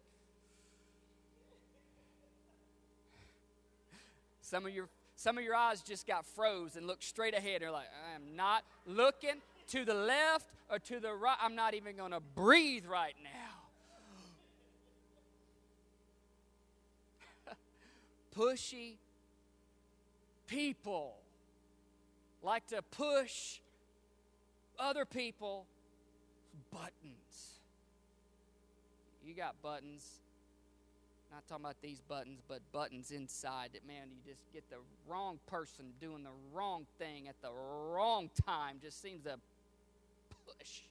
Some 4.41 4.68
of 4.68 4.72
your 4.72 4.89
some 5.16 5.39
of 5.39 5.43
your 5.43 5.56
eyes 5.56 5.82
just 5.82 6.06
got 6.06 6.24
froze 6.24 6.76
and 6.76 6.86
looked 6.86 7.04
straight 7.04 7.36
ahead. 7.36 7.64
They're 7.64 7.72
like, 7.72 7.88
I 8.08 8.14
am 8.14 8.36
not 8.36 8.64
looking 8.86 9.41
to 9.70 9.86
the 9.86 9.95
left 9.95 10.45
or 10.70 10.78
to 10.78 10.99
the 10.99 11.16
right. 11.16 11.38
I'm 11.41 11.56
not 11.56 11.74
even 11.74 11.95
going 11.95 12.12
to 12.12 12.20
breathe 12.20 12.86
right 12.86 13.16
now. 17.47 17.56
Pushy 18.38 18.97
people 20.45 21.16
like 22.43 22.68
to 22.68 22.84
push 22.84 23.62
other 24.84 25.05
people 25.05 25.65
buttons. 26.71 27.59
You 29.25 29.34
got 29.34 29.55
buttons. 29.61 30.19
Not 31.31 31.47
talking 31.47 31.65
about 31.65 31.81
these 31.81 31.99
buttons, 32.01 32.41
but 32.47 32.59
buttons 32.71 33.09
inside 33.09 33.69
that, 33.73 33.88
man, 33.88 34.09
you 34.11 34.31
just 34.31 34.43
get 34.53 34.69
the 34.69 34.75
wrong 35.07 35.39
person 35.47 35.86
doing 35.99 36.23
the 36.23 36.29
wrong 36.53 36.86
thing 36.99 37.27
at 37.27 37.41
the 37.41 37.49
wrong 37.51 38.29
time. 38.45 38.77
Just 38.84 39.01
seems 39.01 39.23
to 39.23 39.39
push 40.45 40.81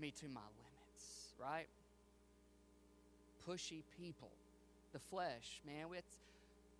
me 0.00 0.12
to 0.12 0.28
my 0.28 0.40
limits, 0.40 1.34
right? 1.38 1.66
Pushy 3.46 3.82
people. 4.00 4.30
The 4.92 4.98
flesh, 4.98 5.60
man. 5.66 5.88
It's, 5.94 6.16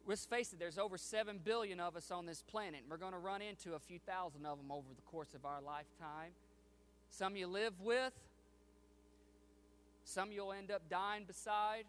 let's 0.07 0.24
face 0.24 0.52
it, 0.52 0.59
there's 0.59 0.78
over 0.78 0.96
7 0.96 1.40
billion 1.44 1.80
of 1.80 1.96
us 1.96 2.11
on 2.11 2.26
this 2.26 2.42
planet. 2.42 2.80
And 2.82 2.90
we're 2.90 2.96
going 2.96 3.12
to 3.12 3.18
run 3.18 3.42
into 3.42 3.74
a 3.74 3.78
few 3.78 3.98
thousand 3.98 4.46
of 4.46 4.59
them 4.59 4.70
over 4.70 4.88
the 4.94 5.02
course 5.02 5.34
of 5.34 5.44
our 5.44 5.61
lifetime. 5.61 6.32
Some 7.11 7.36
you 7.36 7.46
live 7.46 7.80
with, 7.80 8.12
some 10.04 10.32
you'll 10.32 10.52
end 10.52 10.70
up 10.70 10.82
dying 10.88 11.24
beside. 11.24 11.84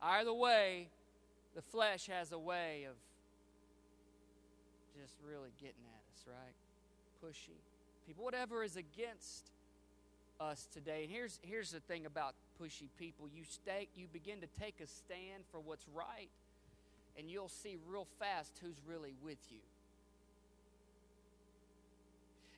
Either 0.00 0.32
way, 0.32 0.88
the 1.54 1.62
flesh 1.62 2.06
has 2.06 2.30
a 2.32 2.38
way 2.38 2.86
of 2.88 2.94
just 5.00 5.14
really 5.26 5.50
getting 5.60 5.84
at 5.86 6.02
us, 6.12 6.26
right? 6.26 6.54
Pushy 7.24 7.58
people, 8.08 8.24
whatever 8.24 8.64
is 8.64 8.76
against 8.76 9.50
us 10.40 10.68
today. 10.72 11.02
And 11.02 11.10
here's 11.10 11.38
here's 11.42 11.70
the 11.70 11.80
thing 11.80 12.06
about 12.06 12.34
pushy 12.60 12.88
people. 12.98 13.28
You 13.28 13.44
stay, 13.44 13.88
you 13.96 14.06
begin 14.12 14.40
to 14.40 14.46
take 14.60 14.80
a 14.80 14.86
stand 14.86 15.44
for 15.50 15.60
what's 15.60 15.86
right, 15.94 16.30
and 17.18 17.30
you'll 17.30 17.48
see 17.48 17.76
real 17.88 18.06
fast 18.18 18.58
who's 18.62 18.80
really 18.86 19.14
with 19.22 19.38
you. 19.50 19.60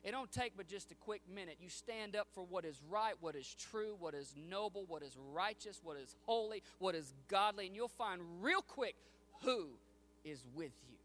It 0.03 0.11
don't 0.11 0.31
take 0.31 0.53
but 0.57 0.67
just 0.67 0.91
a 0.91 0.95
quick 0.95 1.21
minute. 1.33 1.57
You 1.61 1.69
stand 1.69 2.15
up 2.15 2.27
for 2.33 2.43
what 2.43 2.65
is 2.65 2.81
right, 2.89 3.13
what 3.21 3.35
is 3.35 3.55
true, 3.71 3.95
what 3.99 4.15
is 4.15 4.33
noble, 4.49 4.85
what 4.87 5.03
is 5.03 5.15
righteous, 5.31 5.79
what 5.83 5.97
is 5.97 6.15
holy, 6.25 6.63
what 6.79 6.95
is 6.95 7.13
godly, 7.27 7.67
and 7.67 7.75
you'll 7.75 7.87
find 7.87 8.21
real 8.41 8.61
quick 8.61 8.95
who 9.43 9.67
is 10.23 10.43
with 10.55 10.71
you. 10.89 10.97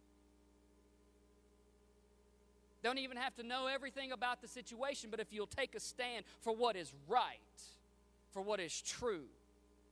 Don't 2.87 2.99
even 2.99 3.17
have 3.17 3.35
to 3.35 3.43
know 3.43 3.67
everything 3.67 4.13
about 4.13 4.41
the 4.41 4.47
situation, 4.47 5.11
but 5.11 5.19
if 5.19 5.33
you'll 5.33 5.49
take 5.49 5.75
a 5.75 5.81
stand 5.81 6.25
for 6.41 6.55
what 6.55 6.77
is 6.77 6.93
right, 7.09 7.41
for 8.31 8.41
what 8.41 8.61
is 8.61 8.81
true, 8.81 9.25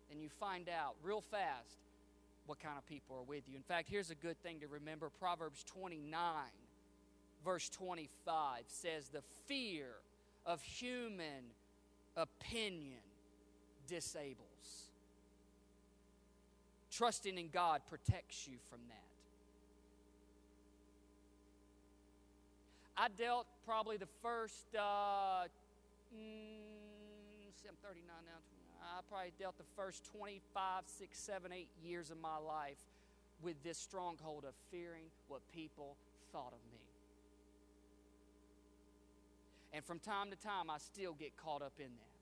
then 0.08 0.20
you 0.20 0.28
find 0.28 0.68
out 0.68 0.94
real 1.02 1.20
fast 1.20 1.80
what 2.46 2.60
kind 2.60 2.78
of 2.78 2.86
people 2.86 3.16
are 3.16 3.24
with 3.24 3.48
you. 3.48 3.56
In 3.56 3.64
fact, 3.64 3.88
here's 3.90 4.12
a 4.12 4.14
good 4.14 4.40
thing 4.44 4.60
to 4.60 4.68
remember 4.68 5.10
Proverbs 5.18 5.64
29, 5.64 6.14
verse 7.44 7.68
25 7.70 8.62
says, 8.68 9.08
The 9.08 9.24
fear 9.48 9.88
of 10.46 10.62
human 10.62 11.50
opinion 12.16 13.02
disables. 13.88 14.86
Trusting 16.92 17.38
in 17.38 17.48
God 17.48 17.80
protects 17.88 18.46
you 18.46 18.58
from 18.70 18.78
that. 18.86 19.13
I 22.96 23.08
dealt 23.08 23.46
probably 23.66 23.96
the 23.96 24.08
first 24.22 24.66
uh, 24.78 25.44
mm, 26.14 26.64
I'm 27.68 27.76
39 27.82 28.06
now. 28.26 28.40
I 28.82 29.00
probably 29.08 29.32
dealt 29.38 29.56
the 29.58 29.64
first 29.74 30.04
25, 30.04 30.84
6, 30.86 31.18
7, 31.18 31.52
8 31.52 31.68
years 31.82 32.10
of 32.10 32.20
my 32.20 32.36
life 32.36 32.76
with 33.42 33.62
this 33.64 33.78
stronghold 33.78 34.44
of 34.44 34.54
fearing 34.70 35.06
what 35.28 35.40
people 35.52 35.96
thought 36.30 36.52
of 36.52 36.60
me. 36.70 36.78
And 39.72 39.84
from 39.84 39.98
time 39.98 40.30
to 40.30 40.36
time, 40.36 40.70
I 40.70 40.78
still 40.78 41.14
get 41.14 41.36
caught 41.36 41.62
up 41.62 41.72
in 41.78 41.86
that. 41.86 42.14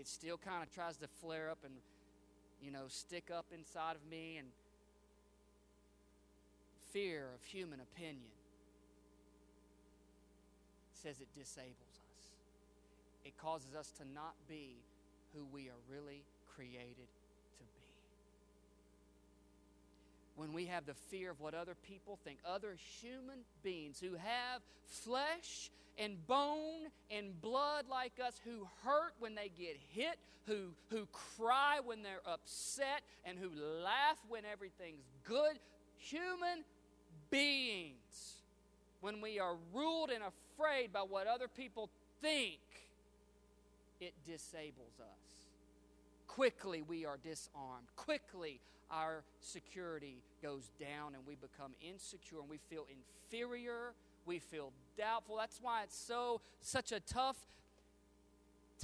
It 0.00 0.06
still 0.06 0.36
kind 0.36 0.62
of 0.62 0.72
tries 0.72 0.96
to 0.98 1.08
flare 1.08 1.50
up 1.50 1.58
and, 1.64 1.74
you 2.62 2.70
know, 2.70 2.84
stick 2.86 3.30
up 3.34 3.46
inside 3.52 3.96
of 3.96 4.08
me 4.08 4.36
and 4.36 4.48
fear 6.92 7.28
of 7.34 7.44
human 7.44 7.80
opinion 7.80 8.32
says 10.92 11.20
it 11.20 11.28
disables 11.38 11.74
us. 11.80 12.30
it 13.24 13.36
causes 13.38 13.74
us 13.74 13.92
to 13.98 14.04
not 14.14 14.34
be 14.48 14.76
who 15.34 15.44
we 15.52 15.68
are 15.68 15.80
really 15.90 16.24
created 16.54 17.08
to 17.56 17.64
be. 17.64 17.86
When 20.36 20.52
we 20.52 20.66
have 20.66 20.86
the 20.86 20.94
fear 20.94 21.30
of 21.30 21.40
what 21.40 21.54
other 21.54 21.74
people 21.74 22.18
think, 22.24 22.38
other 22.44 22.76
human 23.00 23.40
beings 23.62 24.00
who 24.00 24.14
have 24.14 24.62
flesh 24.84 25.70
and 25.98 26.26
bone 26.26 26.88
and 27.10 27.40
blood 27.40 27.86
like 27.88 28.14
us, 28.24 28.40
who 28.44 28.66
hurt 28.84 29.14
when 29.18 29.34
they 29.34 29.50
get 29.56 29.76
hit, 29.90 30.18
who, 30.46 30.70
who 30.90 31.06
cry 31.36 31.80
when 31.84 32.02
they're 32.02 32.26
upset, 32.26 33.02
and 33.24 33.38
who 33.38 33.50
laugh 33.54 34.18
when 34.28 34.44
everything's 34.44 35.04
good, 35.24 35.58
human 35.96 36.64
beings, 37.30 38.36
when 39.00 39.20
we 39.20 39.38
are 39.38 39.56
ruled 39.72 40.10
and 40.10 40.22
afraid 40.22 40.92
by 40.92 41.00
what 41.00 41.26
other 41.26 41.48
people 41.48 41.90
think, 42.20 42.58
it 44.00 44.14
disables 44.24 45.00
us. 45.00 45.46
Quickly, 46.26 46.82
we 46.82 47.04
are 47.04 47.16
disarmed. 47.16 47.88
Quickly, 47.96 48.60
our 48.90 49.22
security 49.40 50.22
goes 50.42 50.70
down 50.80 51.14
and 51.14 51.26
we 51.26 51.34
become 51.34 51.72
insecure 51.80 52.40
and 52.40 52.48
we 52.48 52.58
feel 52.70 52.86
inferior. 53.30 53.92
We 54.24 54.38
feel 54.38 54.72
doubtful. 54.96 55.36
That's 55.36 55.58
why 55.60 55.82
it's 55.82 55.98
so 55.98 56.40
such 56.60 56.92
a 56.92 57.00
tough 57.00 57.36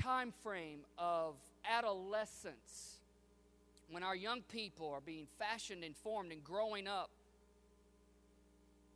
time 0.00 0.32
frame 0.42 0.80
of 0.98 1.34
adolescence 1.70 2.98
when 3.90 4.02
our 4.02 4.16
young 4.16 4.42
people 4.42 4.90
are 4.90 5.00
being 5.00 5.26
fashioned 5.38 5.84
and 5.84 5.96
formed 5.96 6.32
and 6.32 6.42
growing 6.42 6.88
up. 6.88 7.10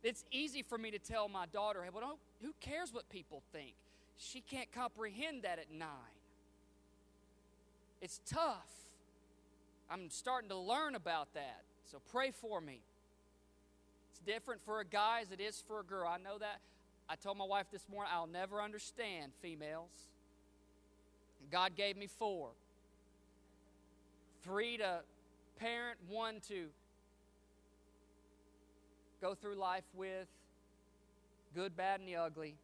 It's 0.03 0.23
easy 0.31 0.61
for 0.61 0.77
me 0.77 0.91
to 0.91 0.99
tell 0.99 1.27
my 1.27 1.45
daughter, 1.47 1.83
hey, 1.83 1.89
well, 1.93 2.17
who 2.41 2.53
cares 2.61 2.93
what 2.93 3.09
people 3.09 3.43
think? 3.51 3.73
she 4.19 4.41
can't 4.41 4.71
comprehend 4.71 5.43
that 5.43 5.59
at 5.59 5.71
nine. 5.71 5.87
It's 8.01 8.19
tough. 8.29 8.69
I'm 9.89 10.09
starting 10.09 10.49
to 10.49 10.57
learn 10.57 10.93
about 10.95 11.33
that. 11.33 11.61
So 11.89 11.99
pray 12.11 12.31
for 12.31 12.61
me. 12.61 12.81
It's 14.11 14.19
different 14.19 14.61
for 14.61 14.81
a 14.81 14.85
guy 14.85 15.21
as 15.21 15.31
it 15.31 15.39
is 15.39 15.63
for 15.65 15.79
a 15.79 15.83
girl. 15.83 16.07
I 16.07 16.17
know 16.17 16.37
that. 16.37 16.59
I 17.07 17.15
told 17.15 17.37
my 17.37 17.45
wife 17.45 17.67
this 17.71 17.87
morning, 17.89 18.11
I'll 18.13 18.27
never 18.27 18.61
understand 18.61 19.31
females. 19.41 19.89
God 21.49 21.75
gave 21.75 21.97
me 21.97 22.07
four 22.07 22.49
three 24.43 24.77
to 24.77 24.99
parent, 25.57 25.97
one 26.07 26.39
to 26.47 26.67
go 29.21 29.35
through 29.35 29.55
life 29.55 29.83
with, 29.93 30.27
good, 31.53 31.75
bad, 31.75 31.99
and 31.99 32.07
the 32.07 32.15
ugly. 32.15 32.55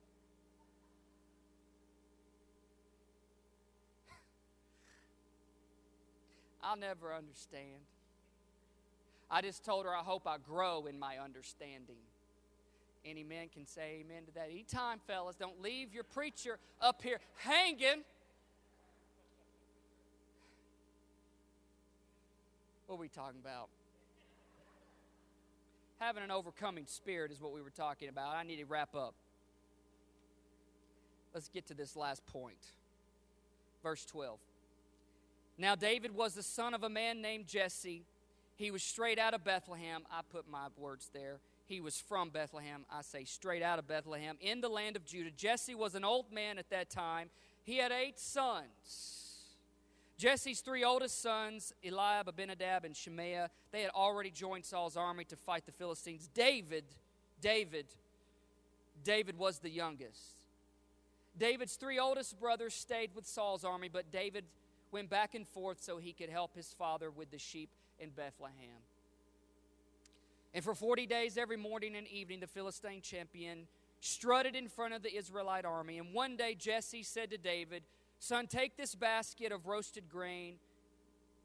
I'll 6.64 6.78
never 6.78 7.14
understand. 7.14 7.82
I 9.30 9.42
just 9.42 9.66
told 9.66 9.86
her 9.86 9.96
I 9.96 10.02
hope 10.04 10.28
I 10.28 10.38
grow 10.38 10.86
in 10.86 10.98
my 11.00 11.18
understanding. 11.18 11.98
Any 13.04 13.24
man 13.24 13.50
can 13.50 13.68
say 13.68 14.04
amen 14.04 14.26
to 14.26 14.34
that. 14.34 14.50
Anytime, 14.50 15.00
fellas, 15.06 15.36
don't 15.36 15.62
leave 15.62 15.94
your 15.94 16.04
preacher 16.04 16.58
up 16.82 17.02
here 17.02 17.20
hanging. 17.38 18.04
What 22.88 22.96
are 22.96 23.00
we 23.00 23.10
talking 23.10 23.40
about? 23.40 23.70
Having 26.00 26.24
an 26.24 26.32
overcoming 26.32 26.86
spirit 26.88 27.32
is 27.32 27.42
what 27.42 27.54
we 27.54 27.62
were 27.62 27.70
talking 27.70 28.10
about. 28.10 28.36
I 28.36 28.44
need 28.44 28.58
to 28.58 28.66
wrap 28.66 28.96
up. 28.96 29.16
Let's 31.34 31.48
get 31.48 31.68
to 31.68 31.74
this 31.74 31.96
last 31.96 32.26
point. 32.26 32.74
Verse 33.82 34.06
12. 34.06 34.40
Now, 35.58 35.76
David 35.76 36.14
was 36.14 36.34
the 36.34 36.44
son 36.44 36.74
of 36.74 36.84
a 36.84 36.90
man 36.90 37.22
named 37.22 37.48
Jesse. 37.48 38.04
He 38.58 38.72
was 38.72 38.84
straight 38.84 39.20
out 39.20 39.34
of 39.34 39.44
Bethlehem. 39.44 40.04
I 40.12 40.22
put 40.30 40.50
my 40.50 40.68
words 40.78 41.10
there. 41.14 41.40
He 41.66 41.82
was 41.82 42.00
from 42.00 42.30
Bethlehem. 42.30 42.86
I 42.92 43.02
say 43.02 43.24
straight 43.24 43.64
out 43.64 43.80
of 43.80 43.88
Bethlehem 43.88 44.38
in 44.40 44.62
the 44.62 44.70
land 44.70 44.96
of 44.96 45.06
Judah. 45.06 45.32
Jesse 45.32 45.76
was 45.76 45.96
an 45.96 46.04
old 46.04 46.32
man 46.32 46.58
at 46.58 46.70
that 46.70 46.90
time. 46.90 47.30
He 47.64 47.78
had 47.78 47.92
eight 47.92 48.20
sons. 48.20 49.25
Jesse's 50.18 50.62
three 50.62 50.84
oldest 50.84 51.22
sons, 51.22 51.74
Eliab, 51.84 52.28
Abinadab, 52.28 52.86
and 52.86 52.96
Shimea, 52.96 53.50
they 53.72 53.82
had 53.82 53.92
already 53.92 54.32
joined 54.32 54.64
Saul's 54.64 54.96
army 54.96 55.26
to 55.26 55.36
fight 55.36 55.66
the 55.66 55.74
Philistines. 55.74 56.30
David, 56.34 56.86
David, 57.42 57.88
David 59.04 59.38
was 59.38 59.60
the 59.60 59.70
youngest. 59.70 60.46
David's 61.38 61.76
three 61.76 62.00
oldest 62.00 62.40
brothers 62.40 62.74
stayed 62.74 63.12
with 63.14 63.26
Saul's 63.26 63.66
army, 63.66 63.90
but 63.92 64.10
David 64.10 64.46
went 64.92 65.10
back 65.10 65.36
and 65.36 65.46
forth 65.46 65.84
so 65.84 65.98
he 65.98 66.14
could 66.14 66.30
help 66.30 66.56
his 66.56 66.74
father 66.78 67.12
with 67.12 67.30
the 67.32 67.38
sheep 67.38 67.70
in 68.00 68.10
Bethlehem. 68.10 68.80
And 70.54 70.64
for 70.64 70.74
40 70.74 71.06
days, 71.06 71.38
every 71.38 71.58
morning 71.58 71.98
and 71.98 72.08
evening, 72.08 72.40
the 72.40 72.48
Philistine 72.48 73.02
champion 73.02 73.68
strutted 74.00 74.56
in 74.56 74.70
front 74.70 74.94
of 74.94 75.04
the 75.04 75.14
Israelite 75.14 75.66
army. 75.66 75.98
And 75.98 76.14
one 76.14 76.38
day, 76.38 76.56
Jesse 76.56 77.04
said 77.04 77.32
to 77.32 77.38
David, 77.38 77.84
Son, 78.20 78.48
take 78.48 78.78
this 78.78 78.96
basket 78.96 79.52
of 79.52 79.68
roasted 79.68 80.10
grain, 80.10 80.56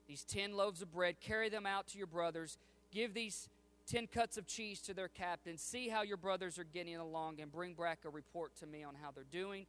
these 0.08 0.24
10 0.24 0.56
loaves 0.56 0.82
of 0.82 0.90
bread, 0.90 1.20
carry 1.20 1.48
them 1.48 1.66
out 1.66 1.86
to 1.88 1.98
your 1.98 2.06
brothers, 2.06 2.58
give 2.90 3.14
these 3.14 3.48
10 3.86 4.06
cuts 4.06 4.36
of 4.36 4.46
cheese 4.46 4.80
to 4.80 4.94
their 4.94 5.08
captain, 5.08 5.58
see 5.58 5.88
how 5.88 6.02
your 6.02 6.16
brothers 6.16 6.58
are 6.58 6.64
getting 6.64 6.96
along, 6.96 7.40
and 7.40 7.50
bring 7.50 7.74
back 7.74 8.00
a 8.04 8.08
report 8.08 8.54
to 8.56 8.66
me 8.66 8.82
on 8.82 8.94
how 9.02 9.10
they're 9.10 9.24
doing. 9.30 9.66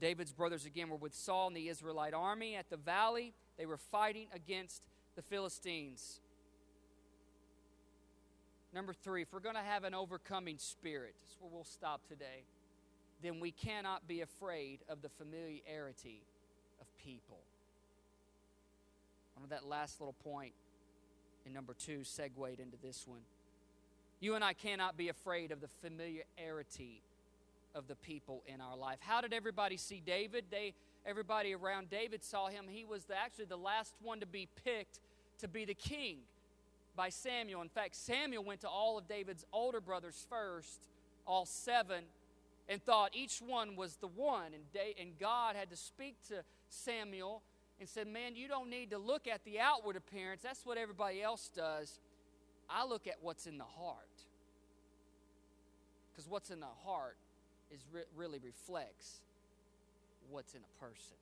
David's 0.00 0.32
brothers 0.32 0.66
again 0.66 0.88
were 0.88 0.96
with 0.96 1.14
Saul 1.14 1.48
and 1.48 1.56
the 1.56 1.68
Israelite 1.68 2.14
army 2.14 2.56
at 2.56 2.68
the 2.68 2.76
valley. 2.76 3.32
They 3.56 3.66
were 3.66 3.78
fighting 3.78 4.26
against 4.34 4.82
the 5.16 5.22
Philistines. 5.22 6.20
Number 8.74 8.92
three, 8.92 9.22
if 9.22 9.32
we're 9.32 9.40
going 9.40 9.54
to 9.54 9.62
have 9.62 9.84
an 9.84 9.94
overcoming 9.94 10.58
spirit, 10.58 11.14
that's 11.18 11.36
where 11.40 11.50
we'll 11.50 11.64
stop 11.64 12.06
today 12.06 12.44
then 13.22 13.40
we 13.40 13.50
cannot 13.50 14.06
be 14.06 14.20
afraid 14.20 14.80
of 14.88 15.02
the 15.02 15.08
familiarity 15.08 16.22
of 16.80 16.86
people. 16.96 17.38
On 19.36 19.48
that 19.50 19.66
last 19.66 20.00
little 20.00 20.14
point 20.24 20.52
in 21.46 21.52
number 21.52 21.74
two 21.74 22.04
segued 22.04 22.60
into 22.60 22.76
this 22.82 23.06
one. 23.06 23.20
You 24.20 24.34
and 24.34 24.42
I 24.42 24.52
cannot 24.52 24.96
be 24.96 25.08
afraid 25.08 25.52
of 25.52 25.60
the 25.60 25.68
familiarity 25.68 27.02
of 27.74 27.86
the 27.86 27.94
people 27.94 28.42
in 28.46 28.60
our 28.60 28.76
life. 28.76 28.98
How 29.00 29.20
did 29.20 29.32
everybody 29.32 29.76
see 29.76 30.02
David? 30.04 30.46
They 30.50 30.74
everybody 31.06 31.54
around 31.54 31.88
David 31.90 32.24
saw 32.24 32.48
him. 32.48 32.66
He 32.68 32.84
was 32.84 33.04
the, 33.04 33.16
actually 33.16 33.46
the 33.46 33.56
last 33.56 33.94
one 34.02 34.20
to 34.20 34.26
be 34.26 34.48
picked 34.64 35.00
to 35.38 35.48
be 35.48 35.64
the 35.64 35.74
king 35.74 36.18
by 36.96 37.08
Samuel. 37.08 37.62
In 37.62 37.68
fact, 37.68 37.94
Samuel 37.94 38.42
went 38.42 38.60
to 38.62 38.68
all 38.68 38.98
of 38.98 39.06
David's 39.06 39.44
older 39.52 39.80
brothers 39.80 40.26
first, 40.28 40.88
all 41.26 41.46
seven, 41.46 42.04
and 42.68 42.82
thought 42.82 43.10
each 43.14 43.40
one 43.40 43.76
was 43.76 43.96
the 43.96 44.06
one. 44.06 44.52
And, 44.54 44.64
and 45.00 45.18
God 45.18 45.56
had 45.56 45.70
to 45.70 45.76
speak 45.76 46.16
to 46.28 46.42
Samuel 46.68 47.42
and 47.80 47.88
said, 47.88 48.06
Man, 48.06 48.36
you 48.36 48.48
don't 48.48 48.68
need 48.68 48.90
to 48.90 48.98
look 48.98 49.26
at 49.26 49.44
the 49.44 49.60
outward 49.60 49.96
appearance. 49.96 50.42
That's 50.42 50.64
what 50.66 50.78
everybody 50.78 51.22
else 51.22 51.50
does. 51.54 52.00
I 52.68 52.84
look 52.84 53.06
at 53.06 53.16
what's 53.22 53.46
in 53.46 53.58
the 53.58 53.64
heart. 53.64 53.96
Because 56.12 56.28
what's 56.28 56.50
in 56.50 56.60
the 56.60 56.66
heart 56.84 57.16
is 57.70 57.80
re- 57.92 58.02
really 58.16 58.38
reflects 58.44 59.20
what's 60.30 60.54
in 60.54 60.60
a 60.60 60.84
person. 60.84 61.16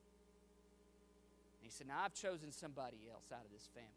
And 1.60 1.64
he 1.64 1.70
said, 1.70 1.86
Now 1.86 2.02
I've 2.04 2.14
chosen 2.14 2.50
somebody 2.50 2.98
else 3.12 3.26
out 3.32 3.44
of 3.44 3.52
this 3.52 3.68
family. 3.74 3.90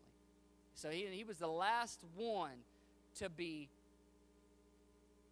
So 0.76 0.89
he, 0.89 1.08
he 1.12 1.24
was 1.24 1.38
the 1.38 1.47
last 1.47 2.02
one 2.16 2.64
to 3.16 3.30
be 3.30 3.70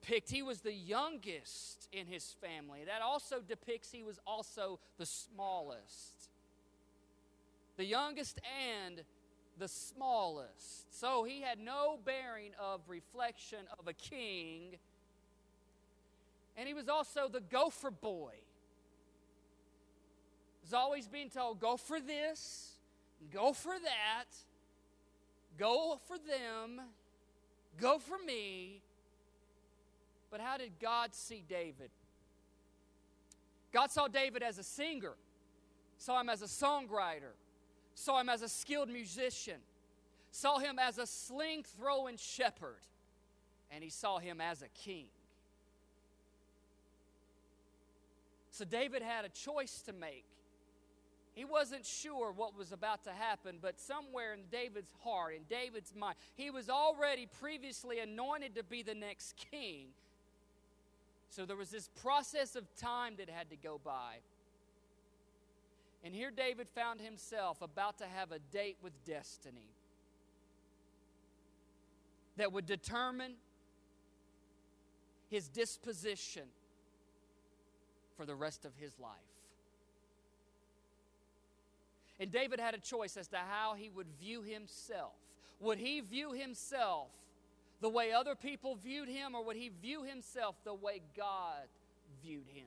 picked. 0.02 0.30
He 0.30 0.42
was 0.42 0.62
the 0.62 0.74
youngest 0.74 1.88
in 1.92 2.08
his 2.08 2.36
family. 2.42 2.82
That 2.86 3.02
also 3.02 3.42
depicts 3.42 3.92
he 3.92 4.04
was 4.04 4.20
also 4.26 4.80
the 4.98 5.06
smallest. 5.06 6.30
The 7.78 7.86
youngest 7.86 8.40
and 8.84 9.04
the 9.58 9.68
smallest. 9.68 11.00
So 11.00 11.24
he 11.24 11.42
had 11.42 11.60
no 11.60 12.00
bearing 12.04 12.52
of 12.60 12.82
reflection 12.88 13.60
of 13.78 13.88
a 13.88 13.94
king. 13.94 14.78
And 16.56 16.68
he 16.68 16.74
was 16.74 16.90
also 16.90 17.28
the 17.28 17.42
gopher 17.42 17.92
boy. 17.92 18.34
He 20.62 20.66
was 20.66 20.74
always 20.74 21.08
being 21.08 21.30
told, 21.30 21.60
go 21.60 21.78
for 21.78 22.00
this, 22.00 22.78
go 23.32 23.54
for 23.54 23.76
that, 23.84 24.26
go 25.58 26.00
for 26.08 26.18
them, 26.18 26.82
go 27.80 28.00
for 28.00 28.18
me. 28.26 28.82
But 30.30 30.42
how 30.42 30.58
did 30.58 30.74
God 30.80 31.14
see 31.14 31.44
David? 31.48 31.90
God 33.72 33.92
saw 33.92 34.08
David 34.08 34.44
as 34.44 34.58
a 34.58 34.64
singer, 34.64 35.14
saw 35.98 36.20
him 36.20 36.30
as 36.30 36.42
a 36.42 36.46
songwriter, 36.46 37.34
saw 37.96 38.20
him 38.20 38.30
as 38.30 38.42
a 38.42 38.50
skilled 38.50 38.90
musician, 38.90 39.60
saw 40.32 40.60
him 40.60 40.80
as 40.80 40.98
a 40.98 41.06
sling 41.06 41.64
throwing 41.78 42.18
shepherd, 42.18 42.82
and 43.72 43.84
he 43.84 43.90
saw 43.90 44.20
him 44.20 44.42
as 44.42 44.62
a 44.62 44.68
king. 44.70 45.08
So 48.52 48.66
David 48.66 49.04
had 49.04 49.24
a 49.24 49.30
choice 49.30 49.82
to 49.86 49.94
make. 49.94 50.26
He 51.36 51.46
wasn't 51.46 51.86
sure 51.86 52.32
what 52.32 52.58
was 52.58 52.72
about 52.72 53.04
to 53.04 53.12
happen, 53.12 53.60
but 53.62 53.80
somewhere 53.80 54.34
in 54.34 54.40
David's 54.52 54.90
heart, 55.04 55.36
in 55.36 55.44
David's 55.48 55.94
mind, 55.94 56.16
he 56.34 56.50
was 56.50 56.68
already 56.68 57.28
previously 57.40 58.00
anointed 58.00 58.56
to 58.56 58.64
be 58.64 58.82
the 58.82 58.96
next 58.96 59.36
king. 59.52 59.90
So 61.30 61.46
there 61.46 61.56
was 61.56 61.70
this 61.70 61.90
process 62.02 62.56
of 62.56 62.64
time 62.76 63.16
that 63.18 63.30
had 63.30 63.50
to 63.50 63.56
go 63.56 63.80
by. 63.84 64.18
And 66.04 66.14
here 66.14 66.32
David 66.32 66.70
found 66.70 67.02
himself 67.02 67.62
about 67.62 67.98
to 68.00 68.06
have 68.06 68.32
a 68.32 68.40
date 68.40 68.78
with 68.82 68.94
destiny 69.06 69.70
that 72.38 72.52
would 72.54 72.66
determine 72.66 73.34
his 75.30 75.48
disposition 75.50 76.44
for 78.16 78.26
the 78.26 78.36
rest 78.36 78.64
of 78.66 78.72
his 78.78 78.98
life. 79.00 79.12
And 82.20 82.32
David 82.32 82.60
had 82.60 82.74
a 82.74 82.80
choice 82.80 83.18
as 83.18 83.28
to 83.30 83.38
how 83.38 83.76
he 83.76 83.90
would 83.90 84.08
view 84.20 84.42
himself. 84.42 85.14
Would 85.60 85.78
he 85.78 86.00
view 86.00 86.32
himself 86.32 87.10
the 87.82 87.90
way 87.90 88.12
other 88.12 88.36
people 88.36 88.76
viewed 88.76 89.08
him, 89.08 89.36
or 89.36 89.44
would 89.44 89.56
he 89.56 89.72
view 89.82 90.04
himself 90.04 90.56
the 90.64 90.74
way 90.74 91.02
God 91.16 91.68
viewed 92.24 92.48
him? 92.54 92.66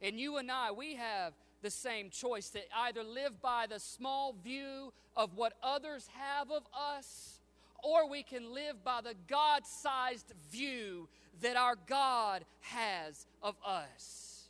And 0.00 0.18
you 0.18 0.36
and 0.36 0.50
I, 0.50 0.70
we 0.70 0.94
have 0.94 1.32
the 1.62 1.70
same 1.70 2.10
choice 2.10 2.50
to 2.50 2.60
either 2.84 3.02
live 3.02 3.42
by 3.42 3.66
the 3.68 3.80
small 3.80 4.34
view 4.44 4.92
of 5.16 5.36
what 5.36 5.54
others 5.62 6.08
have 6.14 6.50
of 6.52 6.62
us, 6.72 7.40
or 7.82 8.08
we 8.08 8.22
can 8.22 8.54
live 8.54 8.84
by 8.84 9.00
the 9.00 9.14
God 9.26 9.66
sized 9.66 10.32
view 10.52 11.08
that 11.40 11.56
our 11.56 11.76
God 11.86 12.44
has 12.60 13.26
of 13.42 13.56
us. 13.66 14.48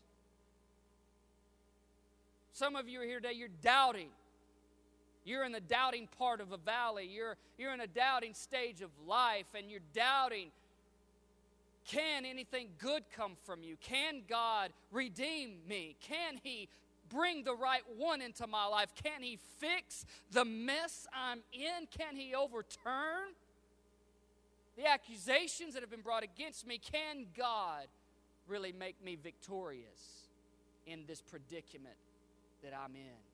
Some 2.53 2.77
of 2.77 2.89
you 2.89 3.01
are 3.01 3.05
here 3.05 3.21
today, 3.21 3.35
you're 3.35 3.49
doubting 3.63 4.09
You're 5.25 5.45
in 5.45 5.53
the 5.53 5.61
doubting 5.61 6.09
part 6.19 6.41
of 6.41 6.53
a 6.53 6.57
valley. 6.57 7.07
You're, 7.07 7.37
you're 7.59 7.75
in 7.75 7.81
a 7.81 7.87
doubting 7.87 8.35
stage 8.35 8.81
of 8.81 8.91
life, 9.07 9.47
and 9.55 9.71
you're 9.71 9.81
doubting 9.95 10.51
can 11.89 12.27
anything 12.27 12.69
good 12.77 13.05
come 13.17 13.33
from 13.47 13.63
you? 13.63 13.77
Can 13.81 14.23
God 14.29 14.73
redeem 14.93 15.57
me? 15.67 15.97
Can 16.03 16.39
He 16.43 16.69
bring 17.09 17.45
the 17.45 17.55
right 17.55 17.83
one 17.97 18.21
into 18.21 18.47
my 18.47 18.67
life? 18.67 18.91
Can 19.03 19.23
He 19.23 19.39
fix 19.59 20.05
the 20.31 20.45
mess 20.45 21.07
I'm 21.15 21.41
in? 21.51 21.87
Can 21.97 22.15
He 22.15 22.35
overturn 22.35 23.33
the 24.77 24.87
accusations 24.87 25.75
that 25.75 25.83
have 25.83 25.91
been 25.91 26.03
brought 26.03 26.23
against 26.23 26.67
me? 26.67 26.79
Can 26.79 27.27
God 27.37 27.87
really 28.47 28.73
make 28.73 29.03
me 29.03 29.17
victorious 29.17 30.29
in 30.87 31.05
this 31.07 31.23
predicament 31.23 31.97
that 32.63 32.75
I'm 32.75 32.95
in? 32.95 33.28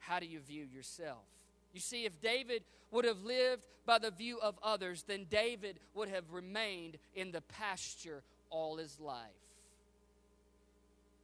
How 0.00 0.18
do 0.18 0.26
you 0.26 0.40
view 0.40 0.64
yourself? 0.64 1.24
You 1.72 1.80
see, 1.80 2.04
if 2.04 2.20
David 2.20 2.64
would 2.90 3.04
have 3.04 3.22
lived 3.22 3.62
by 3.86 3.98
the 3.98 4.10
view 4.10 4.38
of 4.40 4.58
others, 4.62 5.04
then 5.06 5.26
David 5.30 5.78
would 5.94 6.08
have 6.08 6.32
remained 6.32 6.98
in 7.14 7.30
the 7.30 7.40
pasture 7.40 8.22
all 8.50 8.76
his 8.76 8.98
life. 8.98 9.30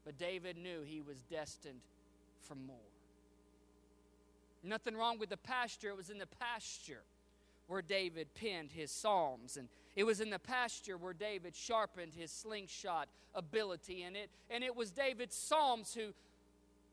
But 0.05 0.19
David 0.19 0.57
knew 0.57 0.83
he 0.83 1.01
was 1.01 1.17
destined 1.29 1.81
for 2.43 2.55
more. 2.55 2.77
Nothing 4.63 4.97
wrong 4.97 5.19
with 5.19 5.31
the 5.31 5.37
pasture, 5.37 5.91
it 5.91 5.97
was 5.97 6.11
in 6.11 6.19
the 6.19 6.27
pasture 6.27 7.03
where 7.67 7.83
David 7.83 8.29
penned 8.35 8.73
his 8.73 8.91
psalms 8.91 9.57
and 9.57 9.69
it 9.97 10.05
was 10.05 10.21
in 10.21 10.31
the 10.31 10.39
pasture 10.39 10.97
where 10.97 11.13
David 11.13 11.55
sharpened 11.57 12.13
his 12.15 12.31
slingshot 12.31 13.09
ability 13.35 14.03
and 14.03 14.17
it 14.17 14.31
and 14.51 14.63
it 14.63 14.75
was 14.75 14.91
David's 14.91 15.37
psalms 15.37 15.95
who 15.95 16.13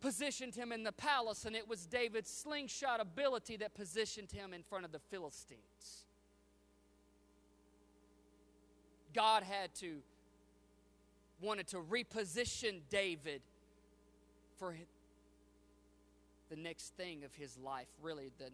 positioned 0.03 0.53
him 0.53 0.73
in 0.73 0.83
the 0.83 0.91
palace, 0.91 1.45
and 1.45 1.55
it 1.55 1.65
was 1.65 1.85
David's 1.85 2.29
slingshot 2.29 2.99
ability 2.99 3.55
that 3.55 3.73
positioned 3.73 4.29
him 4.29 4.53
in 4.53 4.61
front 4.61 4.83
of 4.83 4.91
the 4.91 4.99
Philistines. 4.99 6.03
God 9.15 9.43
had 9.43 9.73
to, 9.75 9.99
wanted 11.39 11.67
to 11.67 11.77
reposition 11.77 12.81
David 12.89 13.41
for 14.57 14.75
the 16.49 16.57
next 16.57 16.97
thing 16.97 17.23
of 17.23 17.33
his 17.35 17.57
life, 17.57 17.87
really, 18.01 18.29
the, 18.39 18.49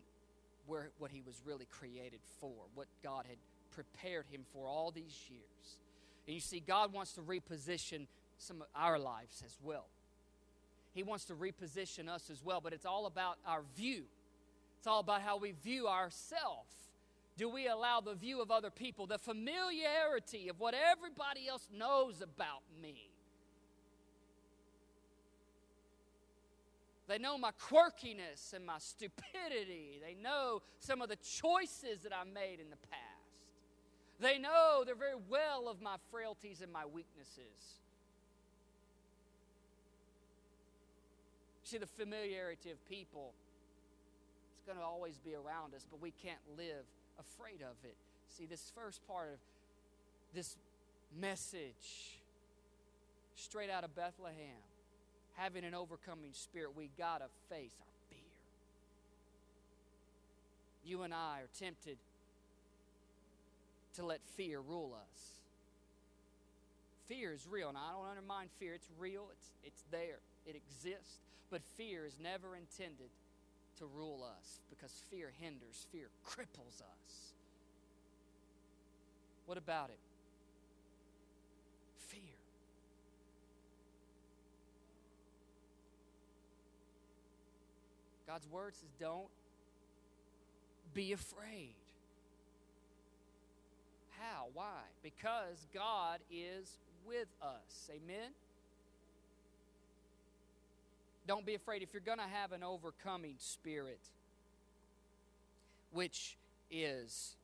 where, 0.68 0.92
what 1.00 1.10
he 1.10 1.24
was 1.26 1.42
really 1.44 1.66
created 1.66 2.20
for, 2.40 2.54
what 2.76 2.86
God 3.04 3.26
had 3.28 3.38
prepared 3.72 4.28
him 4.30 4.42
for 4.54 4.68
all 4.68 4.92
these 4.92 5.26
years. 5.28 5.80
And 6.28 6.36
you 6.36 6.42
see, 6.42 6.60
God 6.60 6.94
wants 6.94 7.14
to 7.14 7.22
reposition 7.22 8.06
some 8.38 8.62
of 8.62 8.68
our 8.76 9.00
lives 9.00 9.42
as 9.44 9.58
well. 9.64 9.88
He 11.00 11.04
wants 11.04 11.24
to 11.26 11.34
reposition 11.34 12.10
us 12.10 12.30
as 12.30 12.44
well, 12.44 12.60
but 12.60 12.74
it's 12.74 12.86
all 12.86 13.06
about 13.06 13.38
our 13.48 13.62
view. 13.78 14.04
It's 14.78 14.86
all 14.86 15.00
about 15.00 15.22
how 15.22 15.38
we 15.38 15.54
view 15.64 15.88
ourselves. 15.88 16.74
Do 17.38 17.48
we 17.48 17.70
allow 17.70 18.02
the 18.02 18.16
view 18.16 18.42
of 18.42 18.52
other 18.52 18.70
people, 18.70 19.08
the 19.08 19.18
familiarity 19.18 20.50
of 20.50 20.60
what 20.60 20.74
everybody 20.74 21.48
else 21.48 21.70
knows 21.74 22.22
about 22.22 22.64
me? 22.82 23.12
They 27.08 27.18
know 27.18 27.38
my 27.38 27.52
quirkiness 27.52 28.52
and 28.54 28.66
my 28.66 28.80
stupidity. 28.80 30.02
They 30.06 30.22
know 30.22 30.64
some 30.80 31.02
of 31.02 31.08
the 31.08 31.16
choices 31.16 32.04
that 32.04 32.12
I 32.14 32.26
made 32.26 32.60
in 32.60 32.70
the 32.70 32.88
past. 32.92 33.04
They 34.20 34.38
know 34.38 34.84
they're 34.86 34.96
very 34.96 35.16
well 35.30 35.70
of 35.70 35.82
my 35.82 35.96
frailties 36.12 36.60
and 36.60 36.74
my 36.74 36.86
weaknesses. 36.86 37.80
See, 41.70 41.78
the 41.78 41.86
familiarity 41.86 42.72
of 42.72 42.84
people, 42.90 43.36
it's 44.56 44.66
going 44.66 44.80
to 44.80 44.84
always 44.84 45.20
be 45.20 45.36
around 45.36 45.76
us, 45.76 45.86
but 45.88 46.02
we 46.02 46.10
can't 46.10 46.40
live 46.58 46.84
afraid 47.20 47.62
of 47.62 47.76
it. 47.84 47.96
See, 48.28 48.48
this 48.48 48.72
first 48.74 49.06
part 49.08 49.30
of 49.34 49.38
this 50.34 50.58
message, 51.16 52.24
straight 53.36 53.70
out 53.70 53.84
of 53.84 53.96
Bethlehem, 53.96 54.58
having 55.34 55.64
an 55.64 55.76
overcoming 55.76 56.32
spirit, 56.34 56.76
we 56.76 56.90
got 56.98 57.20
to 57.20 57.28
face 57.56 57.76
our 57.80 57.94
fear. 58.10 58.18
You 60.84 61.04
and 61.04 61.14
I 61.14 61.42
are 61.42 61.50
tempted 61.60 62.00
to 63.94 64.04
let 64.04 64.22
fear 64.36 64.60
rule 64.60 64.98
us. 65.00 65.22
Fear 67.08 67.34
is 67.34 67.48
real, 67.48 67.70
and 67.70 67.78
I 67.78 67.92
don't 67.92 68.10
undermine 68.10 68.48
fear. 68.58 68.74
It's 68.74 68.90
real, 68.98 69.28
it's, 69.32 69.52
it's 69.64 69.84
there, 69.92 70.18
it 70.46 70.56
exists. 70.56 71.20
But 71.50 71.64
fear 71.78 72.06
is 72.06 72.18
never 72.22 72.56
intended 72.56 73.10
to 73.80 73.86
rule 73.86 74.24
us 74.24 74.60
because 74.70 74.92
fear 75.10 75.32
hinders, 75.40 75.88
fear 75.92 76.10
cripples 76.28 76.82
us. 76.82 77.34
What 79.46 79.58
about 79.58 79.90
it? 79.90 80.00
Fear. 82.10 82.22
God's 88.28 88.48
word 88.48 88.76
says, 88.76 88.90
don't 89.00 89.30
be 90.94 91.14
afraid. 91.14 91.74
How? 94.20 94.48
Why? 94.54 94.82
Because 95.02 95.66
God 95.74 96.20
is 96.30 96.78
with 97.08 97.28
us. 97.42 97.90
Amen? 97.90 98.32
Don't 101.30 101.46
be 101.46 101.54
afraid. 101.54 101.84
If 101.84 101.94
you're 101.94 102.02
going 102.02 102.18
to 102.18 102.24
have 102.24 102.54
an 102.54 102.64
overcoming 102.64 103.36
spirit, 103.38 104.00
which 105.92 106.40
is 106.72 107.36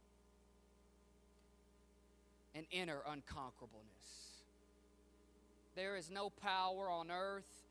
an 2.55 2.65
inner 2.71 3.01
unconquerableness, 3.07 4.41
there 5.75 5.97
is 5.97 6.09
no 6.09 6.31
power 6.31 6.89
on 6.89 7.11
earth 7.11 7.67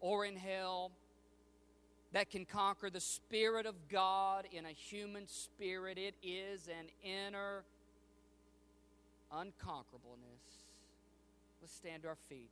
or 0.00 0.24
in 0.24 0.34
hell 0.34 0.90
that 2.12 2.30
can 2.30 2.46
conquer 2.46 2.90
the 2.90 3.00
Spirit 3.00 3.64
of 3.64 3.76
God 3.88 4.46
in 4.50 4.66
a 4.66 4.72
human 4.72 5.28
spirit. 5.28 5.98
It 5.98 6.16
is 6.20 6.66
an 6.66 6.86
inner 7.04 7.62
unconquerableness. 9.32 10.64
Let's 11.62 11.76
stand 11.76 12.02
to 12.02 12.08
our 12.08 12.16
feet. 12.28 12.50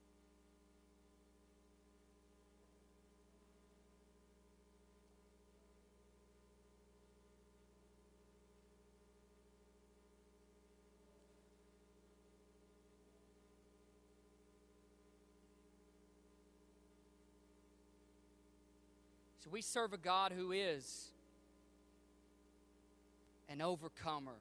So 19.43 19.51
we 19.51 19.61
serve 19.61 19.93
a 19.93 19.99
God 19.99 20.31
who 20.31 20.53
is 20.53 21.11
an 23.49 23.61
overcomer. 23.61 24.37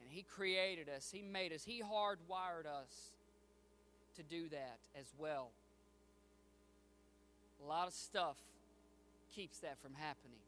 And 0.00 0.10
He 0.10 0.22
created 0.22 0.88
us, 0.88 1.10
He 1.12 1.20
made 1.20 1.52
us, 1.52 1.62
He 1.62 1.82
hardwired 1.82 2.64
us 2.64 3.12
to 4.16 4.22
do 4.22 4.48
that 4.48 4.78
as 4.98 5.12
well. 5.18 5.50
A 7.62 7.66
lot 7.66 7.86
of 7.86 7.92
stuff 7.92 8.38
keeps 9.34 9.58
that 9.58 9.78
from 9.82 9.92
happening. 9.92 10.40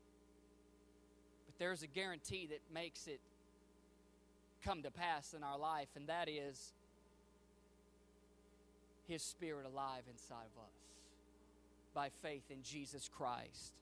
But 1.44 1.58
there's 1.58 1.82
a 1.82 1.86
guarantee 1.86 2.48
that 2.50 2.60
makes 2.72 3.06
it 3.06 3.20
come 4.64 4.82
to 4.82 4.90
pass 4.90 5.34
in 5.34 5.42
our 5.42 5.58
life, 5.58 5.88
and 5.94 6.06
that 6.06 6.26
is 6.26 6.72
His 9.06 9.22
Spirit 9.22 9.66
alive 9.66 10.04
inside 10.10 10.46
of 10.56 10.62
us 10.62 10.77
by 11.94 12.10
faith 12.22 12.44
in 12.50 12.62
Jesus 12.62 13.08
Christ. 13.08 13.72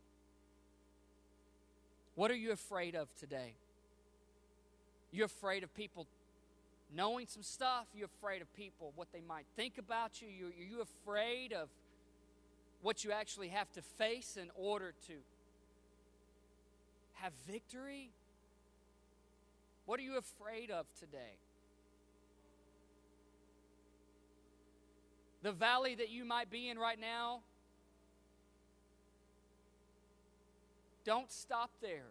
What 2.14 2.30
are 2.30 2.36
you 2.36 2.52
afraid 2.52 2.94
of 2.94 3.14
today? 3.16 3.54
You're 5.12 5.26
afraid 5.26 5.62
of 5.62 5.74
people 5.74 6.06
knowing 6.94 7.26
some 7.26 7.42
stuff? 7.42 7.86
You're 7.94 8.08
afraid 8.18 8.42
of 8.42 8.52
people, 8.54 8.92
what 8.96 9.08
they 9.12 9.20
might 9.26 9.46
think 9.56 9.78
about 9.78 10.20
you? 10.22 10.28
You, 10.28 10.46
are 10.46 10.64
you 10.64 10.82
afraid 10.82 11.52
of 11.52 11.68
what 12.82 13.04
you 13.04 13.12
actually 13.12 13.48
have 13.48 13.70
to 13.72 13.82
face 13.82 14.36
in 14.40 14.50
order 14.54 14.94
to 15.08 15.14
have 17.14 17.32
victory? 17.46 18.10
What 19.84 20.00
are 20.00 20.02
you 20.02 20.16
afraid 20.18 20.70
of 20.70 20.86
today? 20.98 21.38
The 25.42 25.52
valley 25.52 25.94
that 25.94 26.10
you 26.10 26.24
might 26.24 26.50
be 26.50 26.68
in 26.68 26.78
right 26.78 27.00
now, 27.00 27.40
Don't 31.06 31.30
stop 31.30 31.70
there. 31.80 32.10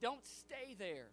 Don't 0.00 0.26
stay 0.26 0.74
there. 0.78 1.08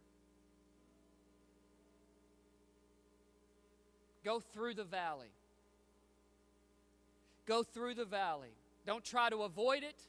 Go 4.24 4.40
through 4.40 4.76
the 4.76 4.86
valley. 4.86 5.32
Go 7.46 7.62
through 7.62 7.96
the 7.96 8.06
valley. 8.06 8.54
Don't 8.88 9.04
try 9.04 9.30
to 9.30 9.44
avoid 9.44 9.84
it. 9.84 10.02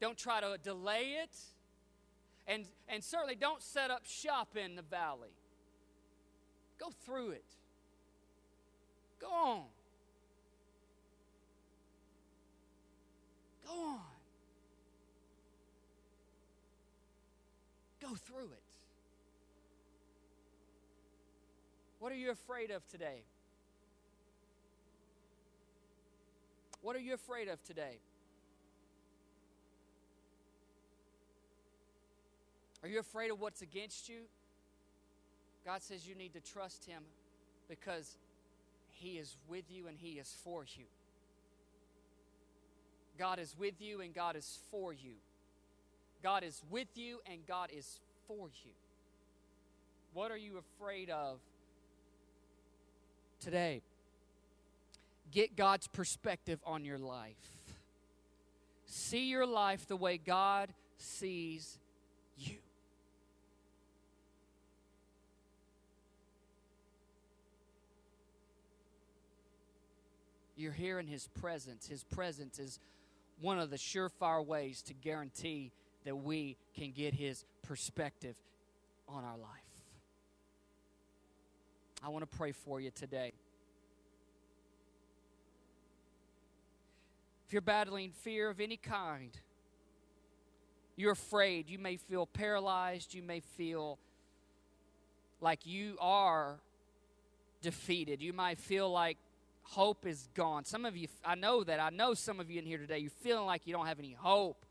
Don't 0.00 0.16
try 0.16 0.40
to 0.40 0.56
delay 0.62 1.18
it. 1.22 1.36
And, 2.46 2.64
and 2.88 3.04
certainly 3.04 3.34
don't 3.34 3.62
set 3.62 3.90
up 3.90 4.06
shop 4.06 4.56
in 4.56 4.74
the 4.74 4.82
valley. 4.82 5.34
Go 6.80 6.88
through 7.04 7.32
it. 7.32 7.44
Go 9.20 9.26
on. 9.26 9.64
Go 13.66 13.72
on. 13.74 14.17
Go 18.08 18.14
through 18.14 18.52
it. 18.52 18.62
What 21.98 22.12
are 22.12 22.16
you 22.16 22.30
afraid 22.30 22.70
of 22.70 22.86
today? 22.88 23.24
What 26.80 26.96
are 26.96 27.00
you 27.00 27.12
afraid 27.14 27.48
of 27.48 27.62
today? 27.64 27.98
Are 32.82 32.88
you 32.88 33.00
afraid 33.00 33.30
of 33.30 33.40
what's 33.40 33.60
against 33.60 34.08
you? 34.08 34.20
God 35.66 35.82
says 35.82 36.06
you 36.06 36.14
need 36.14 36.32
to 36.32 36.40
trust 36.40 36.86
Him 36.86 37.02
because 37.68 38.16
He 38.90 39.18
is 39.18 39.36
with 39.48 39.64
you 39.70 39.88
and 39.88 39.98
He 39.98 40.12
is 40.12 40.34
for 40.44 40.64
you. 40.64 40.84
God 43.18 43.38
is 43.38 43.54
with 43.58 43.82
you 43.82 44.00
and 44.00 44.14
God 44.14 44.36
is 44.36 44.60
for 44.70 44.94
you. 44.94 45.14
God 46.22 46.42
is 46.42 46.62
with 46.70 46.88
you 46.94 47.20
and 47.30 47.46
God 47.46 47.70
is 47.72 48.00
for 48.26 48.48
you. 48.64 48.72
What 50.12 50.30
are 50.30 50.36
you 50.36 50.58
afraid 50.58 51.10
of 51.10 51.38
today? 53.40 53.82
Get 55.30 55.56
God's 55.56 55.86
perspective 55.86 56.58
on 56.64 56.84
your 56.84 56.98
life. 56.98 57.36
See 58.86 59.28
your 59.28 59.46
life 59.46 59.86
the 59.86 59.96
way 59.96 60.16
God 60.16 60.72
sees 60.96 61.78
you. 62.38 62.56
You're 70.56 70.72
here 70.72 70.98
in 70.98 71.06
His 71.06 71.28
presence. 71.40 71.86
His 71.86 72.02
presence 72.02 72.58
is 72.58 72.80
one 73.40 73.60
of 73.60 73.70
the 73.70 73.76
surefire 73.76 74.44
ways 74.44 74.82
to 74.82 74.94
guarantee 74.94 75.70
that 76.04 76.16
we 76.16 76.56
can 76.76 76.92
get 76.92 77.14
His 77.14 77.44
perspective 77.62 78.36
on 79.08 79.24
our 79.24 79.36
life. 79.36 79.48
I 82.02 82.08
want 82.10 82.30
to 82.30 82.36
pray 82.36 82.52
for 82.52 82.80
you 82.80 82.90
today. 82.90 83.32
If 87.46 87.52
you're 87.52 87.62
battling 87.62 88.12
fear 88.12 88.50
of 88.50 88.60
any 88.60 88.76
kind, 88.76 89.30
you're 90.96 91.12
afraid, 91.12 91.70
you 91.70 91.78
may 91.78 91.96
feel 91.96 92.26
paralyzed, 92.26 93.14
you 93.14 93.22
may 93.22 93.40
feel 93.40 93.98
like 95.40 95.66
you 95.66 95.96
are 96.00 96.58
defeated, 97.62 98.20
you 98.20 98.32
might 98.32 98.58
feel 98.58 98.90
like 98.90 99.16
hope 99.62 100.06
is 100.06 100.28
gone. 100.34 100.64
Some 100.64 100.84
of 100.84 100.96
you, 100.96 101.08
I 101.24 101.34
know 101.34 101.64
that. 101.64 101.80
I 101.80 101.90
know 101.90 102.14
some 102.14 102.40
of 102.40 102.50
you 102.50 102.58
in 102.58 102.66
here 102.66 102.78
today, 102.78 102.98
you're 102.98 103.10
feeling 103.10 103.46
like 103.46 103.66
you 103.66 103.72
don't 103.72 103.86
have 103.86 103.98
any 103.98 104.12
hope. 104.12 104.64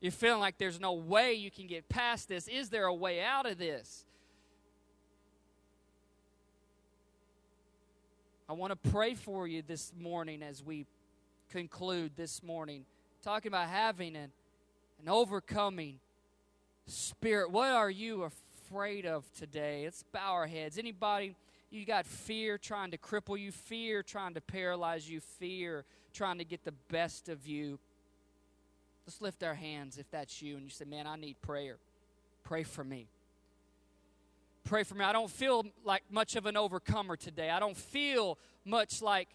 You're 0.00 0.12
feeling 0.12 0.40
like 0.40 0.58
there's 0.58 0.78
no 0.78 0.92
way 0.92 1.34
you 1.34 1.50
can 1.50 1.66
get 1.66 1.88
past 1.88 2.28
this. 2.28 2.46
Is 2.46 2.68
there 2.68 2.86
a 2.86 2.94
way 2.94 3.22
out 3.22 3.46
of 3.46 3.58
this? 3.58 4.04
I 8.48 8.52
want 8.52 8.70
to 8.70 8.90
pray 8.90 9.14
for 9.14 9.46
you 9.46 9.62
this 9.66 9.92
morning 9.98 10.42
as 10.42 10.62
we 10.62 10.86
conclude 11.50 12.12
this 12.16 12.42
morning, 12.42 12.84
talking 13.22 13.50
about 13.50 13.68
having 13.68 14.16
an, 14.16 14.30
an 15.02 15.08
overcoming 15.08 15.98
spirit. 16.86 17.50
What 17.50 17.70
are 17.70 17.90
you 17.90 18.22
afraid 18.22 19.04
of 19.04 19.30
today? 19.32 19.82
Let's 19.84 20.04
bow 20.12 20.32
our 20.32 20.46
heads. 20.46 20.78
Anybody 20.78 21.34
you 21.70 21.84
got 21.84 22.06
fear 22.06 22.56
trying 22.56 22.92
to 22.92 22.98
cripple 22.98 23.38
you, 23.38 23.52
fear 23.52 24.02
trying 24.02 24.34
to 24.34 24.40
paralyze 24.40 25.10
you, 25.10 25.20
fear 25.20 25.84
trying 26.14 26.38
to 26.38 26.44
get 26.44 26.64
the 26.64 26.72
best 26.90 27.28
of 27.28 27.46
you. 27.46 27.78
Let's 29.08 29.22
lift 29.22 29.42
our 29.42 29.54
hands 29.54 29.96
if 29.96 30.10
that's 30.10 30.42
you 30.42 30.56
and 30.56 30.64
you 30.64 30.68
say, 30.68 30.84
Man, 30.84 31.06
I 31.06 31.16
need 31.16 31.40
prayer. 31.40 31.78
Pray 32.44 32.62
for 32.62 32.84
me. 32.84 33.08
Pray 34.64 34.82
for 34.82 34.96
me. 34.96 35.02
I 35.02 35.14
don't 35.14 35.30
feel 35.30 35.64
like 35.82 36.02
much 36.10 36.36
of 36.36 36.44
an 36.44 36.58
overcomer 36.58 37.16
today. 37.16 37.48
I 37.48 37.58
don't 37.58 37.74
feel 37.74 38.36
much 38.66 39.00
like 39.00 39.28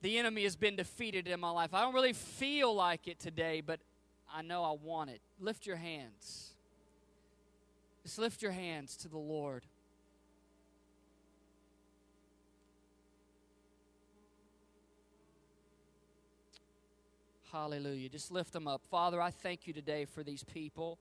the 0.00 0.16
enemy 0.16 0.44
has 0.44 0.56
been 0.56 0.76
defeated 0.76 1.28
in 1.28 1.40
my 1.40 1.50
life. 1.50 1.74
I 1.74 1.82
don't 1.82 1.92
really 1.92 2.14
feel 2.14 2.74
like 2.74 3.06
it 3.06 3.20
today, 3.20 3.60
but 3.60 3.80
I 4.34 4.40
know 4.40 4.64
I 4.64 4.74
want 4.82 5.10
it. 5.10 5.20
Lift 5.38 5.66
your 5.66 5.76
hands. 5.76 6.52
Just 8.02 8.18
lift 8.18 8.40
your 8.40 8.52
hands 8.52 8.96
to 8.96 9.08
the 9.08 9.18
Lord. 9.18 9.66
Hallelujah. 17.52 18.08
Just 18.08 18.30
lift 18.30 18.52
them 18.52 18.68
up. 18.68 18.80
Father, 18.90 19.20
I 19.20 19.32
thank 19.32 19.66
you 19.66 19.72
today 19.72 20.04
for 20.04 20.22
these 20.22 20.44
people. 20.44 20.98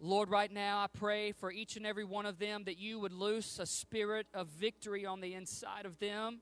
Lord, 0.00 0.30
right 0.30 0.50
now 0.50 0.78
I 0.78 0.86
pray 0.86 1.32
for 1.32 1.52
each 1.52 1.76
and 1.76 1.86
every 1.86 2.04
one 2.04 2.24
of 2.24 2.38
them 2.38 2.64
that 2.64 2.78
you 2.78 2.98
would 2.98 3.12
loose 3.12 3.58
a 3.58 3.66
spirit 3.66 4.26
of 4.32 4.46
victory 4.48 5.04
on 5.04 5.20
the 5.20 5.34
inside 5.34 5.84
of 5.84 5.98
them. 5.98 6.40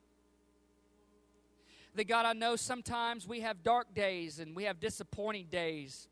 That 1.97 2.07
God, 2.07 2.27
I 2.27 2.33
know 2.33 2.55
sometimes 2.55 3.27
we 3.27 3.41
have 3.41 3.65
dark 3.65 3.93
days 3.93 4.39
and 4.39 4.55
we 4.55 4.65
have 4.65 4.79
disappointing 4.79 5.47
days. 5.51 6.07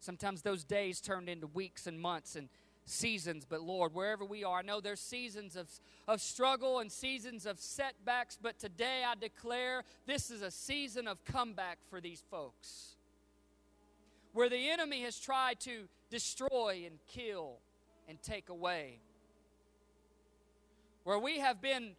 Sometimes 0.00 0.42
those 0.42 0.62
days 0.62 1.00
turned 1.00 1.30
into 1.30 1.46
weeks 1.46 1.86
and 1.86 1.98
months 1.98 2.36
and 2.36 2.50
seasons, 2.86 3.44
but 3.48 3.60
Lord, 3.60 3.92
wherever 3.94 4.24
we 4.24 4.44
are, 4.44 4.60
I 4.60 4.62
know 4.62 4.80
there's 4.80 5.00
seasons 5.00 5.56
of, 5.56 5.68
of 6.08 6.20
struggle 6.20 6.78
and 6.78 6.90
seasons 6.90 7.44
of 7.44 7.58
setbacks, 7.58 8.38
but 8.40 8.58
today 8.58 9.02
I 9.06 9.14
declare 9.14 9.82
this 10.06 10.30
is 10.30 10.40
a 10.40 10.50
season 10.50 11.06
of 11.06 11.22
comeback 11.24 11.78
for 11.90 12.00
these 12.00 12.22
folks. 12.30 12.96
Where 14.32 14.48
the 14.48 14.70
enemy 14.70 15.02
has 15.02 15.18
tried 15.18 15.60
to 15.60 15.88
destroy 16.10 16.84
and 16.86 16.98
kill 17.08 17.58
and 18.08 18.22
take 18.22 18.48
away. 18.48 19.00
Where 21.04 21.18
we 21.18 21.40
have 21.40 21.60
been 21.60 21.92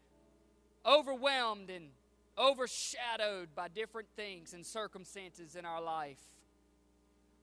overwhelmed 0.86 1.70
and 1.70 1.90
overshadowed 2.38 3.50
by 3.56 3.68
different 3.68 4.08
things 4.16 4.54
and 4.54 4.66
circumstances 4.66 5.56
in 5.56 5.66
our 5.66 5.82
life. 5.82 6.20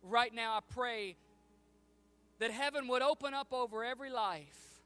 Right 0.02 0.32
now, 0.32 0.56
I 0.56 0.60
pray 0.72 1.16
that 2.38 2.50
heaven 2.50 2.88
would 2.88 3.02
open 3.02 3.34
up 3.34 3.52
over 3.52 3.84
every 3.84 4.10
life. 4.10 4.82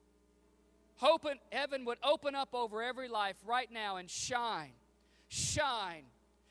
Hoping 0.96 1.38
heaven 1.51 1.84
would 1.84 1.99
open 2.03 2.34
up 2.34 2.55
over 2.55 2.82
every 2.82 3.09
life 3.09 3.36
right 3.46 3.70
now 3.70 3.96
and 3.96 4.11
shine, 4.11 4.72
shine, 5.28 6.03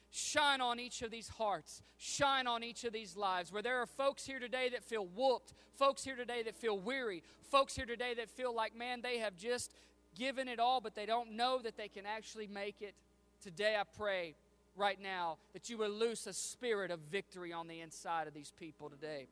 shine 0.09 0.61
on 0.61 0.79
each 0.79 1.01
of 1.01 1.11
these 1.11 1.27
hearts, 1.27 1.81
shine 1.97 2.47
on 2.47 2.63
each 2.63 2.85
of 2.85 2.93
these 2.93 3.17
lives. 3.17 3.51
Where 3.51 3.61
there 3.61 3.81
are 3.81 3.85
folks 3.85 4.25
here 4.25 4.39
today 4.39 4.69
that 4.69 4.83
feel 4.83 5.05
whooped, 5.05 5.53
folks 5.77 6.03
here 6.03 6.15
today 6.15 6.43
that 6.43 6.55
feel 6.55 6.79
weary, 6.79 7.23
folks 7.51 7.75
here 7.75 7.85
today 7.85 8.13
that 8.15 8.29
feel 8.29 8.55
like, 8.55 8.75
man, 8.75 9.01
they 9.01 9.17
have 9.17 9.35
just 9.35 9.73
given 10.17 10.47
it 10.47 10.59
all, 10.59 10.79
but 10.79 10.95
they 10.95 11.05
don't 11.05 11.33
know 11.33 11.59
that 11.61 11.77
they 11.77 11.89
can 11.89 12.05
actually 12.05 12.47
make 12.47 12.81
it. 12.81 12.95
Today, 13.43 13.75
I 13.79 13.83
pray 13.97 14.35
right 14.75 14.99
now 15.01 15.37
that 15.53 15.69
you 15.69 15.77
would 15.77 15.91
loose 15.91 16.25
a 16.25 16.33
spirit 16.33 16.89
of 16.89 16.99
victory 16.99 17.51
on 17.51 17.67
the 17.67 17.81
inside 17.81 18.27
of 18.27 18.33
these 18.33 18.51
people 18.57 18.89
today 18.89 19.27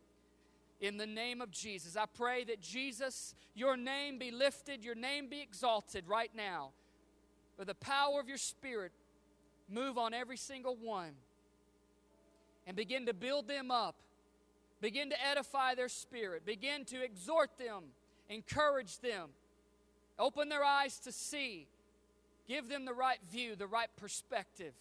in 0.80 0.98
the 0.98 1.06
name 1.06 1.42
of 1.42 1.52
Jesus. 1.52 1.96
I 1.96 2.06
pray 2.06 2.44
that 2.46 2.62
Jesus, 2.62 3.36
your 3.54 3.78
name 3.78 4.18
be 4.18 4.32
lifted, 4.32 4.84
your 4.84 4.96
name 4.96 5.30
be 5.30 5.42
exalted 5.42 6.08
right 6.08 6.32
now. 6.36 6.72
With 7.58 7.68
the 7.68 7.76
power 7.76 8.20
of 8.20 8.28
your 8.28 8.38
Spirit, 8.38 8.92
move 9.70 9.98
on 9.98 10.14
every 10.14 10.38
single 10.38 10.76
one 10.76 11.14
and 12.68 12.76
begin 12.76 13.06
to 13.06 13.14
build 13.14 13.48
them 13.48 13.72
up. 13.72 13.96
Begin 14.82 15.10
to 15.10 15.26
edify 15.26 15.76
their 15.76 15.90
spirit. 15.90 16.46
Begin 16.46 16.86
to 16.86 17.04
exhort 17.04 17.58
them, 17.58 17.84
encourage 18.30 19.00
them, 19.00 19.30
open 20.20 20.50
their 20.50 20.64
eyes 20.64 21.00
to 21.00 21.12
see, 21.12 21.68
give 22.48 22.70
them 22.70 22.86
the 22.86 22.94
right 22.94 23.20
view, 23.32 23.56
the 23.56 23.68
right 23.68 23.90
perspective. 23.98 24.74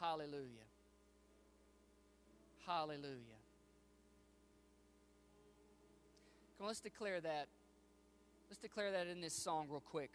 Hallelujah. 0.00 0.66
Hallelujah. 2.66 3.40
Come 6.56 6.64
on, 6.64 6.66
let's 6.68 6.80
declare 6.80 7.20
that. 7.20 7.48
Let's 8.48 8.60
declare 8.60 8.92
that 8.92 9.06
in 9.06 9.20
this 9.20 9.34
song 9.34 9.66
real 9.70 9.80
quick. 9.80 10.12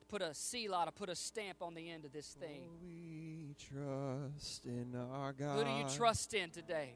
To 0.00 0.06
put 0.06 0.22
a 0.22 0.32
seal 0.34 0.74
on, 0.74 0.86
to 0.86 0.92
put 0.92 1.08
a 1.08 1.16
stamp 1.16 1.62
on 1.62 1.74
the 1.74 1.90
end 1.90 2.04
of 2.04 2.12
this 2.12 2.36
thing. 2.38 2.62
Oh, 2.64 2.78
we 2.82 3.54
trust 3.58 4.66
in 4.66 4.94
our 5.12 5.32
God. 5.32 5.58
Who 5.58 5.64
do 5.64 5.70
you 5.70 5.84
trust 5.96 6.34
in 6.34 6.50
today? 6.50 6.94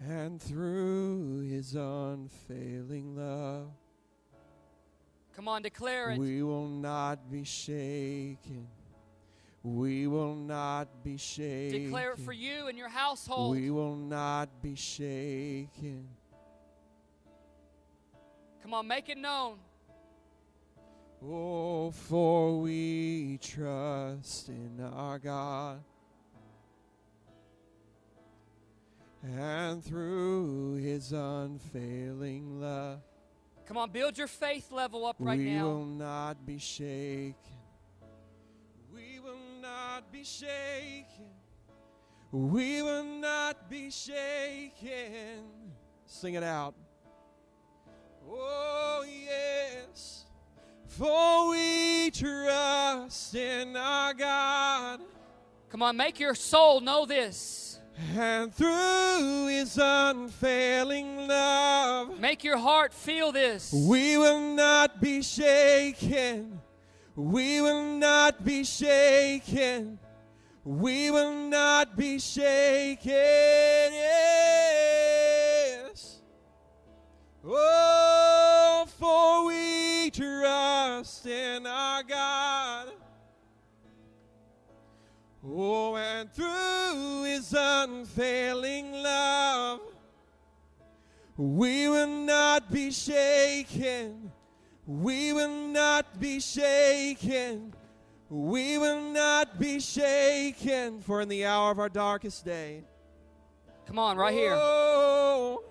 and 0.00 0.40
through 0.40 1.40
his 1.40 1.74
unfailing 1.74 3.16
love. 3.16 3.68
Come 5.36 5.48
on, 5.48 5.62
declare 5.62 6.10
it. 6.10 6.18
We 6.18 6.42
will 6.42 6.68
not 6.68 7.30
be 7.30 7.44
shaken. 7.44 8.68
We 9.64 10.06
will 10.06 10.34
not 10.34 11.02
be 11.02 11.16
shaken. 11.16 11.84
Declare 11.84 12.12
it 12.12 12.18
for 12.18 12.34
you 12.34 12.68
and 12.68 12.76
your 12.76 12.90
household. 12.90 13.56
We 13.56 13.70
will 13.70 13.96
not 13.96 14.50
be 14.60 14.74
shaken. 14.74 16.06
Come 18.62 18.74
on, 18.74 18.86
make 18.86 19.08
it 19.08 19.16
known. 19.16 19.56
Oh, 21.26 21.90
for 21.92 22.60
we 22.60 23.38
trust 23.40 24.50
in 24.50 24.86
our 24.94 25.18
God. 25.18 25.82
And 29.22 29.82
through 29.82 30.74
his 30.74 31.12
unfailing 31.12 32.60
love, 32.60 33.00
Come 33.66 33.78
on, 33.78 33.90
build 33.90 34.18
your 34.18 34.26
faith 34.26 34.70
level 34.70 35.06
up 35.06 35.16
right 35.18 35.38
we 35.38 35.46
now. 35.46 35.66
We 35.66 35.72
will 35.72 35.86
not 35.86 36.44
be 36.44 36.58
shaken. 36.58 37.34
Not 39.94 40.10
be 40.10 40.24
shaken. 40.24 41.30
We 42.32 42.82
will 42.82 43.04
not 43.04 43.70
be 43.70 43.92
shaken. 43.92 45.44
Sing 46.04 46.34
it 46.34 46.42
out. 46.42 46.74
Oh, 48.28 49.04
yes. 49.06 50.24
For 50.88 51.50
we 51.50 52.10
trust 52.10 53.36
in 53.36 53.76
our 53.76 54.14
God. 54.14 55.00
Come 55.70 55.84
on, 55.84 55.96
make 55.96 56.18
your 56.18 56.34
soul 56.34 56.80
know 56.80 57.06
this. 57.06 57.78
And 58.16 58.52
through 58.52 59.46
his 59.46 59.78
unfailing 59.80 61.28
love, 61.28 62.18
Make 62.18 62.42
your 62.42 62.58
heart 62.58 62.92
feel 62.92 63.30
this. 63.30 63.72
we 63.72 64.18
will 64.18 64.56
not 64.56 65.00
be 65.00 65.22
shaken. 65.22 66.58
We 67.16 67.60
will 67.60 67.96
not 67.98 68.44
be 68.44 68.64
shaken. 68.64 70.00
We 70.64 71.12
will 71.12 71.32
not 71.32 71.96
be 71.96 72.18
shaken. 72.18 73.12
Yes. 73.92 74.62
Oh, 77.46 78.84
for 78.98 79.46
we 79.46 80.10
trust 80.10 81.24
in 81.26 81.66
our 81.66 82.02
God. 82.02 82.88
Oh, 85.46 85.94
and 85.96 86.32
through 86.32 87.24
his 87.24 87.54
unfailing 87.56 88.92
love, 88.92 89.80
we 91.36 91.88
will 91.88 92.08
not 92.08 92.72
be 92.72 92.90
shaken. 92.90 94.32
We 94.86 95.32
will 95.32 95.68
not 95.68 96.20
be 96.20 96.40
shaken. 96.40 97.72
We 98.28 98.78
will 98.78 99.00
not 99.00 99.58
be 99.58 99.80
shaken. 99.80 101.00
For 101.00 101.22
in 101.22 101.28
the 101.28 101.46
hour 101.46 101.70
of 101.70 101.78
our 101.78 101.88
darkest 101.88 102.44
day, 102.44 102.84
Come 103.86 103.98
on, 103.98 104.16
right 104.16 104.32
here. 104.32 104.54
Oh, 104.56 105.62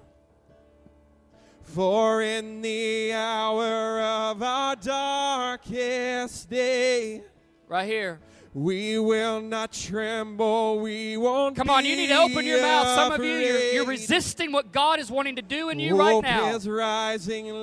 for 1.61 2.21
in 2.21 2.61
the 2.61 3.11
hour 3.13 3.99
of 3.99 4.43
our 4.43 4.75
darkest 4.75 6.49
day, 6.49 7.23
Right 7.67 7.87
here. 7.87 8.19
We 8.53 8.99
will 8.99 9.41
not 9.41 9.71
tremble. 9.71 10.79
We 10.79 11.17
won't. 11.17 11.55
Come 11.55 11.69
on, 11.69 11.85
you 11.85 11.95
need 11.95 12.07
to 12.07 12.19
open 12.19 12.45
your 12.45 12.61
mouth. 12.61 12.87
Some 12.95 13.11
of 13.13 13.23
you, 13.23 13.31
you're, 13.31 13.59
you're 13.73 13.85
resisting 13.85 14.51
what 14.51 14.71
God 14.71 14.99
is 14.99 15.09
wanting 15.09 15.35
to 15.37 15.41
do 15.41 15.69
in 15.69 15.79
you 15.79 15.97
right 15.97 16.21
now. 16.21 16.45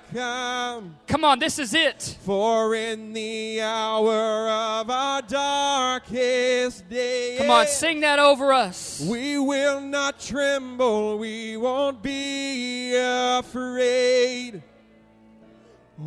Come 1.07 1.25
on, 1.25 1.39
this 1.39 1.59
is 1.59 1.75
it. 1.75 2.17
For 2.25 2.75
in 2.75 3.13
the 3.13 3.61
hour 3.61 4.49
of 4.49 4.91
our 4.91 5.23
darkest 5.23 6.89
day, 6.89 7.37
Come 7.39 7.51
on, 7.51 7.67
sing 7.67 8.01
that 8.01 8.19
over 8.19 8.53
us. 8.53 9.01
we 9.01 9.39
will 9.39 9.81
not 9.81 10.19
tremble, 10.21 11.19
we 11.19 11.57
won't 11.57 12.03
be 12.03 12.95
afraid. 12.97 14.63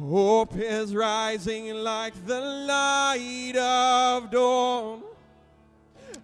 Hope 0.10 0.56
is 0.56 0.94
rising 0.94 1.74
like 1.74 2.14
the 2.26 2.40
light 2.42 3.56
of 3.56 4.30
dawn. 4.30 5.04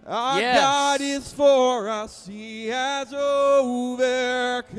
Our 0.06 0.40
Yes. 0.40 0.60
God 0.60 1.00
is 1.00 1.32
for 1.32 1.88
us, 1.88 2.26
He 2.26 2.66
has 2.66 3.12
overcome. 3.12 4.76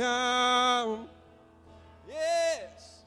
Yes. 2.09 3.03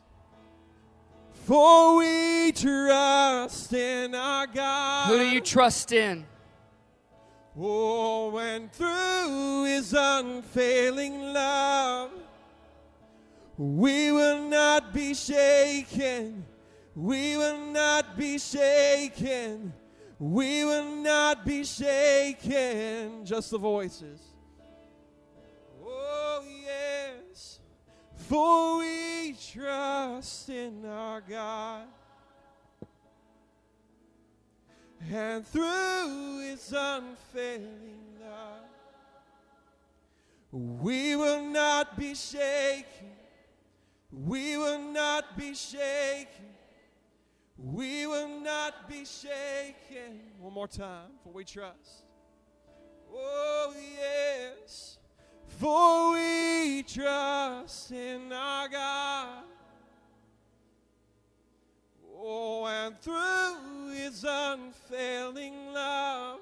For 1.44 1.96
we 1.98 2.52
trust 2.52 3.72
in 3.72 4.14
our 4.14 4.46
God. 4.46 5.08
Who 5.08 5.18
do 5.18 5.28
you 5.28 5.40
trust 5.42 5.92
in? 5.92 6.24
Oh, 7.58 8.36
and 8.38 8.70
through 8.72 9.64
his 9.64 9.94
unfailing 9.96 11.32
love, 11.32 12.10
we 13.56 14.12
will 14.12 14.42
not 14.48 14.92
be 14.92 15.14
shaken. 15.14 16.44
We 16.94 17.36
will 17.38 17.58
not 17.58 18.16
be 18.18 18.38
shaken. 18.38 19.72
We 20.18 20.64
will 20.64 20.96
not 20.96 21.44
be 21.44 21.64
shaken. 21.64 23.24
Just 23.24 23.50
the 23.50 23.58
voices. 23.58 24.20
Oh, 25.84 26.42
yes. 26.64 27.60
For 28.14 28.78
we 28.78 29.36
trust 29.52 30.48
in 30.48 30.84
our 30.86 31.20
God. 31.20 31.86
and 35.12 35.46
through 35.46 36.40
his 36.40 36.72
unfailing 36.76 38.00
love, 38.20 38.64
we 40.50 41.16
will 41.16 41.42
not 41.42 41.96
be 41.98 42.14
shaken. 42.14 43.12
We 44.10 44.56
will 44.56 44.80
not 44.80 45.36
be 45.36 45.54
shaken. 45.54 46.55
We 47.58 48.06
will 48.06 48.40
not 48.40 48.88
be 48.88 49.04
shaken. 49.04 50.20
One 50.38 50.52
more 50.52 50.68
time, 50.68 51.10
for 51.22 51.32
we 51.32 51.44
trust. 51.44 52.04
Oh, 53.10 53.74
yes, 53.98 54.98
for 55.46 56.12
we 56.12 56.82
trust 56.82 57.90
in 57.92 58.30
our 58.30 58.68
God. 58.68 59.44
Oh, 62.18 62.66
and 62.66 62.98
through 63.00 63.90
his 63.94 64.24
unfailing 64.28 65.72
love, 65.72 66.40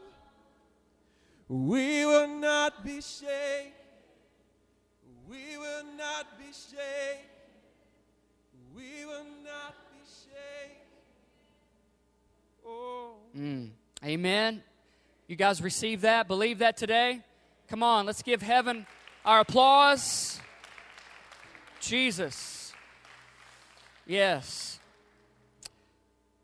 we 1.48 2.04
will 2.06 2.26
not 2.26 2.84
be 2.84 3.00
shaken. 3.00 3.72
We 5.28 5.58
will 5.58 5.84
not 5.96 6.38
be 6.38 6.46
shaken. 6.46 7.28
We 8.74 9.04
will 9.04 9.26
not. 9.44 9.83
Mm. 13.36 13.70
Amen. 14.04 14.62
You 15.26 15.36
guys 15.36 15.62
receive 15.62 16.02
that? 16.02 16.28
Believe 16.28 16.58
that 16.58 16.76
today? 16.76 17.20
Come 17.68 17.82
on, 17.82 18.06
let's 18.06 18.22
give 18.22 18.42
heaven 18.42 18.86
our 19.24 19.40
applause. 19.40 20.38
Jesus. 21.80 22.72
Yes. 24.06 24.78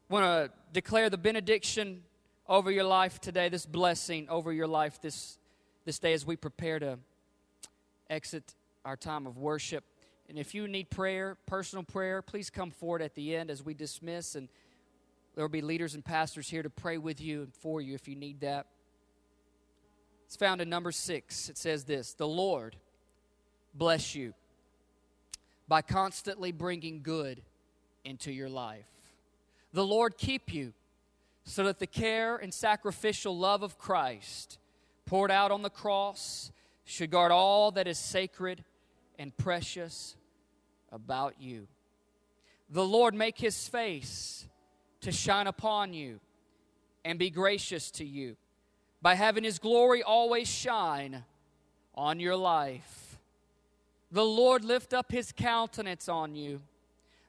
Want 0.08 0.24
to 0.24 0.50
declare 0.72 1.10
the 1.10 1.18
benediction 1.18 2.02
over 2.48 2.70
your 2.70 2.84
life 2.84 3.20
today, 3.20 3.48
this 3.48 3.66
blessing 3.66 4.28
over 4.28 4.52
your 4.52 4.66
life 4.66 5.00
this, 5.00 5.38
this 5.84 5.98
day 5.98 6.12
as 6.12 6.26
we 6.26 6.36
prepare 6.36 6.78
to 6.80 6.98
exit 8.08 8.54
our 8.84 8.96
time 8.96 9.26
of 9.26 9.38
worship. 9.38 9.84
And 10.28 10.38
if 10.38 10.54
you 10.54 10.66
need 10.66 10.90
prayer, 10.90 11.36
personal 11.46 11.84
prayer, 11.84 12.22
please 12.22 12.50
come 12.50 12.70
forward 12.70 13.02
at 13.02 13.14
the 13.14 13.36
end 13.36 13.50
as 13.50 13.64
we 13.64 13.74
dismiss 13.74 14.34
and 14.34 14.48
there 15.34 15.44
will 15.44 15.48
be 15.48 15.62
leaders 15.62 15.94
and 15.94 16.04
pastors 16.04 16.48
here 16.48 16.62
to 16.62 16.70
pray 16.70 16.98
with 16.98 17.20
you 17.20 17.42
and 17.42 17.54
for 17.54 17.80
you 17.80 17.94
if 17.94 18.08
you 18.08 18.16
need 18.16 18.40
that. 18.40 18.66
It's 20.26 20.36
found 20.36 20.60
in 20.60 20.68
number 20.68 20.92
six. 20.92 21.48
It 21.48 21.58
says 21.58 21.84
this 21.84 22.14
The 22.14 22.28
Lord 22.28 22.76
bless 23.74 24.14
you 24.14 24.34
by 25.68 25.82
constantly 25.82 26.52
bringing 26.52 27.02
good 27.02 27.42
into 28.04 28.32
your 28.32 28.48
life. 28.48 28.88
The 29.72 29.86
Lord 29.86 30.18
keep 30.18 30.52
you 30.52 30.72
so 31.44 31.64
that 31.64 31.78
the 31.78 31.86
care 31.86 32.36
and 32.36 32.52
sacrificial 32.52 33.36
love 33.36 33.62
of 33.62 33.78
Christ 33.78 34.58
poured 35.06 35.30
out 35.30 35.50
on 35.50 35.62
the 35.62 35.70
cross 35.70 36.50
should 36.84 37.10
guard 37.10 37.32
all 37.32 37.70
that 37.72 37.86
is 37.86 37.98
sacred 37.98 38.64
and 39.18 39.36
precious 39.36 40.16
about 40.92 41.34
you. 41.40 41.66
The 42.68 42.84
Lord 42.84 43.14
make 43.14 43.38
his 43.38 43.68
face 43.68 44.46
to 45.02 45.12
shine 45.12 45.46
upon 45.46 45.92
you 45.92 46.20
and 47.04 47.18
be 47.18 47.30
gracious 47.30 47.90
to 47.92 48.04
you 48.04 48.36
by 49.02 49.14
having 49.14 49.44
His 49.44 49.58
glory 49.58 50.02
always 50.02 50.48
shine 50.48 51.24
on 51.94 52.20
your 52.20 52.36
life. 52.36 53.18
The 54.12 54.24
Lord 54.24 54.64
lift 54.64 54.92
up 54.92 55.10
His 55.10 55.32
countenance 55.32 56.08
on 56.08 56.34
you 56.34 56.60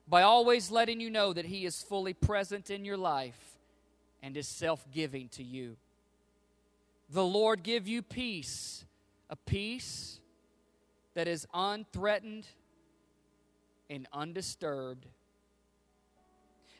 by 0.07 0.23
always 0.23 0.71
letting 0.71 0.99
you 0.99 1.09
know 1.09 1.31
that 1.33 1.45
He 1.45 1.65
is 1.65 1.81
fully 1.81 2.13
present 2.13 2.69
in 2.69 2.83
your 2.83 2.97
life 2.97 3.57
and 4.21 4.35
is 4.35 4.47
self 4.47 4.85
giving 4.91 5.29
to 5.29 5.43
you. 5.43 5.77
The 7.09 7.25
Lord 7.25 7.63
give 7.63 7.87
you 7.87 8.01
peace, 8.01 8.85
a 9.29 9.35
peace 9.35 10.19
that 11.13 11.27
is 11.27 11.47
unthreatened 11.53 12.45
and 13.89 14.07
undisturbed. 14.13 15.05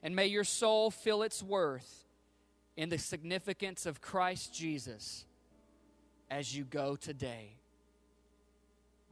And 0.04 0.16
may 0.16 0.28
your 0.28 0.44
soul 0.44 0.90
feel 0.90 1.22
its 1.22 1.44
worth 1.44 2.06
in 2.76 2.90
the 2.90 2.98
significance 2.98 3.86
of 3.86 4.02
Christ 4.02 4.54
Jesus 4.54 5.26
as 6.30 6.56
you 6.56 6.64
go 6.64 6.96
today. 6.96 7.58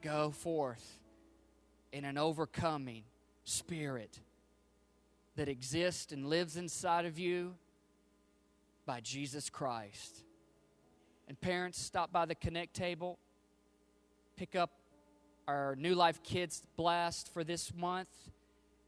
Go 0.01 0.31
forth 0.31 0.99
in 1.91 2.05
an 2.05 2.17
overcoming 2.17 3.03
spirit 3.43 4.19
that 5.35 5.49
exists 5.49 6.11
and 6.11 6.27
lives 6.27 6.57
inside 6.57 7.05
of 7.05 7.19
you 7.19 7.55
by 8.85 9.01
Jesus 9.01 9.49
Christ. 9.49 10.23
And 11.27 11.39
parents, 11.39 11.79
stop 11.79 12.11
by 12.11 12.25
the 12.25 12.35
Connect 12.35 12.73
table, 12.73 13.19
pick 14.35 14.55
up 14.55 14.71
our 15.47 15.75
New 15.75 15.95
Life 15.95 16.23
Kids 16.23 16.63
Blast 16.75 17.31
for 17.33 17.43
this 17.43 17.73
month. 17.75 18.09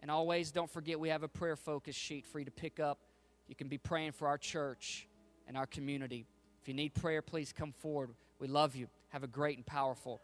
And 0.01 0.09
always 0.09 0.51
don't 0.51 0.69
forget 0.69 0.99
we 0.99 1.09
have 1.09 1.23
a 1.23 1.27
prayer 1.27 1.55
focus 1.55 1.95
sheet 1.95 2.25
for 2.25 2.39
you 2.39 2.45
to 2.45 2.51
pick 2.51 2.79
up. 2.79 2.99
You 3.47 3.55
can 3.55 3.67
be 3.67 3.77
praying 3.77 4.13
for 4.13 4.27
our 4.27 4.37
church 4.37 5.07
and 5.47 5.57
our 5.57 5.67
community. 5.67 6.25
If 6.61 6.67
you 6.67 6.73
need 6.73 6.93
prayer, 6.93 7.21
please 7.21 7.53
come 7.53 7.71
forward. 7.71 8.11
We 8.39 8.47
love 8.47 8.75
you. 8.75 8.87
Have 9.09 9.23
a 9.23 9.27
great 9.27 9.57
and 9.57 9.65
powerful 9.65 10.21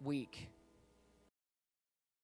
week. 0.00 0.48